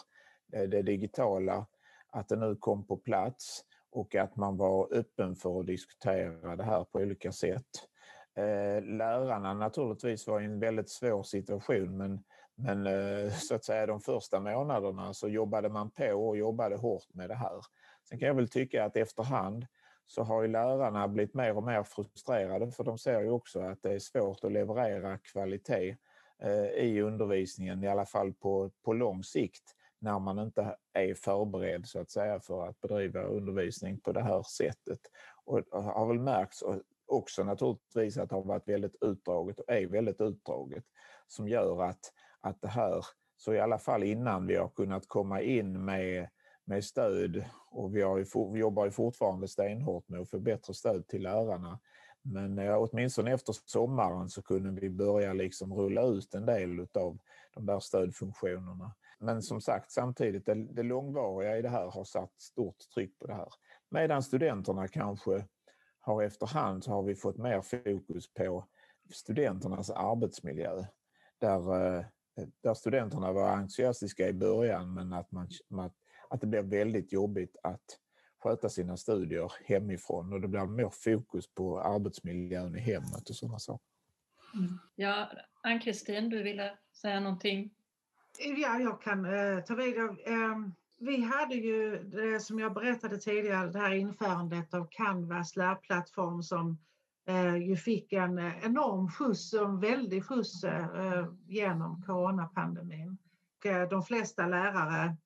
eh, 0.54 0.64
det 0.64 0.82
digitala, 0.82 1.66
att 2.12 2.30
det 2.30 2.36
nu 2.36 2.56
kom 2.56 2.88
på 2.88 2.98
plats 2.98 3.64
och 3.96 4.16
att 4.16 4.36
man 4.36 4.58
var 4.58 4.94
öppen 4.94 5.36
för 5.36 5.60
att 5.60 5.66
diskutera 5.66 6.56
det 6.56 6.64
här 6.64 6.84
på 6.84 7.00
olika 7.00 7.32
sätt. 7.32 7.66
Eh, 8.38 8.84
lärarna 8.84 9.54
naturligtvis 9.54 10.28
var 10.28 10.42
i 10.42 10.46
en 10.46 10.60
väldigt 10.60 10.90
svår 10.90 11.24
situation 11.24 11.98
men, 11.98 12.24
men 12.56 12.88
eh, 12.88 13.32
så 13.32 13.56
att 13.56 13.66
säga 13.66 13.86
de 13.86 14.00
första 14.00 14.40
månaderna 14.40 15.14
så 15.14 15.28
jobbade 15.28 15.70
man 15.70 15.92
på 15.92 16.06
och 16.06 16.38
jobbade 16.38 16.76
hårt 16.76 17.14
med 17.14 17.30
det 17.30 17.36
här. 17.36 17.62
Sen 18.10 18.20
kan 18.20 18.28
jag 18.28 18.36
väl 18.36 18.50
tycka 18.50 18.86
att 18.86 18.98
efterhand 18.98 19.66
så 20.08 20.24
har 20.24 20.42
ju 20.42 20.48
lärarna 20.48 21.08
blivit 21.08 21.34
mer 21.34 21.58
och 21.58 21.64
mer 21.64 21.84
frustrerade 21.84 22.72
för 22.72 22.84
de 22.84 22.98
ser 22.98 23.22
ju 23.22 23.30
också 23.30 23.60
att 23.60 23.82
det 23.82 23.94
är 23.94 24.00
svårt 24.00 24.44
att 24.44 24.52
leverera 24.52 25.18
kvalitet 25.18 25.98
eh, 26.42 26.86
i 26.86 27.02
undervisningen, 27.02 27.84
i 27.84 27.88
alla 27.88 28.06
fall 28.06 28.34
på, 28.34 28.72
på 28.86 28.94
lång 28.94 29.24
sikt 29.24 29.75
när 30.06 30.20
man 30.20 30.40
inte 30.40 30.76
är 30.94 31.14
förberedd 31.14 31.88
så 31.88 32.00
att 32.00 32.12
säga 32.12 32.40
för 32.40 32.68
att 32.68 32.82
bedriva 32.82 33.24
undervisning 33.24 34.00
på 34.00 34.12
det 34.12 34.22
här 34.22 34.44
sättet. 34.44 35.00
Och 35.46 35.62
det 35.62 35.78
har 35.78 36.08
väl 36.08 36.20
märkts 36.20 36.64
också 37.08 37.44
naturligtvis 37.44 38.18
att 38.18 38.30
det 38.30 38.36
har 38.36 38.44
varit 38.44 38.68
väldigt 38.68 38.96
utdraget 39.02 39.60
och 39.60 39.70
är 39.70 39.88
väldigt 39.88 40.22
utdraget 40.22 40.84
som 41.28 41.48
gör 41.48 41.84
att, 41.84 42.14
att 42.42 42.62
det 42.62 42.68
här, 42.68 43.06
så 43.38 43.54
i 43.54 43.60
alla 43.60 43.80
fall 43.80 44.04
innan 44.04 44.48
vi 44.48 44.56
har 44.56 44.70
kunnat 44.70 45.08
komma 45.08 45.42
in 45.42 45.86
med, 45.86 46.30
med 46.66 46.84
stöd 46.84 47.46
och 47.72 47.96
vi, 47.96 48.02
har 48.02 48.18
ju, 48.18 48.26
vi 48.54 48.60
jobbar 48.60 48.86
ju 48.86 48.92
fortfarande 48.92 49.48
stenhårt 49.48 50.10
med 50.10 50.22
att 50.22 50.30
få 50.30 50.40
bättre 50.40 50.74
stöd 50.74 51.08
till 51.08 51.24
lärarna. 51.24 51.80
Men 52.22 52.60
eh, 52.60 52.76
åtminstone 52.78 53.34
efter 53.34 53.56
sommaren 53.66 54.30
så 54.30 54.42
kunde 54.42 54.82
vi 54.82 54.90
börja 54.90 55.34
liksom 55.34 55.74
rulla 55.74 56.02
ut 56.02 56.34
en 56.34 56.46
del 56.46 56.88
av 56.94 57.18
de 57.54 57.66
där 57.66 57.80
stödfunktionerna. 57.80 58.96
Men 59.26 59.42
som 59.42 59.62
sagt, 59.62 59.92
samtidigt, 59.92 60.46
det, 60.46 60.54
det 60.54 60.84
långvariga 60.84 61.58
i 61.58 61.62
det 61.62 61.70
här 61.70 61.92
har 61.92 62.04
satt 62.04 62.42
stort 62.42 62.78
tryck 62.94 63.20
på 63.20 63.28
det 63.28 63.34
här. 63.34 63.48
Medan 63.90 64.24
studenterna 64.24 64.88
kanske 64.88 65.46
har 66.00 66.24
efterhand 66.24 66.84
så 66.84 66.92
har 66.92 67.04
vi 67.04 67.16
fått 67.16 67.38
mer 67.38 67.62
fokus 67.62 68.34
på 68.34 68.68
studenternas 69.14 69.90
arbetsmiljö. 69.90 70.86
Där, 71.40 71.96
eh, 71.98 72.06
där 72.62 72.74
studenterna 72.74 73.32
var 73.32 73.50
entusiastiska 73.50 74.28
i 74.28 74.34
början 74.34 74.94
men 74.94 75.14
att, 75.14 75.32
man, 75.32 75.92
att 76.30 76.42
det 76.42 76.48
blev 76.48 76.66
väldigt 76.66 77.14
jobbigt 77.14 77.58
att 77.64 78.00
sköta 78.44 78.70
sina 78.70 78.98
studier 78.98 79.52
hemifrån 79.66 80.34
och 80.34 80.42
det 80.42 80.48
blir 80.48 80.66
mer 80.66 80.90
fokus 80.90 81.54
på 81.54 81.80
arbetsmiljön 81.80 82.76
i 82.76 82.80
hemmet 82.80 83.30
och 83.30 83.36
sådana 83.36 83.60
saker. 83.60 83.88
Mm. 84.54 84.80
Ja, 84.96 85.30
Ann-Kristin, 85.64 86.30
du 86.30 86.44
ville 86.44 86.78
säga 87.02 87.20
någonting? 87.20 87.72
Ja, 88.40 88.80
jag 88.80 89.02
kan 89.02 89.26
eh, 89.26 89.60
ta 89.64 89.76
vid. 89.76 89.98
Eh, 89.98 90.58
vi 91.00 91.22
hade 91.22 91.56
ju, 91.56 92.04
det 92.04 92.40
som 92.40 92.60
jag 92.60 92.74
berättade 92.74 93.18
tidigare, 93.18 93.72
det 93.72 93.80
här 93.80 93.94
införandet 93.94 94.74
av 94.74 94.88
Canvas 94.92 95.56
lärplattform 95.56 96.44
som 96.44 96.78
eh, 97.28 97.56
ju 97.56 97.76
fick 97.76 98.14
en 98.14 98.38
eh, 98.38 98.66
enorm 98.66 99.12
skjuts, 99.12 99.54
en 99.54 99.80
väldig 99.80 100.26
skjuts 100.26 100.64
eh, 100.64 101.28
genom 101.48 102.02
coronapandemin. 102.02 103.18
Och, 103.60 103.66
eh, 103.66 103.90
de 103.90 104.04
flesta 104.04 104.48
lärare, 104.48 105.18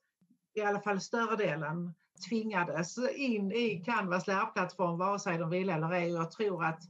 i 0.53 0.61
alla 0.61 0.81
fall 0.81 1.01
större 1.01 1.35
delen, 1.35 1.93
tvingades 2.29 2.97
in 3.15 3.51
i 3.51 3.83
Canvas 3.85 4.27
lärplattform 4.27 4.97
vare 4.97 5.19
sig 5.19 5.37
de 5.37 5.49
ville 5.49 5.73
eller 5.73 5.91
ej. 5.91 6.09
Jag 6.09 6.31
tror 6.31 6.65
att 6.65 6.81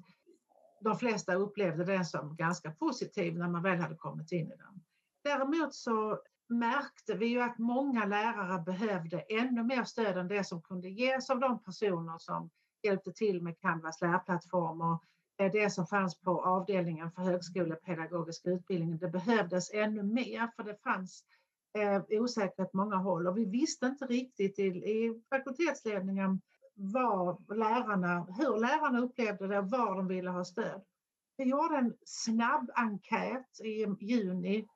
de 0.82 0.98
flesta 0.98 1.34
upplevde 1.34 1.86
den 1.86 2.06
som 2.06 2.36
ganska 2.36 2.72
positiv 2.72 3.38
när 3.38 3.48
man 3.48 3.64
väl 3.64 3.80
hade 3.80 3.96
kommit 3.96 4.32
in 4.32 4.52
i 4.52 4.56
den. 4.58 4.82
Däremot 5.24 5.74
så 5.74 6.20
märkte 6.50 7.14
vi 7.14 7.26
ju 7.26 7.42
att 7.42 7.58
många 7.58 8.06
lärare 8.06 8.62
behövde 8.62 9.20
ännu 9.20 9.64
mer 9.64 9.84
stöd 9.84 10.18
än 10.18 10.28
det 10.28 10.44
som 10.44 10.62
kunde 10.62 10.90
ges 10.90 11.30
av 11.30 11.40
de 11.40 11.64
personer 11.64 12.18
som 12.18 12.50
hjälpte 12.84 13.12
till 13.12 13.42
med 13.42 13.60
Canvas 13.60 14.02
lärplattform 14.02 14.82
och 14.82 15.04
eh, 15.38 15.52
det 15.52 15.70
som 15.70 15.88
fanns 15.88 16.20
på 16.20 16.46
avdelningen 16.46 17.12
för 17.12 17.22
högskolepedagogisk 17.22 18.46
utbildning. 18.46 18.98
Det 18.98 19.08
behövdes 19.08 19.74
ännu 19.74 20.04
mer 20.04 20.52
för 20.56 20.64
det 20.64 20.82
fanns 20.84 21.24
eh, 21.78 22.22
osäkerhet 22.22 22.72
på 22.72 22.78
många 22.78 22.96
håll 22.96 23.28
och 23.28 23.38
vi 23.38 23.46
visste 23.46 23.86
inte 23.86 24.06
riktigt 24.06 24.60
i, 24.60 24.64
i 24.68 25.22
fakultetsledningen 25.30 26.42
var 26.76 27.56
lärarna, 27.56 28.28
hur 28.38 28.60
lärarna 28.60 29.00
upplevde 29.00 29.48
det 29.48 29.60
och 29.60 29.70
var 29.70 29.96
de 29.96 30.08
ville 30.08 30.30
ha 30.30 30.46
stöd. 30.46 30.82
Vi 31.38 31.44
gjorde 31.44 31.78
en 31.78 31.94
snabb 32.06 32.72
enkät 32.74 33.60
i 33.64 33.86
juni 34.00 34.68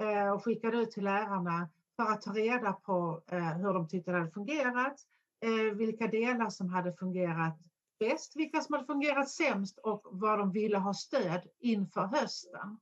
Eh, 0.00 0.30
och 0.32 0.44
skickade 0.44 0.76
ut 0.76 0.90
till 0.90 1.04
lärarna 1.04 1.68
för 1.96 2.02
att 2.12 2.22
ta 2.22 2.32
reda 2.32 2.72
på 2.72 3.22
eh, 3.26 3.56
hur 3.56 3.74
de 3.74 3.88
tyckte 3.88 4.10
det 4.10 4.18
hade 4.18 4.30
fungerat, 4.30 4.96
eh, 5.40 5.76
vilka 5.76 6.06
delar 6.06 6.50
som 6.50 6.68
hade 6.68 6.92
fungerat 6.92 7.58
bäst, 7.98 8.36
vilka 8.36 8.60
som 8.60 8.72
hade 8.72 8.86
fungerat 8.86 9.28
sämst 9.28 9.78
och 9.78 10.02
vad 10.04 10.38
de 10.38 10.52
ville 10.52 10.78
ha 10.78 10.94
stöd 10.94 11.40
inför 11.58 12.06
hösten. 12.06 12.78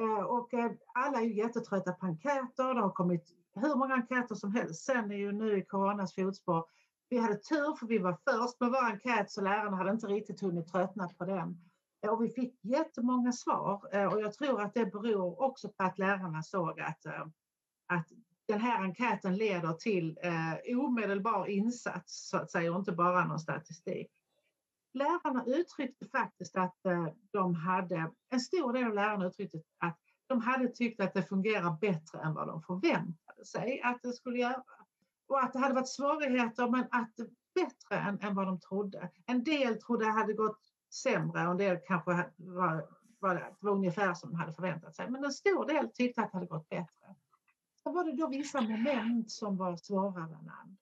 Eh, 0.00 0.24
och 0.24 0.54
eh, 0.54 0.72
alla 0.94 1.20
är 1.20 1.24
ju 1.24 1.34
jättetrötta 1.34 1.92
på 1.92 2.06
enkäter. 2.06 2.74
Det 2.74 2.80
har 2.80 2.90
kommit 2.90 3.24
hur 3.54 3.74
många 3.74 3.94
enkäter 3.94 4.34
som 4.34 4.54
helst. 4.54 4.84
Sen 4.84 5.10
är 5.10 5.16
ju 5.16 5.32
nu 5.32 5.58
i 5.58 5.64
coronas 5.64 6.14
fotspår. 6.14 6.64
Vi 7.08 7.18
hade 7.18 7.36
tur 7.36 7.76
för 7.76 7.86
vi 7.86 7.98
var 7.98 8.18
först 8.30 8.60
med 8.60 8.70
vår 8.70 8.84
enkät 8.84 9.30
så 9.30 9.40
lärarna 9.40 9.76
hade 9.76 9.90
inte 9.90 10.06
riktigt 10.06 10.40
hunnit 10.40 10.72
tröttna 10.72 11.08
på 11.08 11.24
den. 11.24 11.69
Och 12.08 12.24
vi 12.24 12.30
fick 12.30 12.58
jättemånga 12.62 13.32
svar 13.32 13.88
eh, 13.92 14.12
och 14.12 14.20
jag 14.20 14.34
tror 14.34 14.60
att 14.60 14.74
det 14.74 14.86
beror 14.86 15.42
också 15.42 15.68
på 15.68 15.84
att 15.84 15.98
lärarna 15.98 16.42
såg 16.42 16.80
att, 16.80 17.06
eh, 17.06 17.26
att 17.86 18.08
den 18.46 18.60
här 18.60 18.82
enkäten 18.82 19.36
leder 19.36 19.72
till 19.72 20.18
eh, 20.22 20.78
omedelbar 20.78 21.46
insats 21.46 22.28
så 22.28 22.36
att 22.36 22.50
säga 22.50 22.72
och 22.72 22.78
inte 22.78 22.92
bara 22.92 23.24
någon 23.24 23.40
statistik 23.40 24.10
lärarna 24.92 25.44
uttryckte 25.46 26.06
faktiskt 26.06 26.56
att 26.56 26.86
eh, 26.86 27.06
de 27.30 27.54
hade, 27.54 28.10
en 28.30 28.40
stor 28.40 28.72
del 28.72 28.86
av 28.86 28.94
lärarna 28.94 29.26
uttryckte 29.26 29.58
att 29.78 29.98
de 30.26 30.40
hade 30.40 30.68
tyckt 30.68 31.00
att 31.00 31.14
det 31.14 31.22
fungerar 31.22 31.76
bättre 31.80 32.20
än 32.24 32.34
vad 32.34 32.48
de 32.48 32.62
förväntade 32.62 33.44
sig 33.44 33.80
att 33.82 34.02
det 34.02 34.12
skulle 34.12 34.38
göra. 34.38 34.64
Och 35.28 35.42
att 35.42 35.52
det 35.52 35.58
hade 35.58 35.74
varit 35.74 35.88
svårigheter 35.88 36.68
men 36.68 36.84
att 36.90 37.14
bättre 37.54 37.96
än, 37.96 38.20
än 38.20 38.34
vad 38.34 38.46
de 38.46 38.60
trodde. 38.60 39.10
En 39.26 39.44
del 39.44 39.80
trodde 39.80 40.04
det 40.04 40.10
hade 40.10 40.32
gått 40.32 40.69
sämre 40.90 41.44
och 41.44 41.50
en 41.50 41.56
del 41.56 41.78
kanske 41.86 42.10
var, 42.36 42.86
var, 43.18 43.56
var 43.60 43.72
ungefär 43.72 44.14
som 44.14 44.30
de 44.30 44.36
hade 44.36 44.52
förväntat 44.52 44.96
sig. 44.96 45.10
Men 45.10 45.24
en 45.24 45.32
stor 45.32 45.66
del 45.66 45.88
tyckte 45.88 46.22
att 46.22 46.32
det 46.32 46.36
hade 46.36 46.46
gått 46.46 46.68
bättre. 46.68 47.14
Så 47.82 47.92
var 47.92 48.04
det 48.04 48.16
då 48.16 48.28
vissa 48.28 48.60
moment 48.60 49.30
som 49.30 49.56
var 49.56 49.76
svårare 49.76 50.24
än 50.24 50.50
andra 50.50 50.80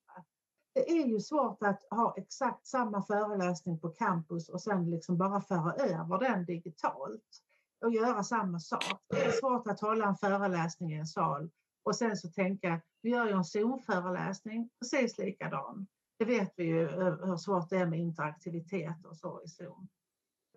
det 0.78 0.90
är 0.90 1.06
ju 1.06 1.20
svårt 1.20 1.62
att 1.62 1.86
ha 1.90 2.14
exakt 2.16 2.66
samma 2.66 3.02
föreläsning 3.02 3.78
på 3.78 3.88
campus 3.88 4.48
och 4.48 4.60
sen 4.60 4.90
liksom 4.90 5.18
bara 5.18 5.40
föra 5.40 5.72
över 5.72 6.18
den 6.18 6.44
digitalt 6.44 7.42
och 7.84 7.90
göra 7.90 8.22
samma 8.22 8.60
sak. 8.60 9.00
Det 9.08 9.24
är 9.24 9.30
svårt 9.30 9.66
att 9.66 9.80
hålla 9.80 10.06
en 10.06 10.16
föreläsning 10.16 10.92
i 10.92 10.96
en 10.96 11.06
sal 11.06 11.50
och 11.82 11.96
sen 11.96 12.16
så 12.16 12.28
tänka, 12.28 12.80
vi 13.02 13.10
gör 13.10 13.26
ju 13.26 13.32
en 13.32 13.44
Zoom-föreläsning 13.44 14.70
precis 14.80 15.18
likadan. 15.18 15.86
Det 16.18 16.24
vet 16.24 16.52
vi 16.56 16.64
ju 16.64 16.82
eh, 16.82 17.26
hur 17.26 17.36
svårt 17.36 17.70
det 17.70 17.76
är 17.76 17.86
med 17.86 17.98
interaktivitet 17.98 19.04
och 19.04 19.16
så 19.16 19.42
i 19.44 19.48
Zoom. 19.48 19.88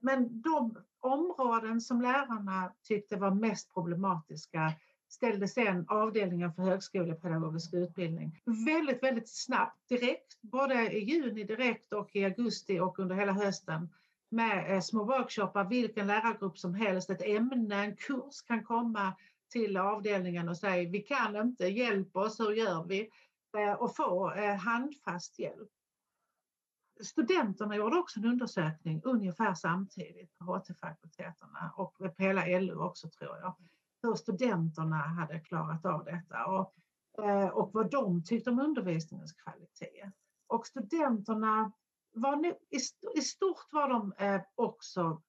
Men 0.01 0.41
de 0.41 0.77
områden 0.99 1.81
som 1.81 2.01
lärarna 2.01 2.73
tyckte 2.83 3.15
var 3.15 3.31
mest 3.31 3.73
problematiska 3.73 4.73
ställde 5.09 5.47
sen 5.47 5.85
avdelningen 5.87 6.53
för 6.53 6.61
högskolepedagogisk 6.63 7.73
utbildning 7.73 8.41
väldigt, 8.65 9.03
väldigt 9.03 9.29
snabbt 9.29 9.89
direkt, 9.89 10.41
både 10.41 10.91
i 10.91 10.99
juni 10.99 11.43
direkt 11.43 11.93
och 11.93 12.15
i 12.15 12.25
augusti 12.25 12.79
och 12.79 12.99
under 12.99 13.15
hela 13.15 13.31
hösten 13.31 13.89
med 14.29 14.75
eh, 14.75 14.81
små 14.81 15.03
workshoppar, 15.03 15.63
vilken 15.63 16.07
lärargrupp 16.07 16.57
som 16.57 16.73
helst, 16.73 17.09
ett 17.09 17.21
ämne, 17.25 17.75
en 17.75 17.95
kurs 17.95 18.41
kan 18.47 18.63
komma 18.63 19.13
till 19.51 19.77
avdelningen 19.77 20.49
och 20.49 20.57
säga 20.57 20.89
vi 20.89 20.99
kan 20.99 21.35
inte, 21.35 21.67
hjälp 21.67 22.15
oss, 22.15 22.39
hur 22.39 22.51
gör 22.51 22.83
vi? 22.83 23.09
Eh, 23.57 23.73
och 23.73 23.95
få 23.95 24.33
eh, 24.33 24.55
handfast 24.55 25.39
hjälp. 25.39 25.69
Studenterna 27.03 27.75
gjorde 27.75 27.97
också 27.97 28.19
en 28.19 28.25
undersökning 28.25 29.01
ungefär 29.03 29.53
samtidigt 29.53 30.37
på 30.37 30.45
HT-fakulteterna 30.45 31.73
och 31.75 31.97
på 31.97 32.13
hela 32.17 32.59
LU 32.59 32.75
också 32.75 33.09
tror 33.09 33.37
jag 33.37 33.55
hur 34.03 34.15
studenterna 34.15 34.95
hade 34.95 35.39
klarat 35.39 35.85
av 35.85 36.05
detta 36.05 36.45
och, 36.45 36.73
eh, 37.25 37.47
och 37.47 37.73
vad 37.73 37.91
de 37.91 38.23
tyckte 38.23 38.49
om 38.49 38.59
undervisningens 38.59 39.33
kvalitet. 39.33 40.11
Och 40.47 40.67
studenterna 40.67 41.71
var 42.13 42.35
nu, 42.35 42.53
i 43.15 43.21
stort 43.21 43.67
var 43.71 43.89
de 43.89 44.13
eh, 44.17 44.41
också 44.55 45.21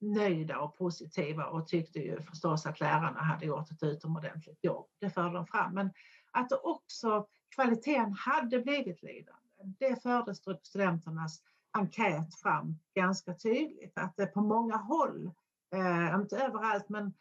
nöjda 0.00 0.60
och 0.60 0.78
positiva 0.78 1.46
och 1.46 1.66
tyckte 1.68 1.98
ju 1.98 2.20
förstås 2.20 2.66
att 2.66 2.80
lärarna 2.80 3.20
hade 3.22 3.46
gjort 3.46 3.70
ett 3.70 3.82
utomordentligt 3.82 4.64
jobb. 4.64 4.86
Det 5.00 5.10
förde 5.10 5.34
de 5.34 5.46
fram. 5.46 5.74
Men 5.74 5.90
att 6.32 6.52
också 6.52 7.26
kvaliteten 7.54 8.12
hade 8.12 8.58
blivit 8.58 9.02
lidande. 9.02 9.41
Det 9.64 10.02
förde 10.02 10.34
studenternas 10.62 11.42
enkät 11.72 12.40
fram 12.42 12.78
ganska 12.94 13.34
tydligt. 13.34 13.98
Att 13.98 14.16
det 14.16 14.26
på 14.26 14.40
många 14.40 14.76
håll, 14.76 15.30
eh, 15.74 16.14
inte 16.14 16.36
överallt, 16.36 16.88
men 16.88 17.14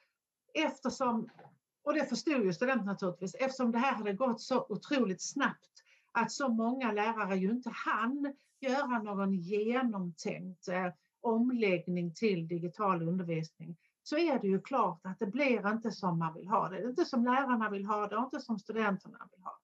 eftersom, 0.53 1.29
och 1.83 1.93
det 1.93 2.05
förstod 2.05 2.45
ju 2.45 2.53
studenterna 2.53 2.91
naturligtvis, 2.91 3.35
eftersom 3.35 3.71
det 3.71 3.77
här 3.77 3.93
hade 3.93 4.13
gått 4.13 4.41
så 4.41 4.65
otroligt 4.69 5.21
snabbt 5.21 5.83
att 6.11 6.31
så 6.31 6.49
många 6.49 6.91
lärare 6.91 7.35
ju 7.35 7.49
inte 7.49 7.69
hann 7.69 8.35
göra 8.59 9.03
någon 9.03 9.35
genomtänkt 9.35 10.67
eh, 10.67 10.93
omläggning 11.21 12.13
till 12.13 12.47
digital 12.47 13.07
undervisning 13.07 13.77
så 14.03 14.17
är 14.17 14.39
det 14.39 14.47
ju 14.47 14.61
klart 14.61 15.05
att 15.05 15.19
det 15.19 15.27
blir 15.27 15.71
inte 15.71 15.91
som 15.91 16.19
man 16.19 16.33
vill 16.33 16.47
ha 16.47 16.69
det. 16.69 16.75
Det 16.75 16.83
är 16.83 16.89
inte 16.89 17.05
som 17.05 17.23
lärarna 17.23 17.69
vill 17.69 17.85
ha 17.85 18.07
det 18.07 18.17
och 18.17 18.23
inte 18.23 18.39
som 18.39 18.59
studenterna 18.59 19.27
vill 19.31 19.43
ha. 19.43 19.59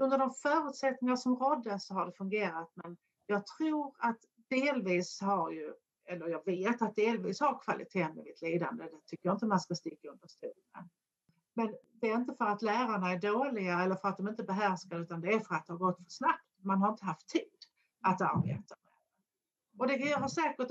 Under 0.00 0.18
de 0.18 0.30
förutsättningar 0.30 1.16
som 1.16 1.36
rådde 1.36 1.78
så 1.80 1.94
har 1.94 2.06
det 2.06 2.12
fungerat 2.12 2.70
men 2.74 2.96
jag 3.26 3.46
tror 3.46 3.94
att 3.98 4.18
delvis 4.48 5.20
har 5.20 5.50
ju 5.50 5.74
eller 6.04 6.28
jag 6.28 6.44
vet 6.44 6.82
att 6.82 6.96
delvis 6.96 7.40
har 7.40 7.58
kvaliteten 7.58 8.12
blivit 8.12 8.42
lidande. 8.42 8.84
Det 8.84 9.06
tycker 9.06 9.28
jag 9.28 9.34
inte 9.34 9.46
man 9.46 9.60
ska 9.60 9.74
sticka 9.74 10.08
under 10.08 10.28
stolen 10.28 10.88
Men 11.54 11.74
det 11.92 12.10
är 12.10 12.14
inte 12.14 12.34
för 12.34 12.44
att 12.44 12.62
lärarna 12.62 13.12
är 13.12 13.18
dåliga 13.18 13.82
eller 13.82 13.94
för 13.94 14.08
att 14.08 14.16
de 14.16 14.28
inte 14.28 14.42
behärskar 14.42 15.00
utan 15.00 15.20
det 15.20 15.32
är 15.32 15.40
för 15.40 15.54
att 15.54 15.66
det 15.66 15.72
har 15.72 15.78
gått 15.78 15.96
för 15.96 16.04
snabbt. 16.08 16.44
Man 16.62 16.78
har 16.82 16.88
inte 16.88 17.04
haft 17.04 17.28
tid 17.28 17.66
att 18.02 18.20
arbeta 18.20 18.76
med 18.84 18.90
och 19.78 19.86
det 19.86 19.96
gör 19.96 20.28
säkert, 20.28 20.68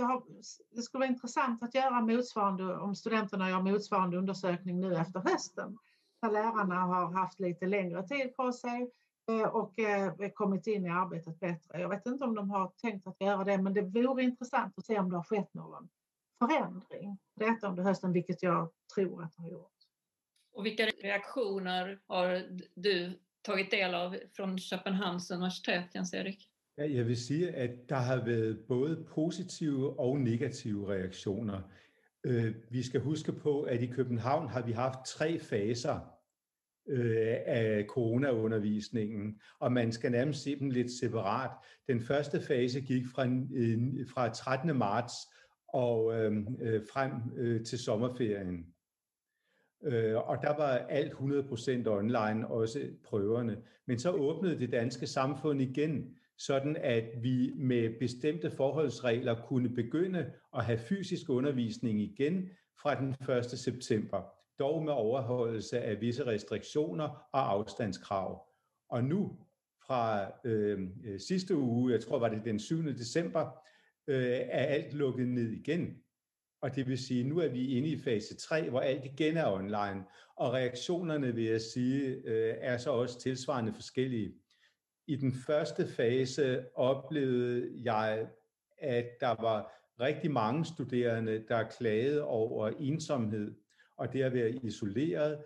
det 0.71 0.81
skulle 0.81 0.99
vara 0.99 1.09
intressant 1.09 1.63
att 1.63 1.75
göra 1.75 2.01
motsvarande 2.01 2.77
om 2.77 2.95
studenterna 2.95 3.49
gör 3.49 3.61
motsvarande 3.61 4.17
undersökning 4.17 4.79
nu 4.79 4.95
efter 4.95 5.19
hösten. 5.19 5.77
Där 6.21 6.31
lärarna 6.31 6.75
har 6.75 7.11
haft 7.11 7.39
lite 7.39 7.67
längre 7.67 8.07
tid 8.07 8.35
på 8.35 8.53
sig 8.53 8.91
och 9.51 9.73
kommit 10.33 10.67
in 10.67 10.85
i 10.85 10.89
arbetet 10.89 11.39
bättre. 11.39 11.81
Jag 11.81 11.89
vet 11.89 12.05
inte 12.05 12.23
om 12.23 12.35
de 12.35 12.49
har 12.49 12.71
tänkt 12.81 13.07
att 13.07 13.21
göra 13.21 13.43
det, 13.43 13.57
men 13.57 13.73
det 13.73 13.81
vore 13.81 14.23
intressant 14.23 14.73
att 14.77 14.85
se 14.85 14.99
om 14.99 15.09
det 15.09 15.15
har 15.15 15.23
skett 15.23 15.53
någon 15.53 15.89
förändring 16.39 17.17
detta 17.35 17.67
under 17.69 17.83
hösten, 17.83 18.13
vilket 18.13 18.43
jag 18.43 18.71
tror 18.95 19.23
att 19.23 19.33
det 19.35 19.41
har 19.41 19.49
gjort. 19.49 19.71
Och 20.53 20.65
vilka 20.65 20.85
reaktioner 20.85 21.99
har 22.07 22.43
du 22.75 23.19
tagit 23.41 23.71
del 23.71 23.93
av 23.93 24.15
från 24.35 24.59
Köpenhamns 24.59 25.31
universitet, 25.31 25.95
Jens-Erik? 25.95 26.49
Ja, 26.77 26.85
jeg 26.85 27.07
vil 27.07 27.17
sige, 27.17 27.51
at 27.51 27.89
der 27.89 27.95
har 27.95 28.25
været 28.25 28.59
både 28.67 29.05
positive 29.15 29.99
og 29.99 30.19
negative 30.19 30.93
reaktioner. 30.93 31.61
Øh, 32.23 32.55
vi 32.69 32.83
skal 32.83 33.01
huske 33.01 33.31
på, 33.31 33.61
at 33.61 33.81
i 33.81 33.85
København 33.85 34.47
har 34.47 34.61
vi 34.61 34.71
haft 34.71 35.05
tre 35.05 35.39
faser 35.39 35.99
øh, 36.89 37.37
af 37.45 37.85
coronaundervisningen, 37.87 39.39
og 39.59 39.71
man 39.71 39.91
skal 39.91 40.11
nærmest 40.11 40.43
se 40.43 40.59
dem 40.59 40.69
lidt 40.69 40.91
separat. 40.99 41.51
Den 41.87 42.01
første 42.01 42.41
fase 42.41 42.81
gik 42.81 43.03
fra, 43.07 43.25
øh, 43.53 44.07
fra 44.13 44.29
13. 44.29 44.77
marts 44.77 45.13
og 45.67 46.13
øh, 46.13 46.37
øh, 46.61 46.81
frem 46.93 47.11
øh, 47.37 47.65
til 47.65 47.79
sommerferien. 47.79 48.65
Øh, 49.83 50.15
og 50.15 50.37
der 50.41 50.57
var 50.57 50.77
alt 50.77 51.13
100% 51.13 51.87
online, 51.87 52.47
også 52.47 52.89
prøverne. 53.03 53.57
Men 53.85 53.99
så 53.99 54.11
åbnede 54.11 54.59
det 54.59 54.71
danske 54.71 55.07
samfund 55.07 55.61
igen, 55.61 56.15
sådan 56.37 56.77
at 56.79 57.03
vi 57.21 57.53
med 57.55 57.99
bestemte 57.99 58.51
forholdsregler 58.51 59.45
kunne 59.47 59.69
begynde 59.69 60.31
at 60.57 60.65
have 60.65 60.79
fysisk 60.79 61.29
undervisning 61.29 62.01
igen 62.01 62.49
fra 62.81 62.95
den 62.95 63.15
1. 63.37 63.45
september, 63.45 64.38
dog 64.59 64.83
med 64.83 64.93
overholdelse 64.93 65.79
af 65.79 66.01
visse 66.01 66.25
restriktioner 66.25 67.29
og 67.31 67.51
afstandskrav. 67.51 68.47
Og 68.89 69.03
nu 69.03 69.37
fra 69.87 70.31
øh, 70.43 70.87
øh 71.05 71.19
sidste 71.19 71.55
uge, 71.55 71.91
jeg 71.91 72.01
tror 72.01 72.19
var 72.19 72.29
det 72.29 72.45
den 72.45 72.59
7. 72.59 72.83
december, 72.83 73.51
øh, 74.07 74.31
er 74.31 74.65
alt 74.65 74.93
lukket 74.93 75.27
ned 75.27 75.49
igen. 75.51 75.97
Og 76.61 76.75
det 76.75 76.87
vil 76.87 76.97
sige, 76.97 77.23
nu 77.23 77.39
er 77.39 77.47
vi 77.47 77.77
inde 77.77 77.89
i 77.89 77.97
fase 77.97 78.35
3, 78.35 78.69
hvor 78.69 78.79
alt 78.79 79.05
igen 79.05 79.37
er 79.37 79.51
online. 79.51 80.05
Og 80.35 80.53
reaktionerne, 80.53 81.35
vil 81.35 81.43
jeg 81.43 81.61
sige, 81.61 82.05
øh, 82.05 82.55
er 82.59 82.77
så 82.77 82.91
også 82.91 83.19
tilsvarende 83.19 83.73
forskellige. 83.73 84.33
I 85.07 85.15
den 85.15 85.33
første 85.33 85.87
fase 85.87 86.65
oplevede 86.75 87.71
jeg, 87.83 88.27
at 88.77 89.05
der 89.19 89.41
var 89.41 89.73
rigtig 89.99 90.31
mange 90.31 90.65
studerende, 90.65 91.45
der 91.47 91.69
klagede 91.69 92.23
over 92.23 92.67
ensomhed 92.67 93.55
og 93.99 94.13
det 94.13 94.23
at 94.23 94.33
være 94.33 94.49
isoleret. 94.49 95.37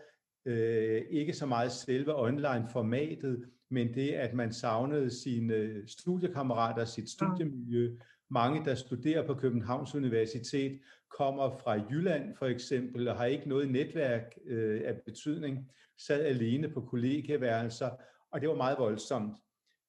Øh, 0.45 1.01
ikke 1.09 1.33
så 1.33 1.45
meget 1.45 1.71
selve 1.71 2.15
online-formatet, 2.15 3.45
men 3.69 3.93
det, 3.93 4.09
at 4.09 4.33
man 4.33 4.53
savnede 4.53 5.09
sine 5.09 5.87
studiekammerater, 5.87 6.85
sit 6.85 7.09
studiemiljø. 7.09 7.97
Mange, 8.29 8.65
der 8.65 8.75
studerer 8.75 9.27
på 9.27 9.33
Københavns 9.33 9.95
Universitet, 9.95 10.79
kommer 11.17 11.49
fra 11.49 11.73
Jylland 11.91 12.35
for 12.35 12.45
eksempel, 12.45 13.07
og 13.07 13.17
har 13.17 13.25
ikke 13.25 13.49
noget 13.49 13.71
netværk 13.71 14.35
øh, 14.45 14.81
af 14.85 15.01
betydning, 15.05 15.69
sad 15.97 16.25
alene 16.25 16.69
på 16.69 16.81
kollegeværelser, 16.81 17.89
og 18.31 18.41
det 18.41 18.49
var 18.49 18.55
meget 18.55 18.79
voldsomt. 18.79 19.37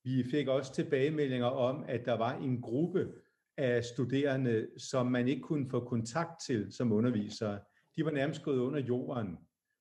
Vi 0.05 0.25
fik 0.31 0.49
også 0.49 0.75
tilbagemeldinger 0.75 1.47
om, 1.47 1.85
at 1.89 2.05
der 2.05 2.13
var 2.13 2.39
en 2.39 2.61
gruppe 2.61 3.09
af 3.57 3.85
studerende, 3.85 4.69
som 4.79 5.07
man 5.07 5.29
ikke 5.29 5.43
kunne 5.43 5.71
få 5.71 5.81
kontakt 5.81 6.31
til 6.47 6.73
som 6.73 6.93
undervisere. 6.93 7.59
De 7.97 8.05
var 8.05 8.11
nærmest 8.11 8.43
gået 8.43 8.59
under 8.59 8.81
jorden. 8.81 9.39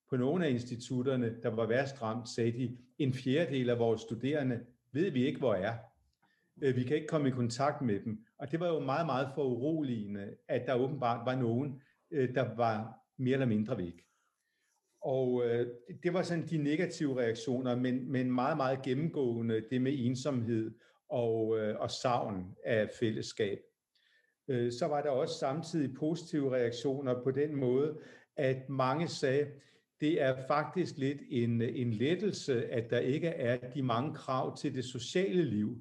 På 0.09 0.17
nogle 0.17 0.45
af 0.45 0.49
institutterne, 0.49 1.41
der 1.43 1.49
var 1.49 1.67
værst 1.67 2.01
ramt, 2.01 2.29
sagde 2.29 2.51
de, 2.51 2.77
en 2.97 3.13
fjerdedel 3.13 3.69
af 3.69 3.79
vores 3.79 4.01
studerende 4.01 4.59
ved 4.91 5.11
vi 5.11 5.25
ikke, 5.25 5.39
hvor 5.39 5.53
er. 5.53 5.77
Øh, 6.61 6.75
vi 6.75 6.83
kan 6.83 6.95
ikke 6.95 7.07
komme 7.07 7.27
i 7.27 7.31
kontakt 7.31 7.81
med 7.81 7.99
dem. 7.99 8.25
Og 8.37 8.51
det 8.51 8.59
var 8.59 8.67
jo 8.67 8.79
meget, 8.79 9.05
meget 9.05 9.29
for 9.35 9.43
uroligende, 9.43 10.35
at 10.47 10.65
der 10.67 10.75
åbenbart 10.75 11.25
var 11.25 11.35
nogen, 11.35 11.81
øh, 12.11 12.35
der 12.35 12.55
var 12.55 12.93
mere 13.17 13.33
eller 13.33 13.45
mindre 13.45 13.77
væk. 13.77 14.05
Og 15.01 15.45
øh, 15.45 15.67
det 16.03 16.13
var 16.13 16.21
sådan 16.21 16.47
de 16.47 16.57
negative 16.57 17.19
reaktioner, 17.19 17.75
men, 17.75 18.11
men 18.11 18.31
meget, 18.31 18.57
meget 18.57 18.81
gennemgående 18.81 19.63
det 19.69 19.81
med 19.81 19.93
ensomhed 19.95 20.75
og, 21.09 21.59
øh, 21.59 21.79
og 21.79 21.91
savn 21.91 22.55
af 22.65 22.89
fællesskab. 22.99 23.59
Øh, 24.47 24.71
så 24.71 24.87
var 24.87 25.01
der 25.01 25.09
også 25.09 25.39
samtidig 25.39 25.95
positive 25.95 26.55
reaktioner 26.55 27.23
på 27.23 27.31
den 27.31 27.55
måde, 27.55 27.97
at 28.35 28.69
mange 28.69 29.07
sagde, 29.07 29.47
det 30.01 30.21
er 30.21 30.35
faktisk 30.47 30.97
lidt 30.97 31.21
en, 31.29 31.61
en 31.61 31.93
lettelse, 31.93 32.65
at 32.65 32.89
der 32.89 32.99
ikke 32.99 33.27
er 33.27 33.69
de 33.69 33.81
mange 33.83 34.15
krav 34.15 34.57
til 34.57 34.75
det 34.75 34.85
sociale 34.85 35.43
liv. 35.43 35.77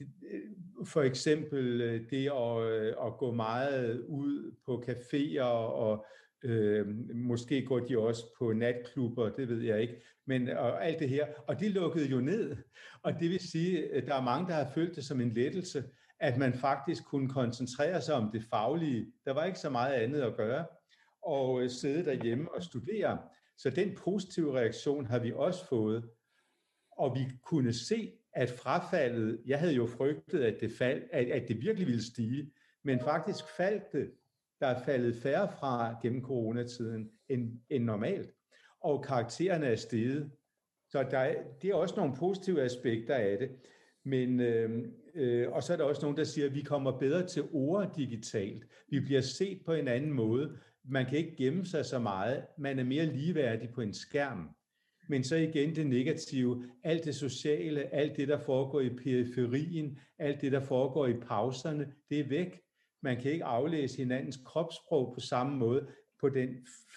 Øh, 0.00 0.40
for 0.84 1.02
eksempel 1.02 1.80
øh, 1.80 2.10
det 2.10 2.26
at, 2.26 3.06
at 3.06 3.18
gå 3.18 3.32
meget 3.32 4.00
ud 4.00 4.54
på 4.66 4.84
caféer 4.88 5.42
og 5.42 6.06
Øh, 6.46 6.86
måske 7.14 7.64
går 7.64 7.78
de 7.80 7.98
også 7.98 8.22
på 8.38 8.52
natklubber, 8.52 9.28
det 9.28 9.48
ved 9.48 9.62
jeg 9.62 9.80
ikke, 9.80 10.02
men 10.26 10.48
og 10.48 10.86
alt 10.86 10.98
det 10.98 11.08
her. 11.08 11.26
Og 11.46 11.60
det 11.60 11.70
lukkede 11.70 12.06
jo 12.06 12.20
ned, 12.20 12.56
og 13.02 13.12
det 13.20 13.30
vil 13.30 13.40
sige, 13.40 13.94
at 13.94 14.06
der 14.06 14.14
er 14.14 14.22
mange, 14.22 14.48
der 14.48 14.54
har 14.54 14.70
følt 14.74 14.96
det 14.96 15.04
som 15.04 15.20
en 15.20 15.34
lettelse, 15.34 15.84
at 16.20 16.38
man 16.38 16.54
faktisk 16.54 17.04
kunne 17.04 17.28
koncentrere 17.28 18.00
sig 18.00 18.14
om 18.14 18.30
det 18.32 18.44
faglige. 18.44 19.12
Der 19.24 19.32
var 19.32 19.44
ikke 19.44 19.58
så 19.58 19.70
meget 19.70 19.94
andet 19.94 20.20
at 20.20 20.36
gøre, 20.36 20.66
og 21.22 21.62
øh, 21.62 21.70
sidde 21.70 22.04
derhjemme 22.04 22.54
og 22.54 22.62
studere. 22.62 23.18
Så 23.56 23.70
den 23.70 23.94
positive 23.94 24.58
reaktion 24.58 25.06
har 25.06 25.18
vi 25.18 25.32
også 25.32 25.66
fået, 25.68 26.10
og 26.92 27.14
vi 27.14 27.26
kunne 27.42 27.72
se, 27.72 28.12
at 28.32 28.50
frafaldet, 28.50 29.42
jeg 29.46 29.58
havde 29.58 29.74
jo 29.74 29.86
frygtet, 29.86 30.42
at 30.42 30.60
det, 30.60 30.72
fald, 30.72 31.02
at, 31.12 31.26
at 31.26 31.48
det 31.48 31.60
virkelig 31.60 31.86
ville 31.86 32.04
stige, 32.04 32.52
men 32.82 33.00
faktisk 33.00 33.44
faldt 33.56 33.92
det 33.92 34.10
der 34.60 34.66
er 34.66 34.84
faldet 34.84 35.16
færre 35.22 35.52
fra 35.52 35.96
gennem 36.02 36.22
coronatiden 36.22 37.10
end, 37.28 37.60
end 37.70 37.84
normalt, 37.84 38.30
og 38.80 39.04
karaktererne 39.04 39.66
er 39.66 39.76
steget. 39.76 40.30
Så 40.88 41.02
der 41.10 41.18
er, 41.18 41.42
det 41.62 41.70
er 41.70 41.74
også 41.74 41.96
nogle 41.96 42.16
positive 42.16 42.62
aspekter 42.62 43.14
af 43.14 43.38
det. 43.38 43.50
Men, 44.04 44.40
øh, 44.40 44.88
øh, 45.16 45.52
og 45.52 45.62
så 45.62 45.72
er 45.72 45.76
der 45.76 45.84
også 45.84 46.02
nogen, 46.02 46.16
der 46.16 46.24
siger, 46.24 46.46
at 46.46 46.54
vi 46.54 46.62
kommer 46.62 46.98
bedre 46.98 47.26
til 47.26 47.42
ord 47.52 47.94
digitalt. 47.96 48.64
Vi 48.88 49.00
bliver 49.00 49.20
set 49.20 49.62
på 49.66 49.72
en 49.72 49.88
anden 49.88 50.12
måde. 50.12 50.58
Man 50.84 51.06
kan 51.06 51.18
ikke 51.18 51.36
gemme 51.36 51.66
sig 51.66 51.84
så 51.84 51.98
meget. 51.98 52.44
Man 52.58 52.78
er 52.78 52.84
mere 52.84 53.06
ligeværdig 53.06 53.70
på 53.70 53.80
en 53.80 53.94
skærm. 53.94 54.50
Men 55.08 55.24
så 55.24 55.36
igen 55.36 55.76
det 55.76 55.86
negative, 55.86 56.64
alt 56.84 57.04
det 57.04 57.14
sociale, 57.14 57.94
alt 57.94 58.16
det, 58.16 58.28
der 58.28 58.38
foregår 58.38 58.80
i 58.80 58.88
periferien, 58.88 59.98
alt 60.18 60.40
det, 60.40 60.52
der 60.52 60.60
foregår 60.60 61.06
i 61.06 61.14
pauserne, 61.14 61.92
det 62.10 62.20
er 62.20 62.28
væk. 62.28 62.60
Man 63.02 63.20
kan 63.20 63.32
ikke 63.32 63.44
aflæse 63.44 63.96
hinandens 63.96 64.38
kropssprog 64.44 65.14
på 65.14 65.20
samme 65.20 65.56
måde 65.56 65.86
på 66.20 66.28
den 66.28 66.48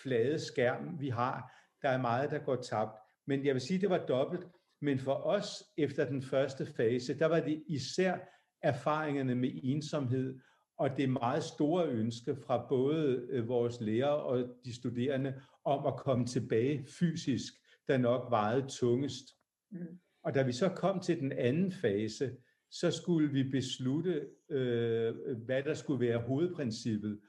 flade 0.03 0.39
skærm, 0.39 0.99
vi 0.99 1.09
har. 1.09 1.51
Der 1.81 1.89
er 1.89 2.01
meget, 2.01 2.31
der 2.31 2.39
går 2.39 2.55
tabt. 2.55 2.97
Men 3.27 3.45
jeg 3.45 3.53
vil 3.53 3.61
sige, 3.61 3.81
det 3.81 3.89
var 3.89 4.05
dobbelt. 4.05 4.47
Men 4.81 4.99
for 4.99 5.13
os 5.13 5.63
efter 5.77 6.05
den 6.05 6.21
første 6.21 6.65
fase, 6.65 7.19
der 7.19 7.25
var 7.25 7.39
det 7.39 7.63
især 7.67 8.17
erfaringerne 8.63 9.35
med 9.35 9.51
ensomhed 9.63 10.39
og 10.77 10.97
det 10.97 11.09
meget 11.09 11.43
store 11.43 11.87
ønske 11.87 12.35
fra 12.35 12.65
både 12.69 13.27
vores 13.47 13.81
lærere 13.81 14.23
og 14.23 14.47
de 14.65 14.75
studerende 14.75 15.41
om 15.65 15.85
at 15.85 15.97
komme 15.97 16.25
tilbage 16.25 16.85
fysisk, 16.99 17.53
der 17.87 17.97
nok 17.97 18.31
vejede 18.31 18.67
tungest. 18.67 19.25
Mm. 19.71 19.99
Og 20.23 20.35
da 20.35 20.43
vi 20.43 20.51
så 20.51 20.69
kom 20.69 20.99
til 20.99 21.19
den 21.19 21.31
anden 21.31 21.71
fase, 21.71 22.31
så 22.71 22.91
skulle 22.91 23.29
vi 23.29 23.43
beslutte, 23.43 24.27
øh, 24.49 25.15
hvad 25.45 25.63
der 25.63 25.73
skulle 25.73 26.07
være 26.07 26.21
hovedprincippet. 26.21 27.19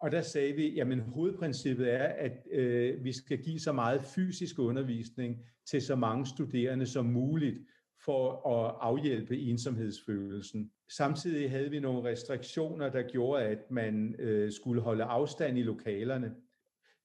Og 0.00 0.12
der 0.12 0.22
sagde 0.22 0.52
vi, 0.52 0.68
jamen 0.68 1.00
hovedprincippet 1.00 1.92
er, 1.92 2.04
at 2.04 2.46
øh, 2.52 3.04
vi 3.04 3.12
skal 3.12 3.38
give 3.38 3.60
så 3.60 3.72
meget 3.72 4.04
fysisk 4.04 4.58
undervisning 4.58 5.38
til 5.70 5.82
så 5.82 5.96
mange 5.96 6.26
studerende 6.26 6.86
som 6.86 7.04
muligt 7.04 7.58
for 8.04 8.48
at 8.48 8.76
afhjælpe 8.80 9.38
ensomhedsfølelsen. 9.38 10.70
Samtidig 10.88 11.50
havde 11.50 11.70
vi 11.70 11.80
nogle 11.80 12.10
restriktioner, 12.10 12.90
der 12.90 13.02
gjorde, 13.02 13.44
at 13.44 13.70
man 13.70 14.14
øh, 14.18 14.52
skulle 14.52 14.82
holde 14.82 15.04
afstand 15.04 15.58
i 15.58 15.62
lokalerne. 15.62 16.34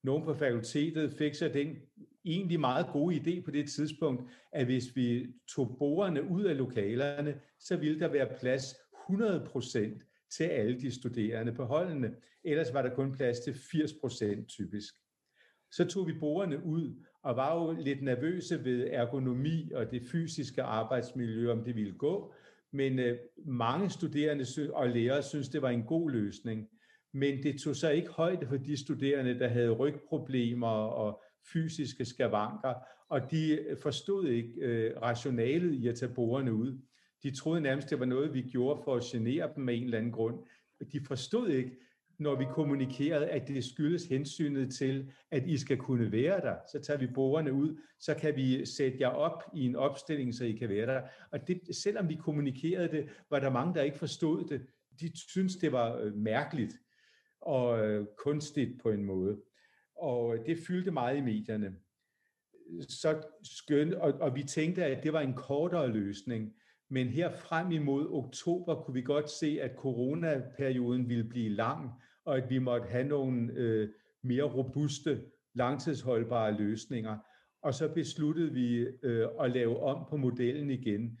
Nogle 0.02 0.24
på 0.24 0.34
fakultetet 0.34 1.12
fik 1.12 1.34
så 1.34 1.48
den 1.48 1.76
egentlig 2.24 2.60
meget 2.60 2.86
gode 2.92 3.16
idé 3.16 3.44
på 3.44 3.50
det 3.50 3.70
tidspunkt, 3.70 4.30
at 4.52 4.64
hvis 4.64 4.96
vi 4.96 5.26
tog 5.48 5.76
borgerne 5.78 6.30
ud 6.30 6.44
af 6.44 6.56
lokalerne, 6.56 7.40
så 7.58 7.76
ville 7.76 8.00
der 8.00 8.08
være 8.08 8.28
plads 8.40 8.74
100% 9.10 10.28
til 10.30 10.44
alle 10.44 10.80
de 10.80 10.90
studerende 10.90 11.52
på 11.52 11.64
holdene. 11.64 12.14
Ellers 12.46 12.74
var 12.74 12.82
der 12.82 12.94
kun 12.94 13.12
plads 13.12 13.40
til 13.40 13.54
80 13.70 13.92
procent. 14.00 14.48
typisk. 14.48 14.94
Så 15.72 15.84
tog 15.84 16.06
vi 16.06 16.12
borgerne 16.20 16.64
ud 16.64 17.04
og 17.22 17.36
var 17.36 17.54
jo 17.54 17.76
lidt 17.80 18.02
nervøse 18.02 18.64
ved 18.64 18.86
ergonomi 18.90 19.70
og 19.74 19.90
det 19.90 20.02
fysiske 20.12 20.62
arbejdsmiljø, 20.62 21.52
om 21.52 21.64
det 21.64 21.76
ville 21.76 21.92
gå. 21.92 22.34
Men 22.72 22.98
øh, 22.98 23.18
mange 23.46 23.90
studerende 23.90 24.44
og 24.72 24.88
lærere 24.88 25.22
synes, 25.22 25.48
det 25.48 25.62
var 25.62 25.70
en 25.70 25.82
god 25.82 26.10
løsning. 26.10 26.68
Men 27.12 27.42
det 27.42 27.60
tog 27.60 27.76
så 27.76 27.90
ikke 27.90 28.10
højde 28.10 28.46
for 28.46 28.56
de 28.56 28.76
studerende, 28.76 29.38
der 29.38 29.48
havde 29.48 29.70
rygproblemer 29.70 30.66
og 30.68 31.22
fysiske 31.52 32.04
skavanker, 32.04 32.74
og 33.08 33.30
de 33.30 33.60
øh, 33.60 33.78
forstod 33.82 34.28
ikke 34.28 34.52
øh, 34.60 34.96
rationalet 35.02 35.74
i 35.74 35.88
at 35.88 35.94
tage 35.94 36.14
borgerne 36.14 36.54
ud. 36.54 36.78
De 37.22 37.36
troede 37.36 37.60
nærmest, 37.60 37.90
det 37.90 38.00
var 38.00 38.06
noget, 38.06 38.34
vi 38.34 38.42
gjorde 38.42 38.82
for 38.84 38.94
at 38.94 39.02
genere 39.02 39.52
dem 39.56 39.68
af 39.68 39.72
en 39.72 39.84
eller 39.84 39.98
anden 39.98 40.12
grund. 40.12 40.38
De 40.92 41.00
forstod 41.06 41.48
ikke, 41.48 41.76
når 42.18 42.34
vi 42.36 42.44
kommunikerede, 42.50 43.28
at 43.28 43.48
det 43.48 43.64
skyldes 43.64 44.06
hensynet 44.06 44.74
til, 44.74 45.12
at 45.30 45.46
I 45.46 45.58
skal 45.58 45.76
kunne 45.76 46.12
være 46.12 46.40
der. 46.40 46.54
Så 46.72 46.80
tager 46.80 46.98
vi 46.98 47.06
borgerne 47.06 47.52
ud, 47.52 47.76
så 48.00 48.14
kan 48.14 48.36
vi 48.36 48.66
sætte 48.66 48.98
jer 49.00 49.08
op 49.08 49.42
i 49.54 49.66
en 49.66 49.76
opstilling, 49.76 50.34
så 50.34 50.44
I 50.44 50.52
kan 50.52 50.68
være 50.68 50.86
der. 50.86 51.02
Og 51.30 51.48
det, 51.48 51.60
selvom 51.76 52.08
vi 52.08 52.14
kommunikerede 52.14 52.88
det, 52.88 53.08
var 53.30 53.40
der 53.40 53.50
mange, 53.50 53.74
der 53.74 53.82
ikke 53.82 53.98
forstod 53.98 54.44
det. 54.44 54.66
De 55.00 55.10
syntes, 55.28 55.56
det 55.56 55.72
var 55.72 55.96
øh, 55.96 56.14
mærkeligt 56.14 56.80
og 57.40 57.86
øh, 57.86 58.06
kunstigt 58.18 58.82
på 58.82 58.90
en 58.90 59.04
måde. 59.04 59.40
Og 59.96 60.36
det 60.46 60.58
fyldte 60.66 60.90
meget 60.90 61.16
i 61.16 61.20
medierne. 61.20 61.76
Så 62.88 63.22
skøn, 63.42 63.94
og, 63.94 64.12
og 64.12 64.34
vi 64.34 64.42
tænkte, 64.42 64.84
at 64.84 65.02
det 65.02 65.12
var 65.12 65.20
en 65.20 65.34
kortere 65.34 65.88
løsning. 65.88 66.54
Men 66.88 67.08
her 67.08 67.30
frem 67.30 67.72
imod 67.72 68.08
oktober 68.10 68.82
kunne 68.82 68.94
vi 68.94 69.02
godt 69.02 69.30
se, 69.30 69.58
at 69.62 69.76
coronaperioden 69.76 71.08
ville 71.08 71.24
blive 71.24 71.48
lang, 71.48 71.90
og 72.26 72.36
at 72.36 72.50
vi 72.50 72.58
måtte 72.58 72.86
have 72.86 73.04
nogle 73.04 73.52
øh, 73.52 73.88
mere 74.22 74.42
robuste, 74.42 75.22
langtidsholdbare 75.54 76.56
løsninger. 76.56 77.18
Og 77.62 77.74
så 77.74 77.88
besluttede 77.88 78.52
vi 78.52 78.86
øh, 79.02 79.28
at 79.40 79.50
lave 79.50 79.82
om 79.82 80.06
på 80.10 80.16
modellen 80.16 80.70
igen. 80.70 81.18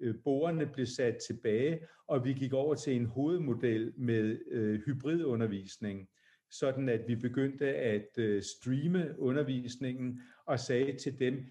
Øh, 0.00 0.14
borgerne 0.24 0.66
blev 0.66 0.86
sat 0.86 1.16
tilbage, 1.26 1.80
og 2.06 2.24
vi 2.24 2.32
gik 2.32 2.52
over 2.52 2.74
til 2.74 2.96
en 2.96 3.06
hovedmodel 3.06 3.92
med 3.96 4.38
øh, 4.50 4.80
hybridundervisning, 4.86 6.08
sådan 6.50 6.88
at 6.88 7.08
vi 7.08 7.14
begyndte 7.14 7.66
at 7.66 8.08
øh, 8.18 8.42
streame 8.42 9.14
undervisningen 9.18 10.20
og 10.46 10.60
sagde 10.60 10.98
til 10.98 11.18
dem, 11.18 11.44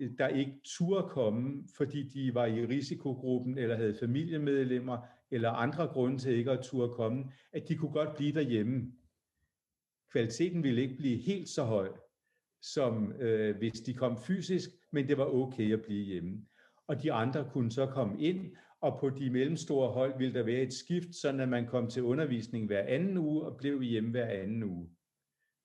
øh, 0.00 0.10
der 0.18 0.28
ikke 0.28 0.60
turde 0.64 1.08
komme, 1.08 1.64
fordi 1.76 2.02
de 2.02 2.34
var 2.34 2.46
i 2.46 2.66
risikogruppen 2.66 3.58
eller 3.58 3.76
havde 3.76 3.94
familiemedlemmer 3.94 4.98
eller 5.30 5.50
andre 5.50 5.86
grunde 5.86 6.18
til 6.18 6.36
ikke 6.36 6.50
at 6.50 6.64
turde 6.64 6.94
komme, 6.94 7.32
at 7.52 7.68
de 7.68 7.76
kunne 7.76 7.92
godt 7.92 8.16
blive 8.16 8.32
derhjemme. 8.32 8.92
Kvaliteten 10.12 10.62
ville 10.62 10.82
ikke 10.82 10.96
blive 10.96 11.16
helt 11.16 11.48
så 11.48 11.64
høj, 11.64 11.88
som 12.62 13.12
øh, 13.12 13.56
hvis 13.56 13.80
de 13.80 13.94
kom 13.94 14.18
fysisk, 14.18 14.70
men 14.92 15.08
det 15.08 15.18
var 15.18 15.24
okay 15.24 15.72
at 15.72 15.82
blive 15.82 16.04
hjemme. 16.04 16.46
Og 16.86 17.02
de 17.02 17.12
andre 17.12 17.50
kunne 17.52 17.72
så 17.72 17.86
komme 17.86 18.22
ind, 18.22 18.56
og 18.80 19.00
på 19.00 19.10
de 19.10 19.30
mellemstore 19.30 19.92
hold 19.92 20.18
ville 20.18 20.34
der 20.34 20.42
være 20.42 20.62
et 20.62 20.72
skift, 20.72 21.14
sådan 21.14 21.40
at 21.40 21.48
man 21.48 21.66
kom 21.66 21.90
til 21.90 22.02
undervisning 22.02 22.66
hver 22.66 22.82
anden 22.82 23.18
uge 23.18 23.42
og 23.42 23.56
blev 23.56 23.82
hjemme 23.82 24.10
hver 24.10 24.26
anden 24.26 24.62
uge 24.62 24.90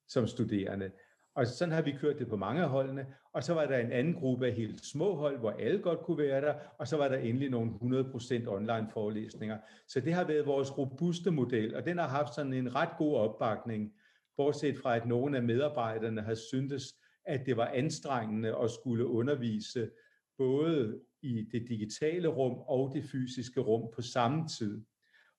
som 0.07 0.27
studerende. 0.27 0.91
Og 1.35 1.47
sådan 1.47 1.73
har 1.73 1.81
vi 1.81 1.91
kørt 1.91 2.19
det 2.19 2.27
på 2.27 2.35
mange 2.35 2.61
af 2.63 2.69
holdene. 2.69 3.05
Og 3.33 3.43
så 3.43 3.53
var 3.53 3.65
der 3.65 3.77
en 3.77 3.91
anden 3.91 4.13
gruppe 4.13 4.47
af 4.47 4.53
helt 4.53 4.85
små 4.85 5.15
hold, 5.15 5.39
hvor 5.39 5.51
alle 5.51 5.79
godt 5.79 5.99
kunne 5.99 6.17
være 6.17 6.41
der. 6.41 6.53
Og 6.79 6.87
så 6.87 6.97
var 6.97 7.07
der 7.07 7.17
endelig 7.17 7.49
nogle 7.49 7.71
100% 7.71 8.47
online 8.47 8.87
forelæsninger. 8.93 9.57
Så 9.87 9.99
det 9.99 10.13
har 10.13 10.23
været 10.23 10.45
vores 10.45 10.77
robuste 10.77 11.31
model, 11.31 11.75
og 11.75 11.85
den 11.85 11.97
har 11.97 12.07
haft 12.07 12.35
sådan 12.35 12.53
en 12.53 12.75
ret 12.75 12.97
god 12.97 13.15
opbakning. 13.15 13.93
Bortset 14.37 14.77
fra, 14.77 14.95
at 14.95 15.05
nogle 15.05 15.37
af 15.37 15.43
medarbejderne 15.43 16.21
har 16.21 16.35
syntes, 16.35 16.93
at 17.25 17.45
det 17.45 17.57
var 17.57 17.67
anstrengende 17.67 18.55
at 18.63 18.71
skulle 18.71 19.07
undervise 19.07 19.89
både 20.37 20.99
i 21.21 21.47
det 21.51 21.65
digitale 21.69 22.27
rum 22.27 22.59
og 22.67 22.91
det 22.93 23.03
fysiske 23.03 23.59
rum 23.59 23.91
på 23.95 24.01
samme 24.01 24.47
tid 24.47 24.85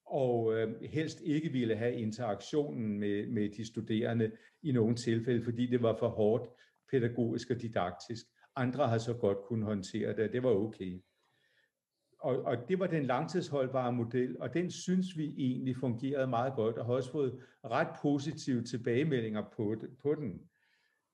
og 0.06 0.54
øh, 0.54 0.82
helst 0.82 1.20
ikke 1.20 1.48
ville 1.48 1.76
have 1.76 1.94
interaktionen 1.94 2.98
med, 3.00 3.26
med 3.26 3.48
de 3.48 3.66
studerende 3.66 4.30
i 4.62 4.72
nogle 4.72 4.96
tilfælde, 4.96 5.44
fordi 5.44 5.66
det 5.66 5.82
var 5.82 5.96
for 5.98 6.08
hårdt 6.08 6.48
pædagogisk 6.90 7.50
og 7.50 7.60
didaktisk. 7.60 8.26
Andre 8.56 8.88
har 8.88 8.98
så 8.98 9.14
godt 9.14 9.38
kunnet 9.48 9.66
håndtere 9.66 10.16
det, 10.16 10.24
og 10.24 10.32
det 10.32 10.42
var 10.42 10.50
okay. 10.50 11.00
Og, 12.20 12.42
og 12.42 12.68
det 12.68 12.78
var 12.78 12.86
den 12.86 13.06
langtidsholdbare 13.06 13.92
model, 13.92 14.36
og 14.40 14.54
den 14.54 14.70
synes 14.70 15.06
vi 15.16 15.34
egentlig 15.36 15.76
fungerede 15.76 16.26
meget 16.26 16.54
godt, 16.54 16.78
og 16.78 16.86
har 16.86 16.92
også 16.92 17.12
fået 17.12 17.40
ret 17.64 17.88
positive 18.02 18.62
tilbagemeldinger 18.62 19.42
på, 19.56 19.76
på 20.02 20.14
den. 20.14 20.40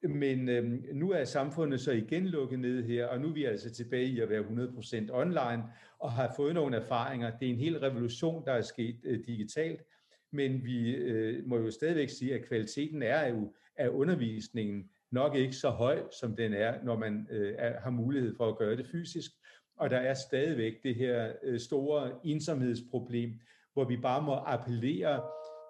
Men 0.02 0.48
øhm, 0.48 0.84
nu 0.92 1.10
er 1.10 1.24
samfundet 1.24 1.80
så 1.80 1.92
igen 1.92 2.26
lukket 2.26 2.58
ned 2.58 2.82
her, 2.82 3.06
og 3.06 3.20
nu 3.20 3.28
er 3.28 3.32
vi 3.32 3.44
altså 3.44 3.70
tilbage 3.70 4.06
i 4.06 4.20
at 4.20 4.28
være 4.28 4.42
100% 4.42 5.12
online, 5.12 5.64
og 5.98 6.12
har 6.12 6.32
fået 6.36 6.54
nogle 6.54 6.76
erfaringer. 6.76 7.38
Det 7.38 7.48
er 7.48 7.52
en 7.52 7.58
hel 7.58 7.78
revolution, 7.78 8.44
der 8.44 8.52
er 8.52 8.62
sket 8.62 8.96
øh, 9.04 9.20
digitalt, 9.26 9.82
men 10.30 10.64
vi 10.64 10.90
øh, 10.90 11.48
må 11.48 11.56
jo 11.56 11.70
stadigvæk 11.70 12.08
sige, 12.08 12.34
at 12.34 12.48
kvaliteten 12.48 13.02
er 13.02 13.28
jo 13.28 13.52
af 13.76 13.88
undervisningen 13.88 14.90
nok 15.10 15.34
ikke 15.34 15.52
så 15.52 15.70
høj, 15.70 16.02
som 16.20 16.36
den 16.36 16.52
er, 16.52 16.82
når 16.84 16.98
man 16.98 17.26
øh, 17.30 17.54
er, 17.58 17.80
har 17.80 17.90
mulighed 17.90 18.36
for 18.36 18.48
at 18.48 18.58
gøre 18.58 18.76
det 18.76 18.86
fysisk. 18.86 19.30
Og 19.76 19.90
der 19.90 19.96
er 19.96 20.14
stadigvæk 20.14 20.82
det 20.82 20.94
her 20.94 21.32
øh, 21.42 21.60
store 21.60 22.12
ensomhedsproblem, 22.24 23.32
hvor 23.72 23.84
vi 23.84 23.96
bare 23.96 24.22
må 24.22 24.34
appellere 24.34 25.22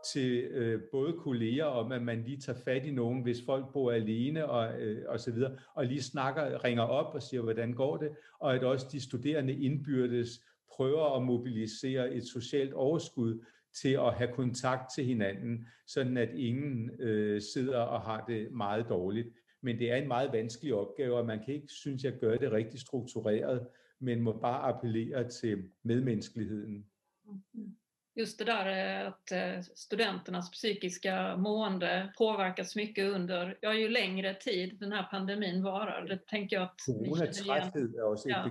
til 0.05 0.43
øh, 0.43 0.83
både 0.93 1.13
kolleger 1.13 1.65
om, 1.65 1.93
at 1.93 2.03
man 2.03 2.23
lige 2.23 2.41
tager 2.41 2.59
fat 2.59 2.87
i 2.87 2.91
nogen, 2.91 3.23
hvis 3.23 3.43
folk 3.47 3.73
bor 3.73 3.93
alene 3.93 4.49
og, 4.49 4.81
øh, 4.81 5.05
og 5.09 5.21
så 5.21 5.33
videre, 5.33 5.57
og 5.75 5.87
lige 5.87 6.03
snakker, 6.03 6.65
ringer 6.65 6.83
op 6.83 7.15
og 7.15 7.23
siger, 7.23 7.43
hvordan 7.43 7.73
går 7.73 7.97
det, 7.97 8.11
og 8.39 8.55
at 8.55 8.65
også 8.65 8.87
de 8.93 9.01
studerende 9.01 9.53
indbyrdes 9.53 10.41
prøver 10.73 11.17
at 11.17 11.23
mobilisere 11.23 12.15
et 12.15 12.27
socialt 12.27 12.73
overskud 12.73 13.45
til 13.83 13.93
at 13.93 14.15
have 14.15 14.33
kontakt 14.33 14.95
til 14.95 15.05
hinanden, 15.05 15.67
sådan 15.87 16.17
at 16.17 16.31
ingen 16.35 16.91
øh, 17.01 17.41
sidder 17.41 17.79
og 17.79 18.01
har 18.01 18.25
det 18.29 18.53
meget 18.53 18.89
dårligt. 18.89 19.29
Men 19.63 19.79
det 19.79 19.93
er 19.93 19.97
en 19.97 20.09
meget 20.09 20.33
vanskelig 20.33 20.75
opgave, 20.75 21.17
og 21.17 21.27
man 21.27 21.45
kan 21.45 21.55
ikke, 21.55 21.69
synes 21.69 22.05
jeg, 22.05 22.13
gøre 22.21 22.39
det 22.39 22.53
rigtig 22.53 22.81
struktureret, 22.81 23.67
men 23.99 24.21
må 24.21 24.39
bare 24.39 24.75
appellere 24.75 25.29
til 25.29 25.65
medmenneskeligheden. 25.83 26.87
Mm-hmm 27.25 27.75
just 28.15 28.39
det 28.39 28.45
där 28.45 29.05
att 29.05 29.33
eh, 29.33 29.61
studenternas 29.61 30.51
psykiska 30.51 31.37
mående 31.37 32.13
påverkas 32.19 32.77
mycket 32.77 33.05
under, 33.05 33.59
ja 33.61 33.75
ju 33.75 33.89
längre 33.89 34.35
tid 34.35 34.77
den 34.81 34.93
här 34.93 35.03
pandemin 35.03 35.63
varar. 35.63 36.07
Det 36.09 36.27
tänker 36.27 36.57
jag 36.57 36.63
att 36.63 36.81
ni 37.01 37.17
känner 37.17 37.57
igen. 37.57 37.95
Ja. 38.25 38.51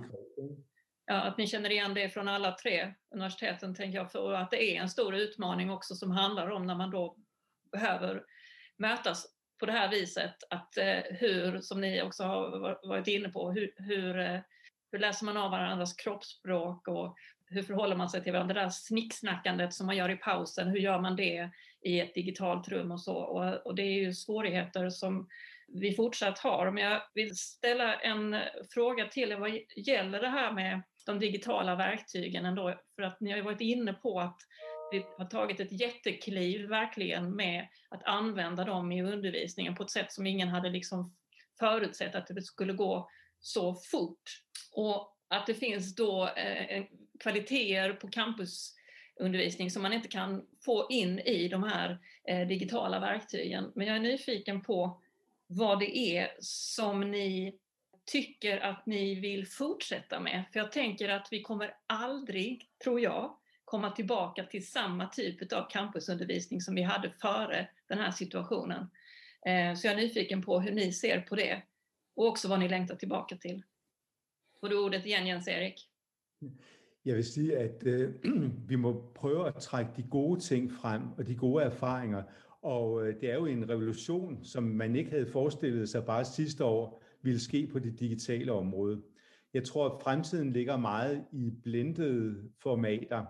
ja, 1.06 1.22
att 1.22 1.38
ni 1.38 1.48
känner 1.48 1.70
igen 1.70 1.94
det 1.94 2.10
från 2.10 2.28
alla 2.28 2.52
tre 2.52 2.94
universiteten 3.12 3.76
tänker 3.76 3.98
jag, 3.98 4.12
för 4.12 4.34
att 4.34 4.52
det 4.52 4.76
är 4.76 4.82
en 4.82 4.90
stor 4.90 5.16
utmaning 5.16 5.72
också 5.72 5.96
som 5.96 6.12
handlar 6.12 6.50
om 6.50 6.68
när 6.68 6.76
man 6.76 6.92
då 6.92 7.18
behöver 7.72 8.24
mötas 8.78 9.28
på 9.60 9.66
det 9.66 9.72
här 9.72 9.92
viset, 9.92 10.36
att 10.50 10.78
eh, 10.78 11.00
hur, 11.10 11.62
som 11.62 11.82
ni 11.82 12.02
också 12.02 12.24
har 12.24 12.80
varit 12.88 13.08
inne 13.08 13.30
på, 13.30 13.52
hur, 13.52 13.74
hur, 13.78 14.20
eh, 14.20 14.40
hur 14.92 15.00
läser 15.00 15.26
man 15.26 15.38
av 15.38 15.52
varandras 15.52 15.94
kroppsspråk 15.94 16.88
och 16.88 17.18
hur 17.50 17.64
förhåller 17.64 17.96
man 17.96 18.10
sig 18.10 18.24
till 18.24 18.34
varandra? 18.34 18.54
Det 18.54 18.62
där 18.62 18.70
snicksnackandet 18.70 19.74
som 19.74 19.86
man 19.86 19.98
gör 19.98 20.10
i 20.10 20.16
pausen, 20.16 20.68
hur 20.68 20.80
gör 20.80 21.02
man 21.02 21.16
det 21.16 21.50
i 21.82 22.00
ett 22.00 22.14
digitalt 22.14 22.68
rum 22.68 22.92
och 22.92 23.02
så? 23.02 23.16
Och, 23.16 23.66
och 23.66 23.76
det 23.76 23.82
är 23.82 24.00
ju 24.00 24.14
svårigheter 24.14 24.90
som 24.90 25.28
vi 25.68 25.96
fortsatt 25.96 26.40
har. 26.40 26.72
Men 26.72 26.84
jag 26.84 27.02
vill 27.14 27.38
ställa 27.38 27.96
en 27.96 28.36
fråga 28.74 29.08
till 29.08 29.32
er 29.32 29.38
vad 29.38 29.60
gäller 29.76 30.22
det 30.22 30.30
här 30.30 30.52
med 30.52 30.82
de 31.06 31.20
digitala 31.20 31.76
verktygen 31.76 32.46
ändå, 32.46 32.80
för 32.96 33.04
att 33.04 33.20
ni 33.20 33.30
har 33.30 33.38
ju 33.38 33.44
varit 33.44 33.62
inne 33.62 33.94
på 33.94 34.20
att 34.20 34.38
vi 34.92 35.06
har 35.18 35.26
tagit 35.26 35.60
ett 35.60 35.82
jättekliv 35.82 36.68
verkligen 36.68 37.36
med 37.36 37.68
att 37.90 38.04
använda 38.04 38.64
dem 38.64 38.92
i 38.92 39.04
undervisningen 39.04 39.76
på 39.76 39.84
ett 39.84 39.90
sätt 39.90 40.12
som 40.12 40.28
ingen 40.28 40.48
hade 40.48 40.70
liksom 40.70 41.16
förutsett 41.60 42.16
att 42.16 42.28
det 42.28 42.42
skulle 42.42 42.74
gå 42.74 43.10
så 43.40 43.76
fort. 43.76 44.42
Och 44.76 45.16
att 45.30 45.48
det 45.48 45.54
finns 45.54 45.96
då 45.96 46.28
eh, 46.28 46.84
kvaliteter 47.20 47.94
på 47.94 48.08
campusundervisning 48.08 49.72
som 49.72 49.82
man 49.82 49.94
inte 49.94 50.08
kan 50.08 50.46
få 50.66 50.88
in 50.90 51.20
i 51.20 51.48
de 51.48 51.64
här 51.64 52.00
eh, 52.28 52.48
digitala 52.48 53.00
verktygen. 53.00 53.72
Men 53.76 53.88
jag 53.88 53.96
är 53.96 54.00
nyfiken 54.02 54.62
på 54.62 55.02
vad 55.48 55.80
det 55.80 55.98
är 55.98 56.32
som 56.40 57.12
ni 57.12 57.60
tycker 58.06 58.60
att 58.60 58.86
ni 58.86 59.16
vill 59.16 59.48
fortsätta 59.48 60.20
med. 60.20 60.44
För 60.54 60.60
jag 60.60 60.72
tänker 60.72 61.10
att 61.10 61.28
vi 61.32 61.42
kommer 61.42 61.74
aldrig, 61.88 62.70
tror 62.84 63.00
jag, 63.00 63.36
komma 63.66 63.92
tillbaka 63.92 64.44
till 64.44 64.68
samma 64.68 65.08
typ 65.08 65.54
av 65.54 65.70
campusundervisning 65.70 66.62
som 66.62 66.76
vi 66.76 66.82
hade 66.82 67.12
före 67.12 67.68
den 67.88 68.00
här 68.00 68.12
situationen. 68.12 68.90
Eh, 69.46 69.76
så 69.76 69.88
jag 69.88 69.94
är 69.94 69.98
nyfiken 69.98 70.42
på 70.42 70.60
hur 70.60 70.72
ni 70.72 70.94
ser 70.94 71.22
på 71.22 71.36
det 71.36 71.62
och 72.16 72.28
också 72.28 72.48
vad 72.48 72.60
ni 72.60 72.70
längtar 72.70 72.96
tillbaka 72.96 73.36
till. 73.36 73.64
Får 74.62 74.68
du 74.68 74.84
ordet 74.84 75.06
igen, 75.06 75.28
Jens-Erik? 75.28 75.74
Jeg 77.06 77.16
vil 77.16 77.24
sige, 77.24 77.58
at 77.58 77.84
øh, 77.86 78.14
vi 78.70 78.76
må 78.76 79.12
prøve 79.16 79.48
at 79.48 79.56
trække 79.56 79.92
de 79.98 80.04
gode 80.04 80.40
ting 80.40 80.72
frem 80.72 81.02
og 81.18 81.28
de 81.28 81.36
gode 81.36 81.64
erfaringer. 81.64 82.24
Og 82.62 83.08
øh, 83.08 83.22
det 83.22 83.32
er 83.32 83.36
jo 83.36 83.46
en 83.46 83.70
revolution, 83.70 84.44
som 84.44 84.64
man 84.64 84.96
ikke 84.96 85.10
havde 85.10 85.32
forestillet 85.32 85.90
sig 85.90 86.06
bare 86.06 86.26
sidste 86.26 86.64
år 86.64 87.04
ville 87.22 87.40
ske 87.40 87.68
på 87.68 87.80
det 87.80 88.00
digitale 88.00 88.52
område. 88.52 89.02
Jeg 89.54 89.64
tror, 89.64 89.90
at 89.90 90.02
fremtiden 90.04 90.54
ligger 90.54 90.78
meget 90.78 91.26
i 91.32 91.52
blendede 91.64 92.50
formater. 92.62 93.26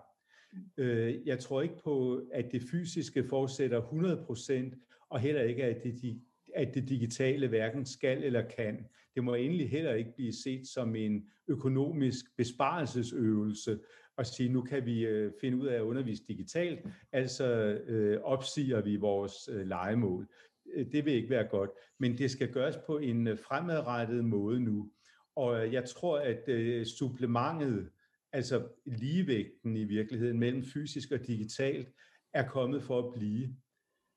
Øh, 0.77 1.27
jeg 1.27 1.39
tror 1.39 1.61
ikke 1.61 1.83
på, 1.83 2.21
at 2.33 2.51
det 2.51 2.61
fysiske 2.71 3.23
fortsætter 3.23 3.81
100%, 3.81 5.05
og 5.09 5.19
heller 5.19 5.41
ikke, 5.41 5.63
at 5.63 5.83
det, 5.83 6.21
at 6.55 6.73
det 6.73 6.89
digitale 6.89 7.47
hverken 7.47 7.85
skal 7.85 8.23
eller 8.23 8.41
kan. 8.41 8.85
Det 9.15 9.23
må 9.23 9.33
endelig 9.33 9.69
heller 9.69 9.93
ikke 9.93 10.13
blive 10.15 10.33
set 10.33 10.67
som 10.67 10.95
en 10.95 11.25
økonomisk 11.47 12.25
besparelsesøvelse 12.37 13.79
at 14.19 14.27
sige, 14.27 14.49
nu 14.49 14.61
kan 14.61 14.85
vi 14.85 15.05
øh, 15.05 15.31
finde 15.41 15.57
ud 15.57 15.67
af 15.67 15.75
at 15.75 15.81
undervise 15.81 16.23
digitalt, 16.27 16.79
altså 17.11 17.45
øh, 17.87 18.21
opsiger 18.21 18.81
vi 18.81 18.95
vores 18.95 19.49
øh, 19.51 19.67
legemål. 19.67 20.27
Øh, 20.73 20.91
det 20.91 21.05
vil 21.05 21.13
ikke 21.13 21.29
være 21.29 21.47
godt, 21.47 21.69
men 21.99 22.17
det 22.17 22.31
skal 22.31 22.53
gøres 22.53 22.77
på 22.87 22.97
en 22.97 23.27
øh, 23.27 23.37
fremadrettet 23.37 24.25
måde 24.25 24.59
nu. 24.59 24.91
Og 25.35 25.73
jeg 25.73 25.85
tror, 25.85 26.19
at 26.19 26.49
øh, 26.49 26.85
supplementet, 26.85 27.89
altså 28.33 28.67
ligevægten 28.85 29.77
i 29.77 29.83
virkeligheden 29.83 30.39
mellem 30.39 30.63
fysisk 30.63 31.11
og 31.11 31.27
digitalt, 31.27 31.89
er 32.33 32.47
kommet 32.47 32.83
for 32.83 33.07
at 33.07 33.13
blive. 33.13 33.55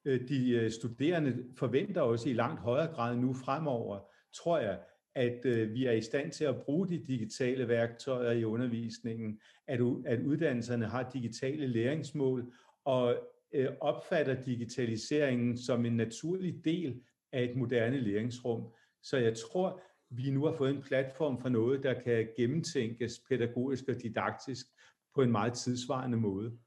Øh, 0.05 0.29
de 0.29 0.51
øh, 0.51 0.71
studerende 0.71 1.45
forventer 1.59 2.01
også 2.01 2.29
i 2.29 2.33
langt 2.33 2.61
højere 2.61 2.95
grad 2.95 3.17
nu 3.17 3.33
fremover, 3.33 4.01
tror 4.35 4.59
jeg, 4.59 4.81
at 5.15 5.41
øh, 5.45 5.75
vi 5.75 5.87
er 5.87 5.93
i 5.93 6.01
stand 6.01 6.33
til 6.33 6.45
at 6.45 6.63
bruge 6.65 6.89
de 6.89 7.05
digitale 7.07 7.69
værktøjer 7.69 8.33
i 8.33 8.45
undervisningen, 8.45 9.41
at, 9.67 9.81
at 10.07 10.23
uddannelserne 10.23 10.87
har 10.87 11.11
digitale 11.13 11.67
læringsmål 11.67 12.53
og 12.85 13.17
opfatter 13.81 14.43
digitaliseringen 14.43 15.59
som 15.59 15.87
en 15.87 15.97
naturlig 15.97 16.65
del 16.65 17.03
af 17.33 17.45
et 17.45 17.57
moderne 17.57 18.01
læringsrum. 18.01 18.73
Så 19.03 19.17
jeg 19.17 19.35
tror, 19.37 19.83
vi 20.11 20.31
nu 20.31 20.45
har 20.45 20.53
fået 20.53 20.71
en 20.71 20.83
platform 20.83 21.41
for 21.41 21.49
noget, 21.49 21.83
der 21.83 22.03
kan 22.03 22.29
gennemtænkes 22.37 23.21
pædagogisk 23.29 23.85
og 23.89 24.03
didaktisk 24.03 24.67
på 25.15 25.23
en 25.23 25.31
meget 25.31 25.53
tidsvarende 25.53 26.19
måde. 26.19 26.59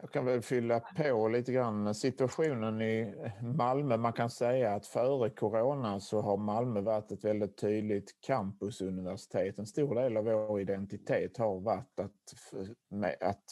Jag 0.00 0.10
kan 0.10 0.24
väl 0.24 0.42
fylla 0.42 0.80
på 0.80 1.28
lite 1.28 1.52
grann 1.52 1.94
situationen 1.94 2.82
i 2.82 3.14
Malmö. 3.42 3.96
Man 3.96 4.12
kan 4.12 4.30
säga 4.30 4.74
att 4.74 4.86
före 4.86 5.30
corona 5.30 6.00
så 6.00 6.20
har 6.20 6.36
Malmö 6.36 6.80
varit 6.80 7.12
ett 7.12 7.24
väldigt 7.24 7.56
tydligt 7.56 8.20
campusuniversitet. 8.20 9.58
En 9.58 9.66
stor 9.66 9.94
del 9.94 10.16
av 10.16 10.24
vår 10.24 10.60
identitet 10.60 11.38
har 11.38 11.60
varit 11.60 12.00
att, 12.00 12.34
att 13.20 13.44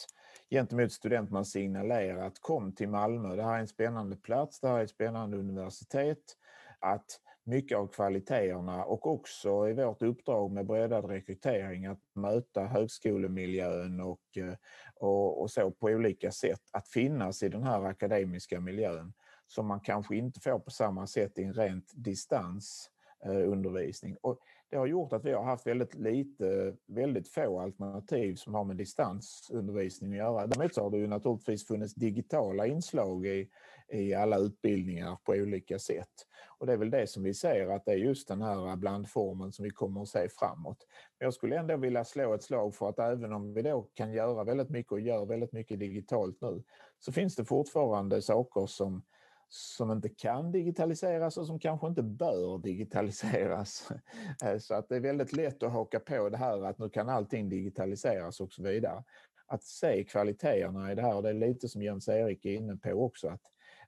gentemot 0.49 0.91
studenterna 0.91 1.43
signalera 1.43 2.25
att 2.25 2.39
kom 2.39 2.71
till 2.75 2.89
Malmö. 2.89 3.35
Det 3.35 3.43
här 3.43 3.55
är 3.55 3.59
en 3.59 3.67
spännande 3.67 4.15
plats, 4.15 4.59
det 4.59 4.67
här 4.67 4.79
är 4.79 4.83
ett 4.83 4.89
spännande 4.89 5.37
universitet. 5.37 6.37
Att 6.79 7.19
mycket 7.47 7.77
av 7.77 7.87
kvaliteterna 7.87 8.83
och 8.83 9.07
också 9.07 9.69
i 9.69 9.73
vårt 9.73 10.01
uppdrag 10.01 10.51
med 10.51 10.65
breddad 10.65 11.05
rekrytering 11.05 11.85
att 11.85 12.01
möta 12.13 12.65
högskolemiljön 12.65 14.01
och, 14.01 14.37
eh, 14.37 14.53
och, 14.95 15.41
och, 15.41 15.51
så 15.51 15.71
på 15.71 15.87
olika 15.87 16.31
sätt. 16.31 16.61
Att 16.71 16.87
finnas 16.87 17.43
i 17.43 17.49
den 17.49 17.63
här 17.63 17.83
akademiska 17.83 18.59
miljön 18.59 19.13
som 19.47 19.67
man 19.67 19.79
kanske 19.79 20.15
inte 20.15 20.39
får 20.39 20.59
på 20.59 20.71
samma 20.71 21.07
sätt 21.07 21.39
i 21.39 21.43
en 21.43 21.53
rent 21.53 21.91
distansundervisning. 21.95 24.11
Eh, 24.11 24.17
och 24.21 24.39
det 24.69 24.77
har 24.77 24.87
gjort 24.87 25.13
att 25.13 25.25
vi 25.25 25.33
har 25.33 25.43
haft 25.43 25.67
väldigt 25.67 25.95
lite, 25.95 26.75
väldigt 26.87 27.27
få 27.27 27.59
alternativ 27.59 28.35
som 28.35 28.53
har 28.53 28.63
med 28.63 28.77
distansundervisning 28.77 30.11
att 30.11 30.17
göra. 30.17 30.47
Däremot 30.47 30.73
så 30.73 30.83
har 30.83 30.89
det 30.89 30.97
ju 30.97 31.07
naturligtvis 31.07 31.67
funnits 31.67 31.93
digitala 31.93 32.67
inslag 32.67 33.25
i, 33.25 33.49
i 33.91 34.13
alla 34.13 34.37
utbildningar 34.37 35.17
på 35.23 35.31
olika 35.31 35.79
sätt. 35.79 36.09
Och 36.57 36.65
det 36.67 36.73
är 36.73 36.77
väl 36.77 36.89
det 36.89 37.07
som 37.07 37.23
vi 37.23 37.33
ser 37.33 37.67
att 37.67 37.85
det 37.85 37.91
är 37.91 37.97
just 37.97 38.27
den 38.27 38.41
här 38.41 38.75
blandformen 38.75 39.51
som 39.51 39.63
vi 39.63 39.69
kommer 39.69 40.01
att 40.01 40.07
se 40.07 40.29
framåt. 40.29 40.87
Men 41.19 41.25
jag 41.25 41.33
skulle 41.33 41.59
ändå 41.59 41.77
vilja 41.77 42.03
slå 42.03 42.33
ett 42.33 42.43
slag 42.43 42.75
för 42.75 42.89
att 42.89 42.99
även 42.99 43.33
om 43.33 43.53
vi 43.53 43.61
då 43.61 43.89
kan 43.93 44.13
göra 44.13 44.43
väldigt 44.43 44.69
mycket 44.69 44.91
och 44.91 44.99
gör 44.99 45.25
väldigt 45.25 45.51
mycket 45.51 45.79
digitalt 45.79 46.37
nu 46.41 46.63
så 46.99 47.11
finns 47.11 47.35
det 47.35 47.45
fortfarande 47.45 48.21
saker 48.21 48.65
som 48.65 49.03
som 49.49 49.91
inte 49.91 50.09
kan 50.09 50.51
digitaliseras 50.51 51.37
och 51.37 51.45
som 51.45 51.59
kanske 51.59 51.87
inte 51.87 52.03
bör 52.03 52.57
digitaliseras. 52.57 53.91
Så 54.59 54.73
att 54.73 54.89
det 54.89 54.95
är 54.95 54.99
väldigt 54.99 55.33
lätt 55.33 55.63
att 55.63 55.71
haka 55.71 55.99
på 55.99 56.29
det 56.29 56.37
här 56.37 56.65
att 56.65 56.77
nu 56.77 56.89
kan 56.89 57.09
allting 57.09 57.49
digitaliseras 57.49 58.39
och 58.39 58.53
så 58.53 58.63
vidare. 58.63 59.03
Att 59.47 59.63
se 59.63 60.03
kvaliteterna 60.03 60.91
i 60.91 60.95
det 60.95 61.01
här, 61.01 61.15
och 61.15 61.23
det 61.23 61.29
är 61.29 61.33
lite 61.33 61.69
som 61.69 61.81
Jens-Erik 61.81 62.45
är 62.45 62.53
inne 62.53 62.77
på 62.77 62.91
också, 62.91 63.27
att 63.27 63.41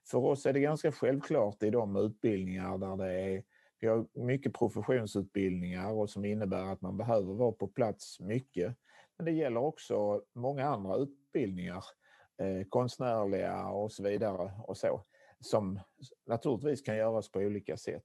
för 0.06 0.18
oss 0.18 0.46
är 0.46 0.52
det 0.52 0.60
ganska 0.60 0.92
självklart 0.92 1.62
i 1.62 1.70
de 1.70 1.96
utbildningar 1.96 2.78
där 2.78 2.96
det 2.96 3.12
är 3.12 3.42
vi 3.80 3.88
har 3.88 4.06
mycket 4.12 4.52
professionsutbildningar 4.52 5.92
och 5.92 6.10
som 6.10 6.24
innebär 6.24 6.72
att 6.72 6.80
man 6.80 6.96
behöver 6.96 7.34
vara 7.34 7.52
på 7.52 7.68
plats 7.68 8.20
mycket. 8.20 8.76
Men 9.16 9.24
det 9.24 9.32
gäller 9.32 9.60
också 9.60 10.22
många 10.34 10.66
andra 10.66 10.96
utbildningar, 10.96 11.84
eh, 12.38 12.66
konstnärliga 12.68 13.66
och 13.66 13.92
så 13.92 14.02
vidare 14.02 14.50
och 14.66 14.76
så 14.76 15.04
som 15.40 15.80
naturligtvis 16.26 16.82
kan 16.82 16.96
göras 16.96 17.32
på 17.32 17.38
olika 17.38 17.76
sätt. 17.76 18.04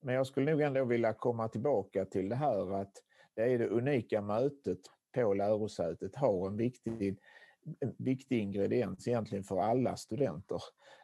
Men 0.00 0.14
jag 0.14 0.26
skulle 0.26 0.50
nog 0.50 0.60
ändå 0.60 0.84
vilja 0.84 1.12
komma 1.12 1.48
tillbaka 1.48 2.04
till 2.04 2.28
det 2.28 2.36
här 2.36 2.80
att 2.80 2.92
det 3.34 3.42
är 3.42 3.58
det 3.58 3.68
unika 3.68 4.20
mötet 4.20 4.78
på 5.14 5.34
lärosätet 5.34 6.16
har 6.16 6.46
en 6.46 6.56
viktig, 6.56 7.18
viktig 7.98 8.38
ingrediens 8.38 9.08
egentligen 9.08 9.44
för 9.44 9.60
alla 9.60 9.96
studenter 9.96 10.62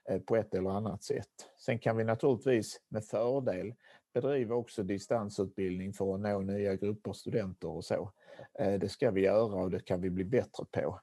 eh, 0.09 0.21
på 0.21 0.37
ett 0.37 0.55
eller 0.55 0.71
annat 0.71 1.03
sätt. 1.03 1.29
Sen 1.59 1.79
kan 1.79 1.97
vi 1.97 2.05
naturligtvis 2.05 2.81
med 2.89 3.05
fördel 3.05 3.75
bedriva 4.15 4.55
också 4.55 4.83
distansutbildning 4.83 5.93
för 5.93 6.15
att 6.15 6.21
nå 6.21 6.41
nya 6.41 6.77
grupper 6.77 7.13
studenter 7.13 7.69
och 7.69 7.85
så. 7.85 8.13
Eh, 8.59 8.75
det 8.75 8.89
ska 8.89 9.11
vi 9.11 9.21
göra 9.21 9.63
och 9.63 9.71
det 9.71 9.81
kan 9.81 10.01
vi 10.01 10.11
bli 10.11 10.25
bättre 10.25 10.65
på. 10.71 11.01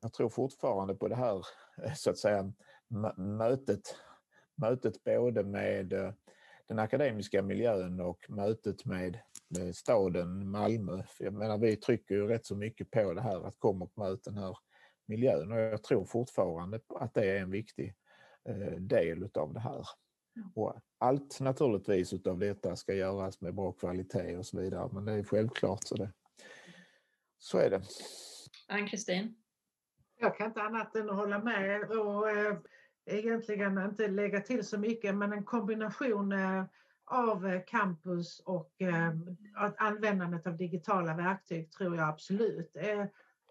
Jag 0.00 0.12
tror 0.12 0.28
fortfarande 0.28 0.94
på 0.94 1.08
det 1.08 1.16
här 1.16 1.46
eh, 1.84 1.92
så 1.94 2.10
att 2.10 2.18
säga 2.18 2.52
mötet, 3.16 3.96
mötet 4.54 5.04
både 5.04 5.44
med 5.44 6.14
den 6.68 6.78
akademiska 6.78 7.42
miljön 7.42 8.00
och 8.00 8.30
mötet 8.30 8.84
med, 8.84 9.18
med 9.48 9.76
staden 9.76 10.50
Malmö. 10.50 11.02
För 11.08 11.24
jag 11.24 11.34
menar, 11.34 11.58
vi 11.58 11.76
trycker 11.76 12.14
ju 12.14 12.26
rätt 12.26 12.46
så 12.46 12.56
mycket 12.56 12.90
på 12.90 13.12
det 13.12 13.20
här 13.20 13.46
att 13.46 13.58
komma 13.58 13.84
och 13.84 13.98
möta 13.98 14.30
den 14.30 14.42
här 14.42 14.56
miljön 15.08 15.52
och 15.52 15.58
jag 15.58 15.82
tror 15.82 16.04
fortfarande 16.04 16.80
att 16.88 17.14
det 17.14 17.30
är 17.30 17.40
en 17.40 17.50
viktig 17.50 17.94
eh, 18.48 18.80
del 18.80 19.22
utav 19.22 19.52
det 19.52 19.60
här. 19.60 19.86
Mm. 20.36 20.50
Och 20.54 20.80
allt 20.98 21.40
naturligtvis 21.40 22.12
utav 22.12 22.38
detta 22.38 22.76
ska 22.76 22.94
göras 22.94 23.40
med 23.40 23.54
bra 23.54 23.72
kvalitet 23.72 24.36
och 24.36 24.46
så 24.46 24.60
vidare, 24.60 24.90
men 24.92 25.04
det 25.04 25.12
är 25.12 25.22
självklart 25.22 25.84
så 25.84 25.94
det. 25.94 26.12
Så 27.38 27.58
är 27.58 27.70
det. 27.70 27.82
Ann-Kristin? 28.68 29.34
Jag 30.20 30.36
kan 30.36 30.46
inte 30.46 30.62
annat 30.62 30.96
än 30.96 31.10
att 31.10 31.16
hålla 31.16 31.38
med 31.38 31.90
och 31.90 32.30
eh, 32.30 32.58
egentligen 33.06 33.78
inte 33.78 34.08
lägga 34.08 34.40
till 34.40 34.66
så 34.66 34.78
mycket 34.78 35.14
men 35.14 35.32
en 35.32 35.44
kombination 35.44 36.32
eh, 36.32 36.64
av 37.04 37.46
eh, 37.46 37.62
campus 37.66 38.40
och 38.40 38.82
eh, 38.82 39.12
användandet 39.76 40.46
av 40.46 40.56
digitala 40.56 41.14
verktyg 41.14 41.72
tror 41.72 41.96
jag 41.96 42.08
absolut 42.08 42.76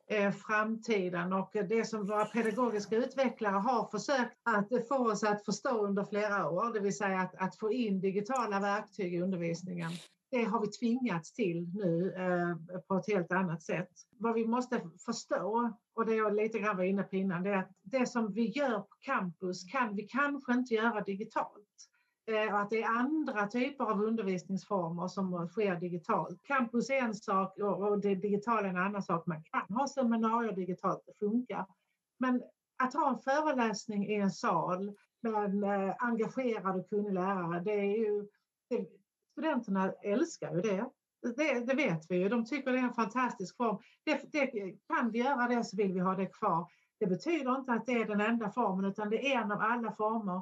Eh, 0.10 0.32
framtiden 0.32 1.34
och 1.34 1.50
det 1.54 1.86
som 1.86 2.06
våra 2.06 2.26
pedagogiska 2.26 2.96
utvecklare 2.96 3.56
har 3.56 3.88
försökt 3.92 4.38
att 4.44 4.88
få 4.88 5.12
oss 5.12 5.24
att 5.24 5.46
förstå 5.46 5.86
under 5.86 6.04
flera 6.04 6.50
år, 6.50 6.74
det 6.74 6.80
vill 6.80 6.98
säga 6.98 7.20
att, 7.20 7.36
att 7.36 7.56
få 7.58 7.72
in 7.72 8.00
digitala 8.00 8.60
verktyg 8.60 9.14
i 9.14 9.22
undervisningen 9.22 9.92
det 10.32 10.44
har 10.44 10.62
vi 10.62 10.68
tvingats 10.68 11.34
till 11.34 11.68
nu 11.74 12.14
eh, 12.14 12.80
på 12.80 12.96
ett 12.96 13.08
helt 13.08 13.32
annat 13.32 13.64
sätt. 13.64 13.90
Vad 14.20 14.34
vi 14.34 14.48
måste 14.48 14.82
förstå, 15.06 15.74
och 15.94 16.06
det 16.06 16.16
jag 16.16 16.36
lite 16.36 16.60
grann 16.60 16.78
var 16.78 16.84
inne 16.84 17.04
på 17.04 17.16
innan, 17.16 17.44
det 17.44 17.50
är 17.50 17.58
att 17.58 17.72
det 17.84 18.06
som 18.06 18.34
vi 18.34 18.46
gör 18.46 18.80
på 18.80 18.96
campus 19.00 19.72
kan 19.72 19.96
vi 19.96 20.04
kanske 20.04 20.54
inte 20.54 20.74
göra 20.74 21.02
digitalt. 21.02 21.90
Eh, 22.28 22.54
och 22.54 22.60
att 22.60 22.70
det 22.70 22.84
är 22.84 22.90
andra 22.90 23.48
typer 23.48 23.84
av 23.84 24.04
undervisningsformer 24.04 25.08
som 25.08 25.48
sker 25.48 25.76
digitalt. 25.76 26.44
Campus 26.44 26.90
är 26.90 26.96
en 26.96 27.16
sak 27.16 27.58
och 27.60 28.00
det 28.00 28.16
digitala 28.16 28.62
är 28.62 28.70
en 28.70 28.78
annan 28.78 29.04
sak. 29.04 29.26
Man 29.26 29.44
kan 29.44 29.78
ha 29.78 29.88
seminarier 29.88 30.52
digitalt, 30.52 31.04
det 31.06 31.14
funkar. 31.20 31.66
Men 32.20 32.44
att 32.84 32.94
ha 32.94 33.10
en 33.10 33.20
föreläsning 33.20 34.08
i 34.08 34.16
en 34.16 34.32
sal 34.32 34.96
med 35.22 35.34
en 35.34 35.94
engagerad 36.00 36.80
och 36.80 36.90
kunnig 36.90 37.14
lärare, 37.14 37.60
det 37.60 37.72
är 37.72 37.98
ju 37.98 38.28
det, 38.70 38.88
studenterna 39.32 39.94
älskar 40.04 40.56
ju 40.56 40.62
det. 40.62 40.90
Det, 41.38 41.60
det, 41.60 41.74
vet 41.74 42.06
vi 42.10 42.18
ju. 42.18 42.30
De 42.30 42.46
tycker 42.46 42.72
det 42.72 42.80
är 42.80 42.84
en 42.84 42.94
fantastisk 42.94 43.58
form. 43.58 43.78
Det, 44.04 44.32
det, 44.32 44.48
kan 44.88 45.12
vi 45.12 45.20
göra 45.20 45.48
det 45.48 45.64
så 45.64 45.78
vill 45.78 45.94
vi 45.94 46.00
ha 46.00 46.16
det 46.16 46.26
kvar. 46.26 46.68
Det 47.00 47.08
betyder 47.08 47.56
inte 47.56 47.72
att 47.72 47.86
det 47.86 47.92
är 47.92 48.06
den 48.06 48.22
enda 48.22 48.52
formen 48.52 48.86
utan 48.86 49.10
det 49.10 49.34
är 49.34 49.42
en 49.42 49.52
av 49.52 49.62
alla 49.62 49.92
former. 49.92 50.42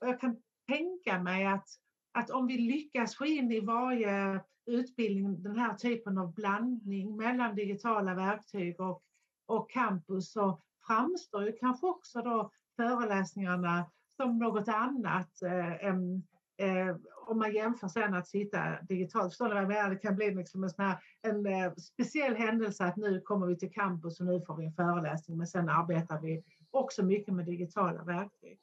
Jag 0.00 0.20
kan 0.20 0.36
tänka 0.66 1.22
mig 1.22 1.46
att, 1.46 1.68
att 2.12 2.30
om 2.30 2.46
vi 2.46 2.58
lyckas 2.58 3.16
få 3.16 3.26
in 3.26 3.52
i 3.52 3.60
varje 3.60 4.40
utbildning 4.66 5.42
den 5.42 5.58
här 5.58 5.74
typen 5.74 6.18
av 6.18 6.34
blandning 6.34 7.16
mellan 7.16 7.54
digitala 7.54 8.14
verktyg 8.14 8.80
och, 8.80 9.02
och 9.46 9.70
campus 9.70 10.32
så 10.32 10.60
framstår 10.86 11.44
ju 11.44 11.52
kanske 11.52 11.86
också 11.86 12.22
då 12.22 12.50
föreläsningarna 12.76 13.90
som 14.16 14.38
något 14.38 14.68
annat 14.68 15.42
eh, 15.42 15.84
än 15.84 16.22
Eh, 16.58 16.96
om 17.26 17.38
man 17.38 17.54
jämför 17.54 17.88
sen 17.88 18.14
att 18.14 18.28
sitta 18.28 18.82
digitalt, 18.82 19.32
förstår 19.32 19.48
ni 19.48 19.54
vad 19.54 19.62
jag 19.62 19.68
menar? 19.68 19.90
Det 19.90 19.96
kan 19.96 20.16
bli 20.16 20.34
liksom 20.34 20.64
en, 20.64 20.70
sån 20.70 20.84
här, 20.84 20.98
en 21.22 21.46
eh, 21.46 21.72
speciell 21.74 22.36
händelse 22.36 22.84
att 22.84 22.96
nu 22.96 23.20
kommer 23.20 23.46
vi 23.46 23.56
till 23.56 23.72
campus 23.72 24.20
och 24.20 24.26
nu 24.26 24.40
får 24.40 24.56
vi 24.56 24.64
en 24.64 24.72
föreläsning 24.72 25.38
men 25.38 25.46
sen 25.46 25.68
arbetar 25.68 26.20
vi 26.20 26.42
också 26.70 27.04
mycket 27.04 27.34
med 27.34 27.46
digitala 27.46 28.04
verktyg 28.04 28.58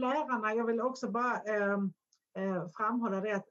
lärarna, 0.00 0.54
jag 0.54 0.66
vill 0.66 0.80
också 0.80 1.10
bara 1.10 1.34
eh, 1.42 1.78
eh, 2.36 2.68
framhålla 2.76 3.20
det 3.20 3.32
att 3.32 3.48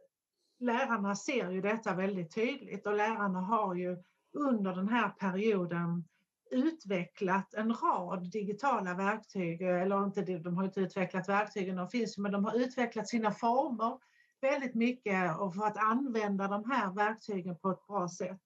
lärarna 0.59 1.15
ser 1.15 1.49
ju 1.49 1.61
detta 1.61 1.95
väldigt 1.95 2.35
tydligt 2.35 2.87
och 2.87 2.95
lärarna 2.95 3.39
har 3.39 3.75
ju 3.75 3.97
under 4.33 4.75
den 4.75 4.87
här 4.87 5.09
perioden 5.09 6.05
utvecklat 6.51 7.53
en 7.53 7.73
rad 7.73 8.31
digitala 8.31 8.93
verktyg, 8.93 9.61
eller 9.61 10.03
inte, 10.03 10.21
de 10.21 10.57
har 10.57 10.63
inte 10.63 10.79
utvecklat 10.79 11.29
verktygen, 11.29 11.75
de 11.75 11.89
finns 11.89 12.17
men 12.17 12.31
de 12.31 12.45
har 12.45 12.55
utvecklat 12.55 13.07
sina 13.07 13.31
former 13.31 13.99
väldigt 14.41 14.75
mycket 14.75 15.39
och 15.39 15.55
för 15.55 15.65
att 15.65 15.77
använda 15.77 16.47
de 16.47 16.71
här 16.71 16.93
verktygen 16.93 17.57
på 17.57 17.69
ett 17.69 17.87
bra 17.87 18.09
sätt. 18.09 18.41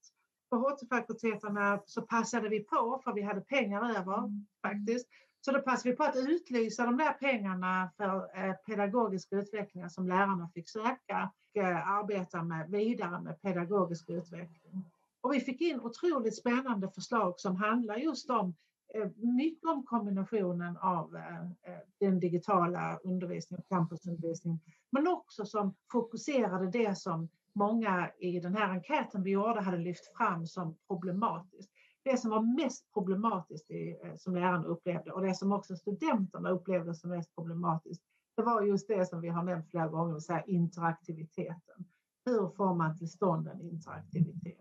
På 0.49 0.57
HT-fakulteterna 0.57 1.81
så 1.85 2.01
passade 2.01 2.49
vi 2.49 2.59
på, 2.59 3.01
för 3.03 3.13
vi 3.13 3.21
hade 3.21 3.41
pengar 3.41 3.89
över 3.89 4.17
mm. 4.17 4.45
faktiskt, 4.61 5.07
så 5.45 5.51
då 5.51 5.61
passade 5.61 5.89
vi 5.89 5.95
på 5.95 6.03
att 6.03 6.15
utlysa 6.15 6.85
de 6.85 6.97
där 6.97 7.13
pengarna 7.13 7.89
för 7.97 8.29
eh, 8.33 8.53
pedagogisk 8.53 9.27
utveckling 9.31 9.89
som 9.89 10.07
lärarna 10.07 10.49
fick 10.53 10.69
söka 10.69 11.31
och 11.55 11.61
eh, 11.61 11.91
arbeta 11.91 12.43
med, 12.43 12.69
vidare 12.69 13.21
med 13.21 13.41
pedagogisk 13.41 14.09
utveckling. 14.09 14.85
Och 15.21 15.33
vi 15.33 15.39
fick 15.39 15.61
in 15.61 15.79
otroligt 15.79 16.37
spännande 16.37 16.89
förslag 16.89 17.39
som 17.39 17.55
handlar 17.55 17.95
just 17.95 18.29
om 18.29 18.55
eh, 18.93 19.09
mycket 19.15 19.69
om 19.69 19.85
kombinationen 19.85 20.77
av 20.77 21.15
eh, 21.15 21.41
eh, 21.41 21.79
den 21.99 22.19
digitala 22.19 22.99
undervisningen 23.03 23.59
och 23.59 23.69
campusundervisningen, 23.69 24.59
men 24.89 25.07
också 25.07 25.45
som 25.45 25.75
fokuserade 25.91 26.71
det 26.71 26.97
som 26.97 27.29
många 27.53 28.11
i 28.19 28.39
den 28.39 28.55
här 28.55 28.69
enkäten 28.69 29.23
vi 29.23 29.31
gjorde 29.31 29.61
hade 29.61 29.77
lyft 29.77 30.17
fram 30.17 30.47
som 30.47 30.75
problematiskt 30.87 31.72
det 32.03 32.17
som 32.17 32.31
var 32.31 32.63
mest 32.63 32.93
problematiskt 32.93 33.71
i, 33.71 33.99
eh, 34.03 34.15
som 34.15 34.35
lärarna 34.35 34.65
upplevde 34.65 35.11
och 35.11 35.21
det 35.21 35.35
som 35.35 35.51
också 35.51 35.75
studenterna 35.75 36.49
upplevde 36.49 36.95
som 36.95 37.09
mest 37.09 37.35
problematiskt, 37.35 38.03
det 38.35 38.43
var 38.43 38.61
just 38.61 38.87
det 38.87 39.05
som 39.05 39.21
vi 39.21 39.29
har 39.29 39.43
nämnt 39.43 39.69
flera 39.69 39.87
gånger, 39.87 40.19
så 40.19 40.33
här, 40.33 40.43
interaktiviteten. 40.49 41.85
Hur 42.25 42.49
får 42.49 42.73
man 42.75 42.97
till 42.97 43.09
stånd 43.09 43.47
en 43.47 43.61
interaktivitet? 43.61 44.57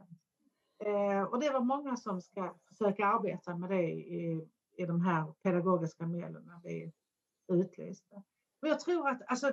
Eh, 0.79 1.23
och 1.23 1.41
det 1.41 1.51
var 1.51 1.61
många 1.61 1.97
som 1.97 2.21
ska 2.21 2.55
försöka 2.69 3.07
arbeta 3.07 3.57
med 3.57 3.71
det 3.71 3.93
i, 3.93 4.49
i 4.77 4.87
de 4.87 5.01
här 5.01 5.35
pedagogiska 5.43 6.07
medlen 6.07 6.51
vi 6.65 6.93
utlyste. 7.53 8.23
Men 8.61 8.71
jag 8.71 8.81
tror 8.81 9.09
att 9.09 9.21
alltså, 9.27 9.53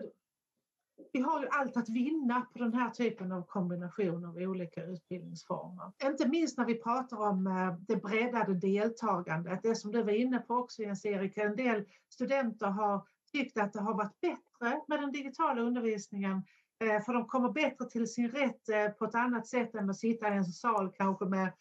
vi 1.11 1.19
har 1.19 1.41
ju 1.41 1.47
allt 1.47 1.77
att 1.77 1.89
vinna 1.89 2.41
på 2.53 2.59
den 2.59 2.73
här 2.73 2.89
typen 2.89 3.31
av 3.31 3.41
kombination 3.41 4.25
av 4.25 4.35
olika 4.35 4.83
utbildningsformer. 4.83 5.91
Inte 6.03 6.27
minst 6.27 6.57
när 6.57 6.65
vi 6.65 6.75
pratar 6.75 7.17
om 7.17 7.47
eh, 7.47 7.73
det 7.87 7.95
breddade 7.95 8.53
deltagandet, 8.53 9.59
det 9.63 9.75
som 9.75 9.91
du 9.91 10.03
var 10.03 10.11
inne 10.11 10.39
på 10.39 10.55
också 10.55 10.81
Jens-Erik, 10.81 11.37
en 11.37 11.55
del 11.55 11.85
studenter 12.09 12.67
har 12.67 13.07
tyckt 13.31 13.57
att 13.57 13.73
det 13.73 13.81
har 13.81 13.93
varit 13.93 14.21
bättre 14.21 14.81
med 14.87 14.99
den 14.99 15.11
digitala 15.11 15.61
undervisningen 15.61 16.43
eh, 16.79 17.03
för 17.03 17.13
de 17.13 17.27
kommer 17.27 17.49
bättre 17.49 17.85
till 17.85 18.07
sin 18.07 18.29
rätt 18.29 18.69
eh, 18.69 18.89
på 18.89 19.05
ett 19.05 19.15
annat 19.15 19.47
sätt 19.47 19.75
än 19.75 19.89
att 19.89 19.97
sitta 19.97 20.33
i 20.33 20.37
en 20.37 20.45
sal 20.45 20.91
kanske 20.97 21.25
med 21.25 21.51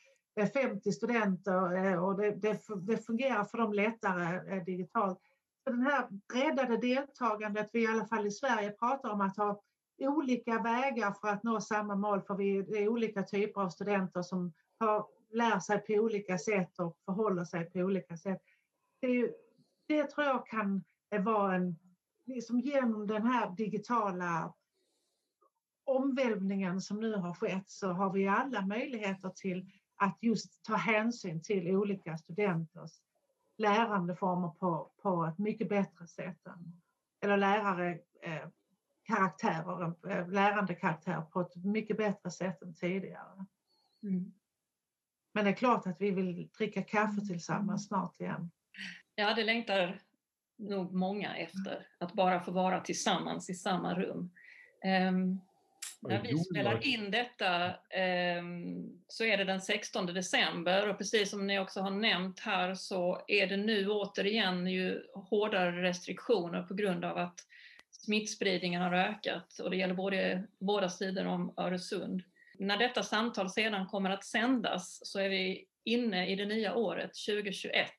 50 0.53 0.93
studenter 0.93 1.99
och 2.01 2.17
det, 2.17 2.31
det, 2.31 2.61
det 2.87 3.07
fungerar 3.07 3.45
för 3.45 3.59
dem 3.59 3.73
lättare 3.73 4.61
digitalt 4.61 5.21
den 5.71 5.83
här 5.83 6.09
breddade 6.33 6.77
deltagandet 6.77 7.71
vi 7.73 7.83
i 7.83 7.87
alla 7.87 8.07
fall 8.07 8.27
i 8.27 8.31
Sverige 8.31 8.71
pratar 8.71 9.11
om 9.11 9.21
att 9.21 9.37
ha 9.37 9.63
olika 9.99 10.63
vägar 10.63 11.13
för 11.13 11.29
att 11.29 11.43
nå 11.43 11.61
samma 11.61 11.97
mål 11.97 12.23
för 12.23 12.35
vi 12.35 12.59
är 12.59 12.89
olika 12.89 13.23
typer 13.23 13.61
av 13.61 13.69
studenter 13.69 14.23
som 14.23 14.53
har, 14.79 15.07
lär 15.33 15.59
sig 15.59 15.79
på 15.79 15.93
olika 15.93 16.39
sätt 16.39 16.79
och 16.79 16.99
förhåller 17.05 17.45
sig 17.45 17.71
på 17.71 17.79
olika 17.79 18.17
sätt. 18.17 18.43
Det, 19.01 19.35
det 19.89 20.05
tror 20.05 20.27
jag 20.27 20.47
kan 20.47 20.85
eh, 21.11 21.23
vara 21.23 21.55
en, 21.55 21.77
liksom 22.27 22.61
genom 22.61 23.07
den 23.07 23.27
här 23.27 23.51
digitala 23.51 24.55
omvälvningen 25.85 26.81
som 26.81 27.01
nu 27.01 27.15
har 27.15 27.35
skett 27.35 27.69
så 27.71 27.89
har 27.89 28.13
vi 28.13 28.29
alla 28.29 28.67
möjligheter 28.67 29.29
till 29.29 29.71
att 29.97 30.19
just 30.21 30.63
ta 30.63 30.75
hänsyn 30.75 31.43
till 31.43 31.77
olika 31.77 32.19
studenters 32.19 32.91
lärandeformer 33.59 34.49
på, 34.49 34.91
på 35.03 35.25
ett 35.25 35.39
mycket 35.39 35.69
bättre 35.69 36.07
sätt. 36.07 36.47
Än, 36.47 36.81
eller 37.21 37.37
lärare 37.37 37.99
eh, 38.23 38.49
karaktärer, 39.03 39.95
eh, 41.07 41.23
på 41.23 41.41
ett 41.41 41.65
mycket 41.65 41.97
bättre 41.97 42.31
sätt 42.31 42.63
än 42.63 42.75
tidigare. 42.75 43.47
Mm. 44.03 44.33
Men 45.35 45.45
det 45.45 45.51
är 45.51 45.55
klart 45.55 45.87
att 45.87 46.01
vi 46.01 46.11
vill 46.11 46.49
dricka 46.49 46.83
kaffe 46.83 47.21
tillsammans 47.21 47.87
snart 47.87 48.21
igen. 48.21 48.51
Ja, 49.15 49.35
det 49.35 49.45
längtar 49.45 50.01
nog 50.57 50.95
många 50.95 51.37
efter, 51.37 51.87
att 51.99 52.13
bara 52.13 52.41
få 52.41 52.51
vara 52.51 52.81
tillsammans 52.81 53.51
i 53.51 53.55
samma 53.55 53.95
rum. 53.95 54.31
Um, 55.09 55.41
när 56.01 56.23
vi 56.23 56.39
spelar 56.39 56.87
in 56.87 57.11
detta 57.11 57.67
eh, 57.91 58.43
så 59.09 59.25
är 59.25 59.37
det 59.37 59.45
den 59.45 59.61
16 59.61 60.07
december. 60.07 60.89
Och 60.89 60.99
precis 60.99 61.31
som 61.31 61.47
ni 61.47 61.59
också 61.59 61.81
har 61.81 61.91
nämnt 61.91 62.41
här 62.41 62.75
så 62.75 63.25
är 63.27 63.47
det 63.47 63.57
nu 63.57 63.89
återigen 63.89 64.67
ju 64.67 65.03
hårdare 65.15 65.83
restriktioner 65.83 66.63
på 66.63 66.75
grund 66.75 67.05
av 67.05 67.19
att 67.19 67.41
smittspridningen 67.91 68.83
har 68.83 68.93
ökat. 68.93 69.59
Och 69.59 69.71
det 69.71 69.77
gäller 69.77 69.95
både, 69.95 70.45
båda 70.59 70.89
sidor 70.89 71.27
om 71.27 71.55
Öresund. 71.57 72.23
När 72.59 72.77
detta 72.77 73.03
samtal 73.03 73.51
sedan 73.51 73.87
kommer 73.87 74.11
att 74.11 74.25
sändas 74.25 75.01
så 75.03 75.21
är 75.21 75.29
vi 75.29 75.65
inne 75.85 76.29
i 76.29 76.37
det 76.37 76.47
nya 76.47 76.75
året 76.75 77.11
2021 77.27 77.91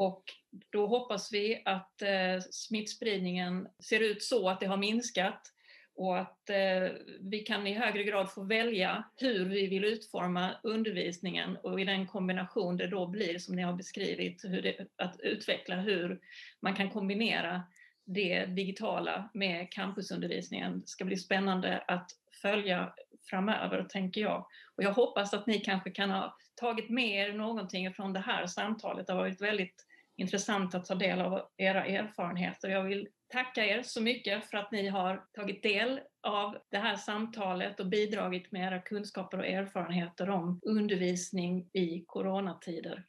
och 0.00 0.24
då 0.70 0.86
hoppas 0.86 1.32
vi 1.32 1.62
att 1.64 2.02
eh, 2.02 2.40
smittspridningen 2.50 3.68
ser 3.78 4.00
ut 4.00 4.22
så 4.22 4.48
att 4.48 4.60
det 4.60 4.66
har 4.66 4.76
minskat 4.76 5.52
och 6.00 6.18
att 6.18 6.50
eh, 6.50 6.92
vi 7.20 7.38
kan 7.38 7.66
i 7.66 7.74
högre 7.74 8.04
grad 8.04 8.32
få 8.32 8.42
välja 8.42 9.04
hur 9.16 9.44
vi 9.44 9.66
vill 9.66 9.84
utforma 9.84 10.50
undervisningen 10.62 11.56
och 11.56 11.80
i 11.80 11.84
den 11.84 12.06
kombination 12.06 12.76
det 12.76 12.86
då 12.86 13.06
blir 13.06 13.38
som 13.38 13.56
ni 13.56 13.62
har 13.62 13.72
beskrivit, 13.72 14.44
hur 14.44 14.62
det, 14.62 14.86
att 14.96 15.20
utveckla 15.20 15.76
hur 15.76 16.20
man 16.62 16.74
kan 16.74 16.90
kombinera 16.90 17.62
det 18.06 18.46
digitala 18.46 19.30
med 19.34 19.72
campusundervisningen. 19.72 20.80
Det 20.80 20.88
ska 20.88 21.04
bli 21.04 21.16
spännande 21.16 21.84
att 21.86 22.10
följa 22.42 22.92
framöver, 23.30 23.84
tänker 23.84 24.20
jag. 24.20 24.46
Och 24.76 24.82
jag 24.82 24.92
hoppas 24.92 25.34
att 25.34 25.46
ni 25.46 25.60
kanske 25.60 25.90
kan 25.90 26.10
ha 26.10 26.36
tagit 26.60 26.90
med 26.90 27.28
er 27.28 27.32
någonting 27.32 27.92
från 27.94 28.12
det 28.12 28.20
här 28.20 28.46
samtalet. 28.46 29.06
Det 29.06 29.12
har 29.12 29.20
varit 29.20 29.42
väldigt 29.42 29.86
intressant 30.16 30.74
att 30.74 30.84
ta 30.84 30.94
del 30.94 31.20
av 31.20 31.42
era 31.56 31.86
erfarenheter. 31.86 32.68
Jag 32.68 32.82
vill 32.82 33.08
tacka 33.30 33.64
er 33.64 33.82
så 33.82 34.00
mycket 34.00 34.44
för 34.50 34.58
att 34.58 34.72
ni 34.72 34.88
har 34.88 35.26
tagit 35.32 35.62
del 35.62 36.00
av 36.20 36.58
det 36.70 36.78
här 36.78 36.96
samtalet 36.96 37.80
och 37.80 37.86
bidragit 37.86 38.52
med 38.52 38.66
era 38.66 38.80
kunskaper 38.80 39.38
och 39.38 39.46
erfarenheter 39.46 40.30
om 40.30 40.60
undervisning 40.62 41.70
i 41.72 42.04
coronatider. 42.06 43.04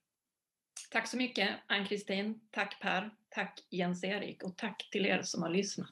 Tack 0.91 1.07
så 1.07 1.17
mycket 1.17 1.49
Ann-Kristin, 1.67 2.41
tack 2.51 2.80
Per, 2.82 3.09
tack 3.30 3.59
Jens-Erik 3.69 4.43
och 4.43 4.57
tack 4.57 4.89
till 4.91 5.05
er 5.05 5.22
som 5.22 5.41
har 5.41 5.49
lyssnat. 5.49 5.89